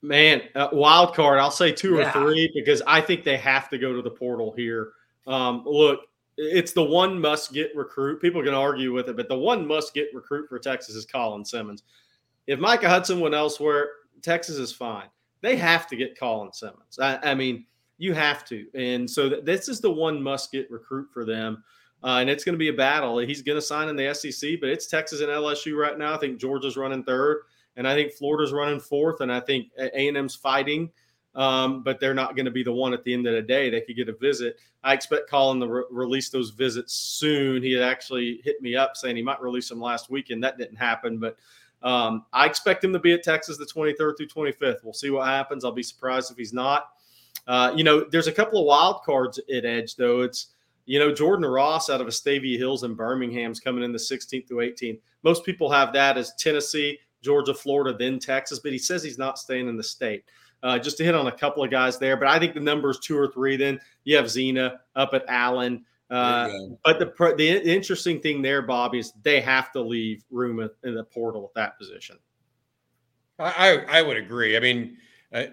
Man, 0.00 0.42
uh, 0.54 0.68
wild 0.72 1.14
card. 1.14 1.40
I'll 1.40 1.50
say 1.50 1.72
two 1.72 1.96
yeah. 1.96 2.08
or 2.08 2.12
three 2.12 2.50
because 2.54 2.82
I 2.86 3.00
think 3.00 3.24
they 3.24 3.36
have 3.36 3.68
to 3.70 3.78
go 3.78 3.92
to 3.92 4.02
the 4.02 4.10
portal 4.10 4.54
here. 4.56 4.92
Um, 5.26 5.62
look, 5.66 6.00
it's 6.36 6.72
the 6.72 6.84
one 6.84 7.20
must 7.20 7.52
get 7.52 7.74
recruit. 7.74 8.22
People 8.22 8.42
can 8.42 8.54
argue 8.54 8.92
with 8.92 9.08
it, 9.08 9.16
but 9.16 9.28
the 9.28 9.38
one 9.38 9.66
must 9.66 9.92
get 9.92 10.08
recruit 10.14 10.48
for 10.48 10.58
Texas 10.58 10.94
is 10.94 11.04
Colin 11.04 11.44
Simmons. 11.44 11.82
If 12.46 12.60
Micah 12.60 12.88
Hudson 12.88 13.18
went 13.18 13.34
elsewhere, 13.34 13.88
Texas 14.22 14.56
is 14.56 14.72
fine. 14.72 15.08
They 15.40 15.56
have 15.56 15.88
to 15.88 15.96
get 15.96 16.18
Colin 16.18 16.52
Simmons. 16.52 16.98
I, 17.00 17.18
I 17.30 17.34
mean, 17.34 17.66
you 17.98 18.14
have 18.14 18.44
to. 18.46 18.66
And 18.74 19.10
so 19.10 19.28
th- 19.28 19.44
this 19.44 19.68
is 19.68 19.80
the 19.80 19.90
one 19.90 20.22
must 20.22 20.52
get 20.52 20.70
recruit 20.70 21.08
for 21.12 21.24
them. 21.24 21.64
Uh, 22.04 22.18
and 22.20 22.30
it's 22.30 22.44
going 22.44 22.54
to 22.54 22.58
be 22.58 22.68
a 22.68 22.72
battle. 22.72 23.18
He's 23.18 23.42
going 23.42 23.58
to 23.58 23.62
sign 23.62 23.88
in 23.88 23.96
the 23.96 24.14
SEC, 24.14 24.60
but 24.60 24.70
it's 24.70 24.86
Texas 24.86 25.20
and 25.20 25.28
LSU 25.28 25.76
right 25.76 25.98
now. 25.98 26.14
I 26.14 26.18
think 26.18 26.38
Georgia's 26.38 26.76
running 26.76 27.02
third 27.02 27.42
and 27.78 27.86
I 27.86 27.94
think 27.94 28.12
Florida's 28.12 28.52
running 28.52 28.80
fourth, 28.80 29.20
and 29.20 29.32
I 29.32 29.40
think 29.40 29.70
A 29.78 30.08
and 30.08 30.16
M's 30.16 30.34
fighting, 30.34 30.90
um, 31.36 31.84
but 31.84 32.00
they're 32.00 32.12
not 32.12 32.34
going 32.34 32.44
to 32.44 32.50
be 32.50 32.64
the 32.64 32.72
one 32.72 32.92
at 32.92 33.04
the 33.04 33.14
end 33.14 33.26
of 33.28 33.34
the 33.34 33.40
day. 33.40 33.70
They 33.70 33.80
could 33.80 33.96
get 33.96 34.08
a 34.08 34.14
visit. 34.14 34.58
I 34.82 34.92
expect 34.92 35.30
Colin 35.30 35.60
to 35.60 35.68
re- 35.68 35.84
release 35.90 36.28
those 36.28 36.50
visits 36.50 36.92
soon. 36.92 37.62
He 37.62 37.72
had 37.72 37.84
actually 37.84 38.40
hit 38.42 38.60
me 38.60 38.74
up 38.74 38.96
saying 38.96 39.14
he 39.14 39.22
might 39.22 39.40
release 39.40 39.68
them 39.68 39.80
last 39.80 40.10
weekend. 40.10 40.42
That 40.42 40.58
didn't 40.58 40.76
happen, 40.76 41.18
but 41.18 41.36
um, 41.82 42.26
I 42.32 42.46
expect 42.46 42.82
him 42.82 42.92
to 42.92 42.98
be 42.98 43.12
at 43.12 43.22
Texas 43.22 43.56
the 43.56 43.64
23rd 43.64 44.16
through 44.16 44.26
25th. 44.26 44.82
We'll 44.82 44.92
see 44.92 45.10
what 45.10 45.28
happens. 45.28 45.64
I'll 45.64 45.70
be 45.70 45.84
surprised 45.84 46.32
if 46.32 46.36
he's 46.36 46.52
not. 46.52 46.88
Uh, 47.46 47.72
you 47.76 47.84
know, 47.84 48.04
there's 48.10 48.26
a 48.26 48.32
couple 48.32 48.60
of 48.60 48.66
wild 48.66 49.04
cards 49.04 49.38
at 49.38 49.64
Edge 49.64 49.94
though. 49.94 50.22
It's 50.22 50.48
you 50.86 50.98
know, 50.98 51.12
Jordan 51.12 51.44
Ross 51.44 51.90
out 51.90 52.00
of 52.00 52.06
Vestavia 52.06 52.56
Hills 52.56 52.82
and 52.82 52.96
Birmingham's 52.96 53.60
coming 53.60 53.84
in 53.84 53.92
the 53.92 53.98
16th 53.98 54.48
through 54.48 54.66
18th. 54.70 54.98
Most 55.22 55.44
people 55.44 55.70
have 55.70 55.92
that 55.92 56.16
as 56.16 56.34
Tennessee. 56.36 56.98
Georgia, 57.22 57.54
Florida, 57.54 57.96
then 57.96 58.18
Texas, 58.18 58.58
but 58.58 58.72
he 58.72 58.78
says 58.78 59.02
he's 59.02 59.18
not 59.18 59.38
staying 59.38 59.68
in 59.68 59.76
the 59.76 59.82
state. 59.82 60.24
Uh, 60.62 60.78
just 60.78 60.96
to 60.96 61.04
hit 61.04 61.14
on 61.14 61.28
a 61.28 61.32
couple 61.32 61.62
of 61.62 61.70
guys 61.70 61.98
there, 61.98 62.16
but 62.16 62.26
I 62.26 62.38
think 62.38 62.52
the 62.52 62.60
number 62.60 62.90
is 62.90 62.98
two 62.98 63.16
or 63.16 63.28
three. 63.28 63.56
Then 63.56 63.80
you 64.02 64.16
have 64.16 64.28
Zena 64.28 64.80
up 64.96 65.14
at 65.14 65.24
Allen. 65.28 65.84
Uh, 66.10 66.48
but 66.84 66.98
the 66.98 67.34
the 67.36 67.48
interesting 67.48 68.18
thing 68.18 68.42
there, 68.42 68.62
Bobby, 68.62 68.98
is 68.98 69.12
they 69.22 69.40
have 69.40 69.70
to 69.72 69.80
leave 69.80 70.24
room 70.30 70.68
in 70.82 70.94
the 70.94 71.04
portal 71.04 71.44
at 71.44 71.54
that 71.54 71.78
position. 71.78 72.18
I 73.38 73.84
I 73.88 74.02
would 74.02 74.16
agree. 74.16 74.56
I 74.56 74.60
mean, 74.60 74.96
uh, 75.32 75.44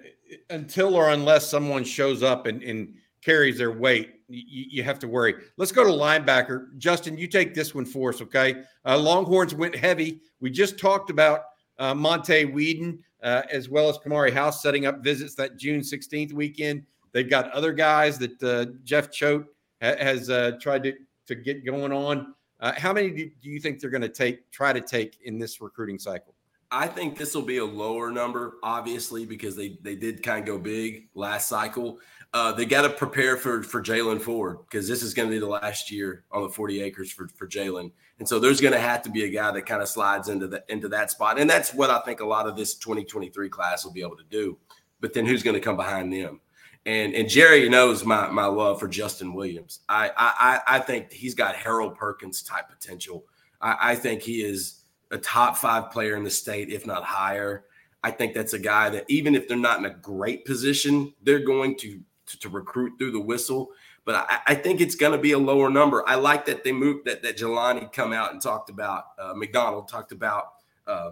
until 0.49 0.95
or 0.95 1.09
unless 1.09 1.47
someone 1.47 1.83
shows 1.83 2.23
up 2.23 2.47
and, 2.47 2.63
and 2.63 2.95
carries 3.21 3.57
their 3.57 3.71
weight, 3.71 4.21
you, 4.27 4.65
you, 4.69 4.83
have 4.83 4.99
to 4.99 5.07
worry. 5.07 5.35
Let's 5.57 5.71
go 5.71 5.83
to 5.83 5.89
linebacker. 5.89 6.75
Justin, 6.77 7.17
you 7.17 7.27
take 7.27 7.53
this 7.53 7.75
one 7.75 7.85
for 7.85 8.09
us, 8.09 8.21
okay? 8.21 8.63
Uh, 8.85 8.97
Longhorns 8.97 9.53
went 9.53 9.75
heavy. 9.75 10.21
We 10.39 10.49
just 10.49 10.79
talked 10.79 11.09
about 11.09 11.41
uh, 11.77 11.93
Monte 11.93 12.45
Wheaton. 12.45 13.03
uh, 13.23 13.41
as 13.51 13.69
well 13.69 13.89
as 13.89 13.97
Kamari 13.97 14.31
House 14.31 14.61
setting 14.61 14.85
up 14.85 15.03
visits 15.03 15.33
that 15.35 15.57
June 15.57 15.81
16th 15.81 16.31
weekend. 16.31 16.83
They've 17.11 17.29
got 17.29 17.49
other 17.51 17.73
guys 17.73 18.19
that 18.19 18.43
uh, 18.43 18.71
Jeff 18.83 19.09
Choate 19.11 19.45
ha- 19.81 19.95
has 19.99 20.29
uh, 20.29 20.51
tried 20.61 20.83
to, 20.83 20.93
to 21.27 21.35
get 21.35 21.65
going 21.65 21.91
on. 21.91 22.35
Uh, 22.59 22.73
how 22.77 22.93
many 22.93 23.09
do, 23.09 23.31
do 23.41 23.49
you 23.49 23.59
think 23.59 23.79
they're 23.79 23.89
going 23.89 24.01
to 24.01 24.09
take, 24.09 24.51
try 24.51 24.73
to 24.73 24.81
take 24.81 25.17
in 25.23 25.39
this 25.39 25.59
recruiting 25.59 25.97
cycle? 25.97 26.35
I 26.71 26.87
think 26.87 27.17
this 27.17 27.33
will 27.33 27.41
be 27.41 27.57
a 27.57 27.65
lower 27.65 28.11
number, 28.11 28.55
obviously, 28.63 29.25
because 29.25 29.55
they 29.55 29.77
they 29.81 29.95
did 29.95 30.21
kind 30.23 30.39
of 30.39 30.45
go 30.45 30.57
big 30.57 31.07
last 31.13 31.47
cycle. 31.47 31.99
Uh, 32.35 32.51
they 32.51 32.65
got 32.65 32.81
to 32.81 32.89
prepare 32.89 33.37
for 33.37 33.63
for 33.63 33.81
Jaylan 33.81 34.19
Ford 34.19 34.57
because 34.69 34.89
this 34.89 35.01
is 35.01 35.13
going 35.13 35.29
to 35.29 35.33
be 35.33 35.39
the 35.39 35.47
last 35.47 35.89
year 35.89 36.25
on 36.33 36.43
the 36.43 36.49
40 36.49 36.81
acres 36.81 37.09
for 37.09 37.29
for 37.29 37.47
Jaylan, 37.47 37.93
and 38.19 38.27
so 38.27 38.39
there's 38.39 38.59
going 38.59 38.73
to 38.73 38.79
have 38.79 39.01
to 39.03 39.09
be 39.09 39.23
a 39.23 39.29
guy 39.29 39.51
that 39.51 39.65
kind 39.65 39.81
of 39.81 39.87
slides 39.87 40.27
into 40.27 40.45
the 40.45 40.61
into 40.67 40.89
that 40.89 41.11
spot, 41.11 41.39
and 41.39 41.49
that's 41.49 41.73
what 41.73 41.89
I 41.89 42.01
think 42.01 42.19
a 42.19 42.25
lot 42.25 42.45
of 42.45 42.57
this 42.57 42.75
2023 42.75 43.47
class 43.47 43.85
will 43.85 43.93
be 43.93 44.01
able 44.01 44.17
to 44.17 44.25
do. 44.29 44.57
But 44.99 45.13
then 45.13 45.25
who's 45.25 45.43
going 45.43 45.53
to 45.53 45.61
come 45.61 45.77
behind 45.77 46.11
them? 46.11 46.41
And 46.85 47.15
and 47.15 47.29
Gerry 47.29 47.69
knows 47.69 48.03
my 48.03 48.27
my 48.27 48.47
love 48.47 48.81
for 48.81 48.89
Justin 48.89 49.33
Williams. 49.33 49.79
I 49.87 50.11
I 50.17 50.75
I 50.75 50.79
think 50.79 51.13
he's 51.13 51.35
got 51.35 51.55
Harold 51.55 51.95
Perkins 51.95 52.43
type 52.43 52.67
potential. 52.67 53.23
I, 53.61 53.77
I 53.91 53.95
think 53.95 54.21
he 54.21 54.41
is 54.41 54.83
a 55.09 55.17
top 55.17 55.55
five 55.55 55.89
player 55.89 56.17
in 56.17 56.25
the 56.25 56.29
state, 56.29 56.69
if 56.69 56.85
not 56.85 57.05
higher. 57.05 57.63
I 58.03 58.11
think 58.11 58.33
that's 58.33 58.51
a 58.51 58.59
guy 58.59 58.89
that 58.89 59.05
even 59.07 59.35
if 59.35 59.47
they're 59.47 59.55
not 59.55 59.79
in 59.79 59.85
a 59.85 59.93
great 59.93 60.43
position, 60.43 61.13
they're 61.23 61.39
going 61.39 61.77
to 61.77 62.01
to, 62.27 62.39
to 62.39 62.49
recruit 62.49 62.93
through 62.97 63.11
the 63.11 63.19
whistle. 63.19 63.71
But 64.03 64.15
I, 64.15 64.39
I 64.47 64.55
think 64.55 64.81
it's 64.81 64.95
going 64.95 65.13
to 65.13 65.17
be 65.17 65.31
a 65.31 65.39
lower 65.39 65.69
number. 65.69 66.07
I 66.07 66.15
like 66.15 66.45
that 66.45 66.63
they 66.63 66.71
moved 66.71 67.05
that 67.05 67.23
that 67.23 67.37
Jelani 67.37 67.91
come 67.91 68.13
out 68.13 68.31
and 68.31 68.41
talked 68.41 68.69
about 68.69 69.05
uh, 69.19 69.33
McDonald 69.35 69.87
talked 69.87 70.11
about 70.11 70.53
uh, 70.87 71.11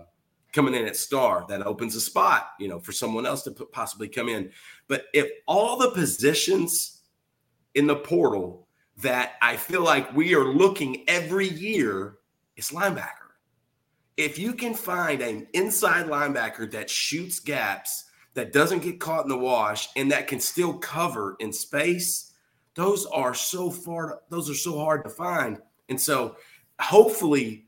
coming 0.52 0.76
in 0.76 0.86
at 0.86 0.96
star. 0.96 1.46
That 1.50 1.66
opens 1.66 1.96
a 1.96 2.02
spot, 2.02 2.52
you 2.60 2.68
know, 2.68 2.80
for 2.80 2.92
someone 2.92 3.26
else 3.26 3.44
to 3.44 3.52
possibly 3.52 4.08
come 4.08 4.30
in. 4.30 4.52
But 4.88 5.06
if 5.14 5.30
all 5.48 5.78
the 5.78 5.92
positions 5.92 7.02
in 7.76 7.88
the 7.88 7.96
portal 7.96 8.68
that 8.98 9.34
I 9.42 9.58
feel 9.58 9.84
like 9.84 10.14
we 10.16 10.36
are 10.36 10.46
looking 10.46 11.04
every 11.08 11.48
year 11.48 12.18
is 12.56 12.70
linebacker. 12.70 13.10
If 14.18 14.38
you 14.38 14.54
can 14.54 14.76
find 14.76 15.22
an 15.22 15.48
inside 15.54 16.06
linebacker 16.06 16.70
that 16.72 16.90
shoots 16.90 17.40
gaps 17.40 18.06
that 18.34 18.54
doesn't 18.54 18.84
get 18.84 19.00
caught 19.00 19.24
in 19.24 19.30
the 19.30 19.38
wash 19.38 19.90
and 19.96 20.12
that 20.12 20.28
can 20.28 20.40
still 20.40 20.74
cover 20.74 21.36
in 21.40 21.52
space 21.52 22.34
those 22.76 23.06
are 23.08 23.34
so 23.34 23.70
far 23.70 24.22
those 24.30 24.50
are 24.50 24.56
so 24.56 24.78
hard 24.78 25.04
to 25.04 25.10
find 25.10 25.60
and 25.90 26.00
so 26.00 26.36
hopefully 26.80 27.66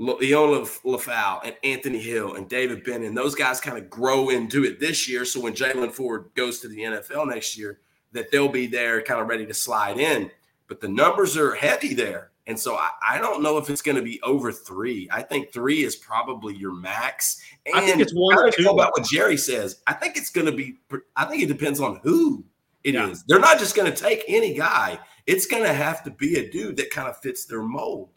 Liona 0.00 0.64
Lefau 0.84 1.40
and 1.44 1.56
Anthony 1.64 1.98
Hill 1.98 2.34
and 2.34 2.48
David 2.48 2.84
Bennett, 2.84 3.14
those 3.14 3.34
guys 3.34 3.60
kind 3.60 3.76
of 3.76 3.90
grow 3.90 4.28
into 4.28 4.64
it 4.64 4.78
this 4.78 5.08
year. 5.08 5.24
So 5.24 5.40
when 5.40 5.54
Jaylan 5.54 5.90
Ford 5.90 6.26
goes 6.34 6.60
to 6.60 6.68
the 6.68 6.78
NFL 6.78 7.28
next 7.28 7.58
year, 7.58 7.80
that 8.12 8.30
they'll 8.30 8.48
be 8.48 8.66
there 8.66 9.02
kind 9.02 9.20
of 9.20 9.28
ready 9.28 9.44
to 9.46 9.54
slide 9.54 9.98
in. 9.98 10.30
But 10.68 10.80
the 10.80 10.88
numbers 10.88 11.36
are 11.36 11.54
heavy 11.54 11.94
there. 11.94 12.30
And 12.48 12.58
so 12.58 12.76
I, 12.76 12.88
I 13.06 13.18
don't 13.18 13.42
know 13.42 13.58
if 13.58 13.68
it's 13.68 13.82
going 13.82 13.96
to 13.96 14.02
be 14.02 14.20
over 14.22 14.50
three. 14.50 15.06
I 15.12 15.22
think 15.22 15.52
three 15.52 15.84
is 15.84 15.94
probably 15.94 16.56
your 16.56 16.72
max. 16.72 17.42
And 17.66 17.76
I 17.76 17.82
think 17.82 18.00
it's 18.00 18.12
one 18.12 18.38
or 18.38 18.50
two. 18.50 18.68
About 18.70 18.92
what 18.96 19.06
Gerry 19.06 19.36
says, 19.36 19.82
I 19.86 19.92
think 19.92 20.16
it's 20.16 20.30
going 20.30 20.46
to 20.46 20.52
be. 20.52 20.78
I 21.14 21.26
think 21.26 21.42
it 21.42 21.46
depends 21.46 21.78
on 21.78 22.00
who 22.02 22.42
it 22.84 22.94
yeah. 22.94 23.08
is. 23.10 23.22
They're 23.28 23.38
not 23.38 23.58
just 23.58 23.76
going 23.76 23.92
to 23.92 23.96
take 23.96 24.24
any 24.26 24.54
guy. 24.54 24.98
It's 25.26 25.46
going 25.46 25.62
to 25.62 25.74
have 25.74 26.02
to 26.04 26.10
be 26.10 26.38
a 26.38 26.50
dude 26.50 26.78
that 26.78 26.88
kind 26.90 27.06
of 27.06 27.18
fits 27.18 27.44
their 27.44 27.62
mold. 27.62 28.08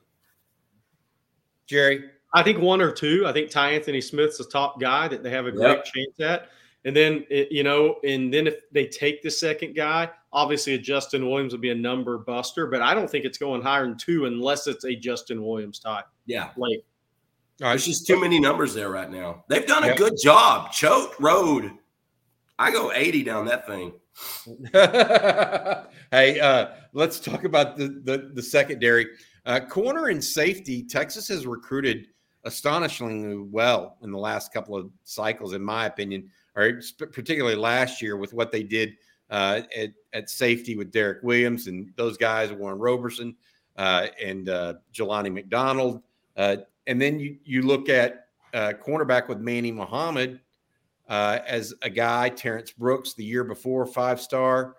Gerry, 1.68 2.10
I 2.34 2.42
think 2.42 2.60
one 2.60 2.80
or 2.82 2.92
two. 2.92 3.26
I 3.28 3.34
think 3.34 3.52
Tyanthony 3.52 4.02
Smith's 4.02 4.38
the 4.38 4.46
top 4.46 4.80
guy 4.80 5.10
that 5.10 5.24
they 5.24 5.30
have 5.30 5.46
a 5.46 5.52
great 5.52 5.68
yep. 5.68 5.86
chance 5.86 6.20
at. 6.22 6.50
And 6.86 6.96
then 6.96 7.26
it, 7.30 7.52
you 7.52 7.64
know, 7.64 7.98
and 8.06 8.34
then 8.34 8.48
if 8.48 8.56
they 8.72 8.88
take 8.88 9.22
the 9.22 9.30
second 9.30 9.76
guy, 9.76 10.10
obviously 10.34 10.74
a 10.74 10.78
Justin 10.78 11.30
Williams 11.30 11.54
would 11.54 11.62
be 11.62 11.72
a 11.72 11.76
number 11.76 12.18
buster, 12.18 12.68
but 12.68 12.82
I 12.82 12.94
don't 12.94 13.10
think 13.10 13.26
it's 13.26 13.38
going 13.38 13.62
higher 13.62 13.86
than 13.86 13.98
two 13.98 14.26
unless 14.26 14.68
it's 14.68 14.86
a 14.86 14.96
Justin 14.96 15.44
Williams 15.44 15.80
type. 15.80 16.06
Yeah, 16.26 16.50
like 16.58 16.84
there's 17.58 17.86
just 17.86 18.08
too 18.08 18.20
many 18.20 18.40
numbers 18.40 18.74
there 18.74 18.90
right 18.90 19.10
now. 19.10 19.44
They've 19.48 19.66
done 19.66 19.84
a 19.84 19.88
yep. 19.88 19.98
good 19.98 20.14
job. 20.22 20.72
Choate 20.72 21.12
Road, 21.20 21.72
I 22.58 22.72
go 22.72 22.92
80 22.92 23.24
down 23.24 23.46
that 23.46 23.68
thing. 23.68 23.94
hey, 26.12 26.40
uh, 26.40 26.68
let's 26.94 27.20
talk 27.20 27.44
about 27.44 27.78
the 27.78 28.02
the, 28.04 28.32
the 28.34 28.44
secondary 28.44 29.08
uh, 29.46 29.60
corner 29.60 30.08
and 30.08 30.24
safety. 30.24 30.84
Texas 30.84 31.28
has 31.28 31.46
recruited 31.46 32.08
astonishingly 32.44 33.38
well 33.38 33.98
in 34.02 34.12
the 34.12 34.18
last 34.18 34.52
couple 34.52 34.76
of 34.76 34.90
cycles, 35.04 35.54
in 35.54 35.62
my 35.62 35.86
opinion 35.86 36.30
or 36.56 36.82
particularly 36.98 37.56
last 37.56 38.02
year 38.02 38.18
with 38.18 38.34
what 38.34 38.52
they 38.52 38.64
did 38.64 38.94
uh, 39.32 39.62
at, 39.76 39.92
at 40.14 40.30
safety 40.30 40.76
with 40.76 40.92
Derrick 40.92 41.24
Williams 41.24 41.68
and 41.68 41.92
those 41.96 42.18
guys, 42.18 42.52
Warren 42.52 42.78
Roberson 42.78 43.36
uh, 43.78 44.08
and 44.22 44.50
uh, 44.50 44.76
Jelani 44.94 45.34
McDonald. 45.34 46.04
Uh, 46.38 46.58
and 46.88 47.02
then 47.02 47.20
you, 47.20 47.38
you 47.44 47.62
look 47.62 47.90
at 47.90 48.28
uh, 48.54 48.74
cornerback 48.86 49.28
with 49.28 49.40
Manny 49.40 49.72
Muhammad 49.72 50.42
uh, 51.08 51.40
as 51.48 51.74
a 51.82 51.90
guy, 51.90 52.30
Terrence 52.30 52.72
Brooks, 52.72 53.14
the 53.14 53.24
year 53.24 53.44
before, 53.44 53.86
five 53.86 54.20
star. 54.20 54.76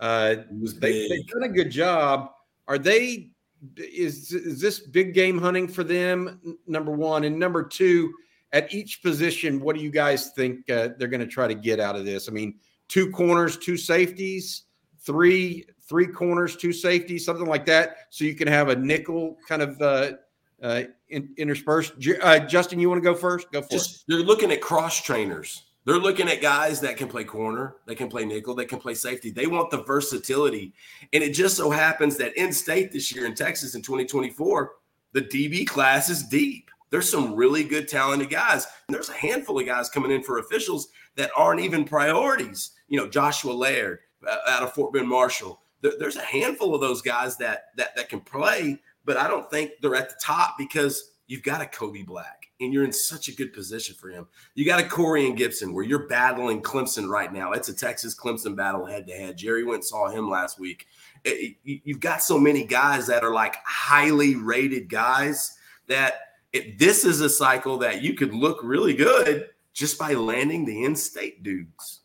Uh, 0.00 0.36
they, 0.78 1.08
they've 1.08 1.26
done 1.28 1.44
a 1.44 1.48
good 1.48 1.70
job. 1.70 2.30
Are 2.68 2.78
they? 2.78 3.30
Is 3.76 4.32
is 4.32 4.60
this 4.60 4.80
big 4.80 5.14
game 5.14 5.38
hunting 5.38 5.68
for 5.68 5.84
them? 5.84 6.58
Number 6.66 6.92
one, 6.92 7.24
and 7.24 7.38
number 7.38 7.62
two, 7.62 8.12
at 8.52 8.72
each 8.74 9.02
position, 9.02 9.60
what 9.60 9.74
do 9.74 9.82
you 9.82 9.90
guys 9.90 10.30
think 10.32 10.68
uh, 10.68 10.90
they're 10.98 11.08
going 11.08 11.20
to 11.20 11.26
try 11.26 11.48
to 11.48 11.54
get 11.54 11.80
out 11.80 11.96
of 11.96 12.04
this? 12.04 12.28
I 12.28 12.32
mean, 12.32 12.56
two 12.88 13.10
corners, 13.10 13.56
two 13.56 13.76
safeties, 13.76 14.64
three 15.00 15.66
three 15.86 16.06
corners, 16.06 16.56
two 16.56 16.72
safeties, 16.72 17.24
something 17.24 17.46
like 17.46 17.66
that, 17.66 17.96
so 18.08 18.24
you 18.24 18.34
can 18.34 18.48
have 18.48 18.70
a 18.70 18.76
nickel 18.76 19.36
kind 19.46 19.60
of 19.60 19.80
uh, 19.82 20.12
uh, 20.62 20.82
in, 21.10 21.28
interspersed. 21.36 21.92
Uh, 22.22 22.38
Justin, 22.40 22.78
you 22.78 22.88
want 22.88 23.02
to 23.02 23.04
go 23.04 23.14
first? 23.14 23.52
Go 23.52 23.60
for 23.60 23.70
Just, 23.70 23.96
it. 23.96 24.04
They're 24.08 24.24
looking 24.24 24.50
at 24.50 24.62
cross 24.62 25.02
trainers. 25.02 25.64
They're 25.84 25.98
looking 25.98 26.30
at 26.30 26.40
guys 26.40 26.80
that 26.80 26.96
can 26.96 27.08
play 27.08 27.24
corner, 27.24 27.76
they 27.86 27.94
can 27.94 28.08
play 28.08 28.24
nickel, 28.24 28.54
they 28.54 28.64
can 28.64 28.78
play 28.78 28.94
safety. 28.94 29.30
They 29.30 29.46
want 29.46 29.70
the 29.70 29.82
versatility. 29.82 30.72
And 31.12 31.22
it 31.22 31.34
just 31.34 31.58
so 31.58 31.70
happens 31.70 32.16
that 32.16 32.34
in 32.38 32.54
state 32.54 32.90
this 32.90 33.14
year 33.14 33.26
in 33.26 33.34
Texas 33.34 33.74
in 33.74 33.82
2024, 33.82 34.72
the 35.12 35.20
DB 35.20 35.66
class 35.66 36.08
is 36.08 36.22
deep 36.22 36.70
there's 36.94 37.10
some 37.10 37.34
really 37.34 37.64
good 37.64 37.88
talented 37.88 38.30
guys. 38.30 38.68
And 38.86 38.94
there's 38.94 39.08
a 39.08 39.14
handful 39.14 39.58
of 39.58 39.66
guys 39.66 39.90
coming 39.90 40.12
in 40.12 40.22
for 40.22 40.38
officials 40.38 40.90
that 41.16 41.32
aren't 41.36 41.58
even 41.58 41.84
priorities. 41.84 42.70
You 42.88 42.98
know, 42.98 43.08
Joshua 43.08 43.52
Laird 43.52 44.00
uh, 44.26 44.36
out 44.48 44.62
of 44.62 44.72
Fort 44.72 44.92
Bend 44.92 45.08
Marshall. 45.08 45.60
There, 45.80 45.92
there's 45.98 46.16
a 46.16 46.22
handful 46.22 46.74
of 46.74 46.80
those 46.80 47.02
guys 47.02 47.36
that 47.38 47.66
that 47.76 47.96
that 47.96 48.08
can 48.08 48.20
play, 48.20 48.80
but 49.04 49.16
I 49.16 49.28
don't 49.28 49.50
think 49.50 49.72
they're 49.80 49.94
at 49.94 50.10
the 50.10 50.16
top 50.22 50.56
because 50.58 51.12
you've 51.26 51.42
got 51.42 51.60
a 51.60 51.66
Kobe 51.66 52.02
Black 52.02 52.48
and 52.60 52.72
you're 52.72 52.84
in 52.84 52.92
such 52.92 53.28
a 53.28 53.34
good 53.34 53.52
position 53.52 53.94
for 53.94 54.08
him. 54.08 54.26
You 54.54 54.64
got 54.64 54.80
a 54.80 54.84
Corian 54.84 55.36
Gipson 55.36 55.72
where 55.72 55.84
you're 55.84 56.06
battling 56.06 56.62
Clemson 56.62 57.08
right 57.08 57.32
now. 57.32 57.52
It's 57.52 57.68
a 57.68 57.74
Texas 57.74 58.14
Clemson 58.14 58.54
battle 58.54 58.86
head 58.86 59.06
to 59.06 59.12
head. 59.12 59.36
Gerry 59.36 59.64
went 59.64 59.84
saw 59.84 60.08
him 60.08 60.30
last 60.30 60.58
week. 60.58 60.86
It, 61.24 61.56
you've 61.64 62.00
got 62.00 62.22
so 62.22 62.38
many 62.38 62.64
guys 62.64 63.06
that 63.06 63.24
are 63.24 63.32
like 63.32 63.56
highly 63.64 64.36
rated 64.36 64.88
guys 64.88 65.56
that 65.88 66.14
it, 66.52 66.78
this 66.78 67.04
is 67.04 67.20
a 67.20 67.30
cycle 67.30 67.78
that 67.78 68.02
you 68.02 68.14
could 68.14 68.34
look 68.34 68.60
really 68.62 68.94
good 68.94 69.48
just 69.72 69.98
by 69.98 70.14
landing 70.14 70.64
the 70.64 70.84
in-state 70.84 71.42
dudes. 71.42 72.02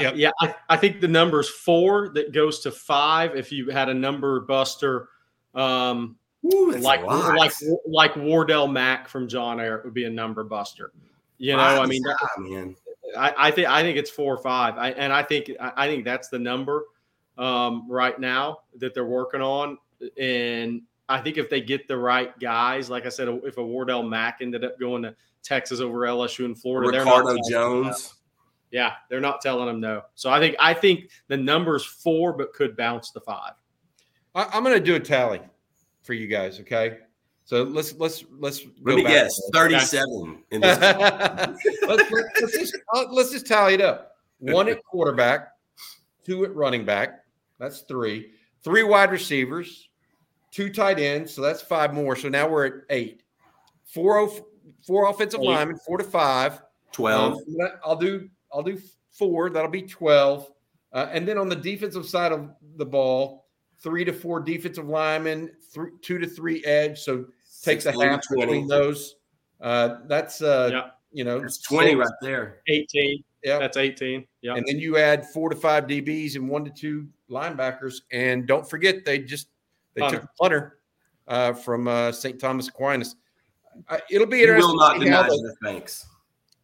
Yep. 0.00 0.14
yeah, 0.16 0.30
I, 0.40 0.54
I, 0.68 0.76
think 0.76 1.00
the 1.00 1.08
number 1.08 1.40
is 1.40 1.48
four 1.48 2.08
that 2.10 2.32
goes 2.32 2.60
to 2.60 2.70
five 2.70 3.36
if 3.36 3.52
you 3.52 3.70
had 3.70 3.88
a 3.88 3.94
number 3.94 4.40
buster, 4.40 5.08
um, 5.54 6.16
Ooh, 6.52 6.72
like 6.72 7.02
like 7.04 7.52
like 7.86 8.16
Wardell 8.16 8.66
Mack 8.66 9.08
from 9.08 9.28
John 9.28 9.58
Ehret 9.58 9.84
would 9.84 9.94
be 9.94 10.04
a 10.04 10.10
number 10.10 10.44
buster. 10.44 10.92
You 11.38 11.56
know, 11.56 11.62
I 11.62 11.86
mean, 11.86 12.02
that, 12.02 12.16
man. 12.38 12.76
I, 13.16 13.34
I, 13.36 13.50
think 13.50 13.68
I 13.68 13.82
think 13.82 13.96
it's 13.96 14.10
four 14.10 14.34
or 14.34 14.42
five, 14.42 14.76
I, 14.76 14.90
and 14.90 15.12
I 15.12 15.22
think 15.22 15.50
I 15.60 15.86
think 15.86 16.04
that's 16.04 16.28
the 16.28 16.38
number 16.38 16.84
um, 17.38 17.86
right 17.88 18.18
now 18.18 18.58
that 18.78 18.94
they're 18.94 19.04
working 19.04 19.40
on, 19.40 19.78
and 20.18 20.82
I 21.08 21.20
think 21.20 21.38
if 21.38 21.48
they 21.48 21.60
get 21.60 21.88
the 21.88 21.96
right 21.96 22.38
guys, 22.38 22.90
like 22.90 23.06
I 23.06 23.10
said, 23.10 23.28
if 23.44 23.58
a 23.58 23.64
Wardell 23.64 24.02
Mack 24.02 24.38
ended 24.40 24.64
up 24.64 24.78
going 24.78 25.02
to 25.02 25.14
Texas 25.42 25.80
over 25.80 26.00
LSU 26.00 26.44
and 26.44 26.58
Florida, 26.58 26.98
Ricardo 26.98 27.26
they're 27.26 27.34
not 27.36 27.50
Jones. 27.50 28.14
Yeah, 28.74 28.94
they're 29.08 29.20
not 29.20 29.40
telling 29.40 29.66
them 29.66 29.78
no. 29.78 30.02
So 30.16 30.30
I 30.30 30.40
think 30.40 30.56
I 30.58 30.74
think 30.74 31.08
the 31.28 31.36
number's 31.36 31.84
four, 31.84 32.32
but 32.32 32.52
could 32.52 32.76
bounce 32.76 33.12
to 33.12 33.20
five. 33.20 33.52
I, 34.34 34.48
am 34.52 34.64
going 34.64 34.76
to 34.76 34.84
do 34.84 34.96
a 34.96 35.00
tally 35.00 35.40
for 36.02 36.12
you 36.12 36.26
guys. 36.26 36.58
Okay, 36.58 36.98
so 37.44 37.62
let's 37.62 37.94
let's 38.00 38.24
let's 38.36 38.66
let 38.82 38.96
me 38.96 39.04
guess 39.04 39.32
thirty-seven. 39.52 40.42
In 40.50 40.60
this 40.60 40.80
let's, 40.80 41.62
let's, 41.86 42.10
let's, 42.10 42.58
just, 42.58 42.76
uh, 42.92 43.04
let's 43.12 43.30
just 43.30 43.46
tally 43.46 43.74
it 43.74 43.80
up. 43.80 44.16
One 44.40 44.68
at 44.68 44.84
quarterback, 44.90 45.52
two 46.24 46.44
at 46.44 46.52
running 46.52 46.84
back. 46.84 47.20
That's 47.60 47.82
three. 47.82 48.32
Three 48.64 48.82
wide 48.82 49.12
receivers, 49.12 49.88
two 50.50 50.68
tight 50.72 50.98
ends, 50.98 51.32
so 51.32 51.42
that's 51.42 51.62
five 51.62 51.94
more. 51.94 52.16
So 52.16 52.28
now 52.28 52.48
we're 52.48 52.66
at 52.66 52.72
eight. 52.90 53.22
Four, 53.84 54.32
four 54.84 55.08
offensive 55.08 55.38
eight. 55.42 55.46
linemen, 55.46 55.78
four 55.86 55.98
to 55.98 56.02
five, 56.02 56.60
12. 56.90 57.34
Um, 57.34 57.68
I'll 57.84 57.96
do 57.96 58.28
I'll 58.54 58.62
do 58.62 58.78
four. 59.10 59.50
That'll 59.50 59.70
be 59.70 59.82
12. 59.82 60.50
Uh, 60.92 61.08
and 61.12 61.26
then 61.26 61.36
on 61.38 61.48
the 61.48 61.56
defensive 61.56 62.06
side 62.06 62.30
of 62.32 62.50
the 62.76 62.86
ball, 62.86 63.46
three 63.82 64.04
to 64.04 64.12
four 64.12 64.40
defensive 64.40 64.88
linemen, 64.88 65.50
three, 65.72 65.90
two 66.02 66.18
to 66.18 66.26
three 66.26 66.64
edge. 66.64 67.00
So 67.00 67.26
takes 67.62 67.86
a 67.86 67.92
half 67.92 68.22
20. 68.28 68.40
between 68.46 68.66
those. 68.68 69.16
Uh, 69.60 69.96
that's 70.06 70.40
uh, 70.42 70.68
Yeah. 70.72 70.90
you 71.12 71.24
know 71.24 71.40
That's 71.40 71.58
20 71.62 71.90
six. 71.90 71.98
right 71.98 72.08
there. 72.22 72.60
18. 72.68 73.24
Yeah. 73.42 73.58
That's 73.58 73.76
18. 73.76 74.24
Yeah. 74.42 74.54
And 74.54 74.64
then 74.66 74.78
you 74.78 74.96
add 74.96 75.26
four 75.30 75.50
to 75.50 75.56
five 75.56 75.86
DBs 75.86 76.36
and 76.36 76.48
one 76.48 76.64
to 76.64 76.70
two 76.70 77.08
linebackers. 77.30 77.96
And 78.12 78.46
don't 78.46 78.68
forget, 78.68 79.04
they 79.04 79.18
just 79.18 79.48
they 79.94 80.00
Punter. 80.00 80.20
took 80.20 80.24
a 80.24 80.32
punter 80.40 80.78
uh, 81.28 81.52
from 81.54 81.88
uh, 81.88 82.12
St. 82.12 82.38
Thomas 82.40 82.68
Aquinas. 82.68 83.16
Uh, 83.88 83.98
it'll 84.10 84.26
be 84.26 84.38
You 84.38 84.44
interesting. 84.44 84.70
will 84.70 84.76
not 84.78 84.94
to 84.94 85.00
see 85.00 85.08
how 85.08 85.22
deny 85.22 85.28
the- 85.34 85.48
Jeff 85.48 85.72
Banks. 85.72 86.06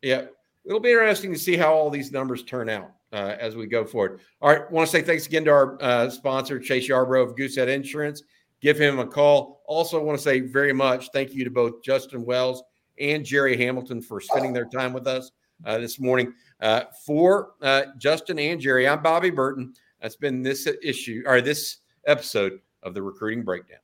yeah, 0.03 0.25
it'll 0.65 0.81
be 0.81 0.91
interesting 0.91 1.33
to 1.33 1.39
see 1.39 1.57
how 1.57 1.73
all 1.73 1.91
these 1.91 2.13
numbers 2.13 2.43
turn 2.43 2.69
out 2.69 2.93
uh, 3.13 3.37
as 3.39 3.57
we 3.57 3.67
go 3.67 3.85
forward. 3.85 4.21
All 4.41 4.51
right, 4.51 4.71
want 4.71 4.89
to 4.89 4.91
say 4.91 5.03
thanks 5.03 5.27
again 5.27 5.45
to 5.45 5.51
our 5.51 5.83
uh, 5.83 6.11
sponsor 6.11 6.59
Chase 6.59 6.89
Yarborough 6.89 7.29
of 7.29 7.37
Goosehead 7.37 7.69
Insurance. 7.69 8.23
Give 8.61 8.79
him 8.79 8.99
a 8.99 9.07
call. 9.07 9.63
Also, 9.67 10.03
want 10.03 10.19
to 10.19 10.23
say 10.23 10.41
very 10.41 10.73
much 10.73 11.11
thank 11.13 11.33
you 11.33 11.45
to 11.45 11.51
both 11.51 11.83
Justin 11.83 12.25
Wells 12.25 12.63
and 12.99 13.25
Gerry 13.25 13.57
Hamilton 13.57 14.03
for 14.03 14.21
spending 14.21 14.53
their 14.53 14.67
time 14.67 14.93
with 14.93 15.07
us 15.07 15.33
uh, 15.65 15.79
this 15.79 15.99
morning. 15.99 16.35
Uh, 16.61 16.83
for 17.07 17.53
uh, 17.63 17.85
Justin 17.99 18.39
and 18.39 18.61
Gerry, 18.61 18.87
I'm 18.87 19.03
Bobby 19.03 19.31
Burton. 19.31 19.73
That's 20.01 20.17
been 20.17 20.43
this 20.43 20.69
issue 20.83 21.23
or 21.27 21.41
this 21.41 21.79
episode 22.07 22.61
of 22.83 22.95
the 22.95 23.03
Recruiting 23.03 23.45
Breakdown. 23.45 23.79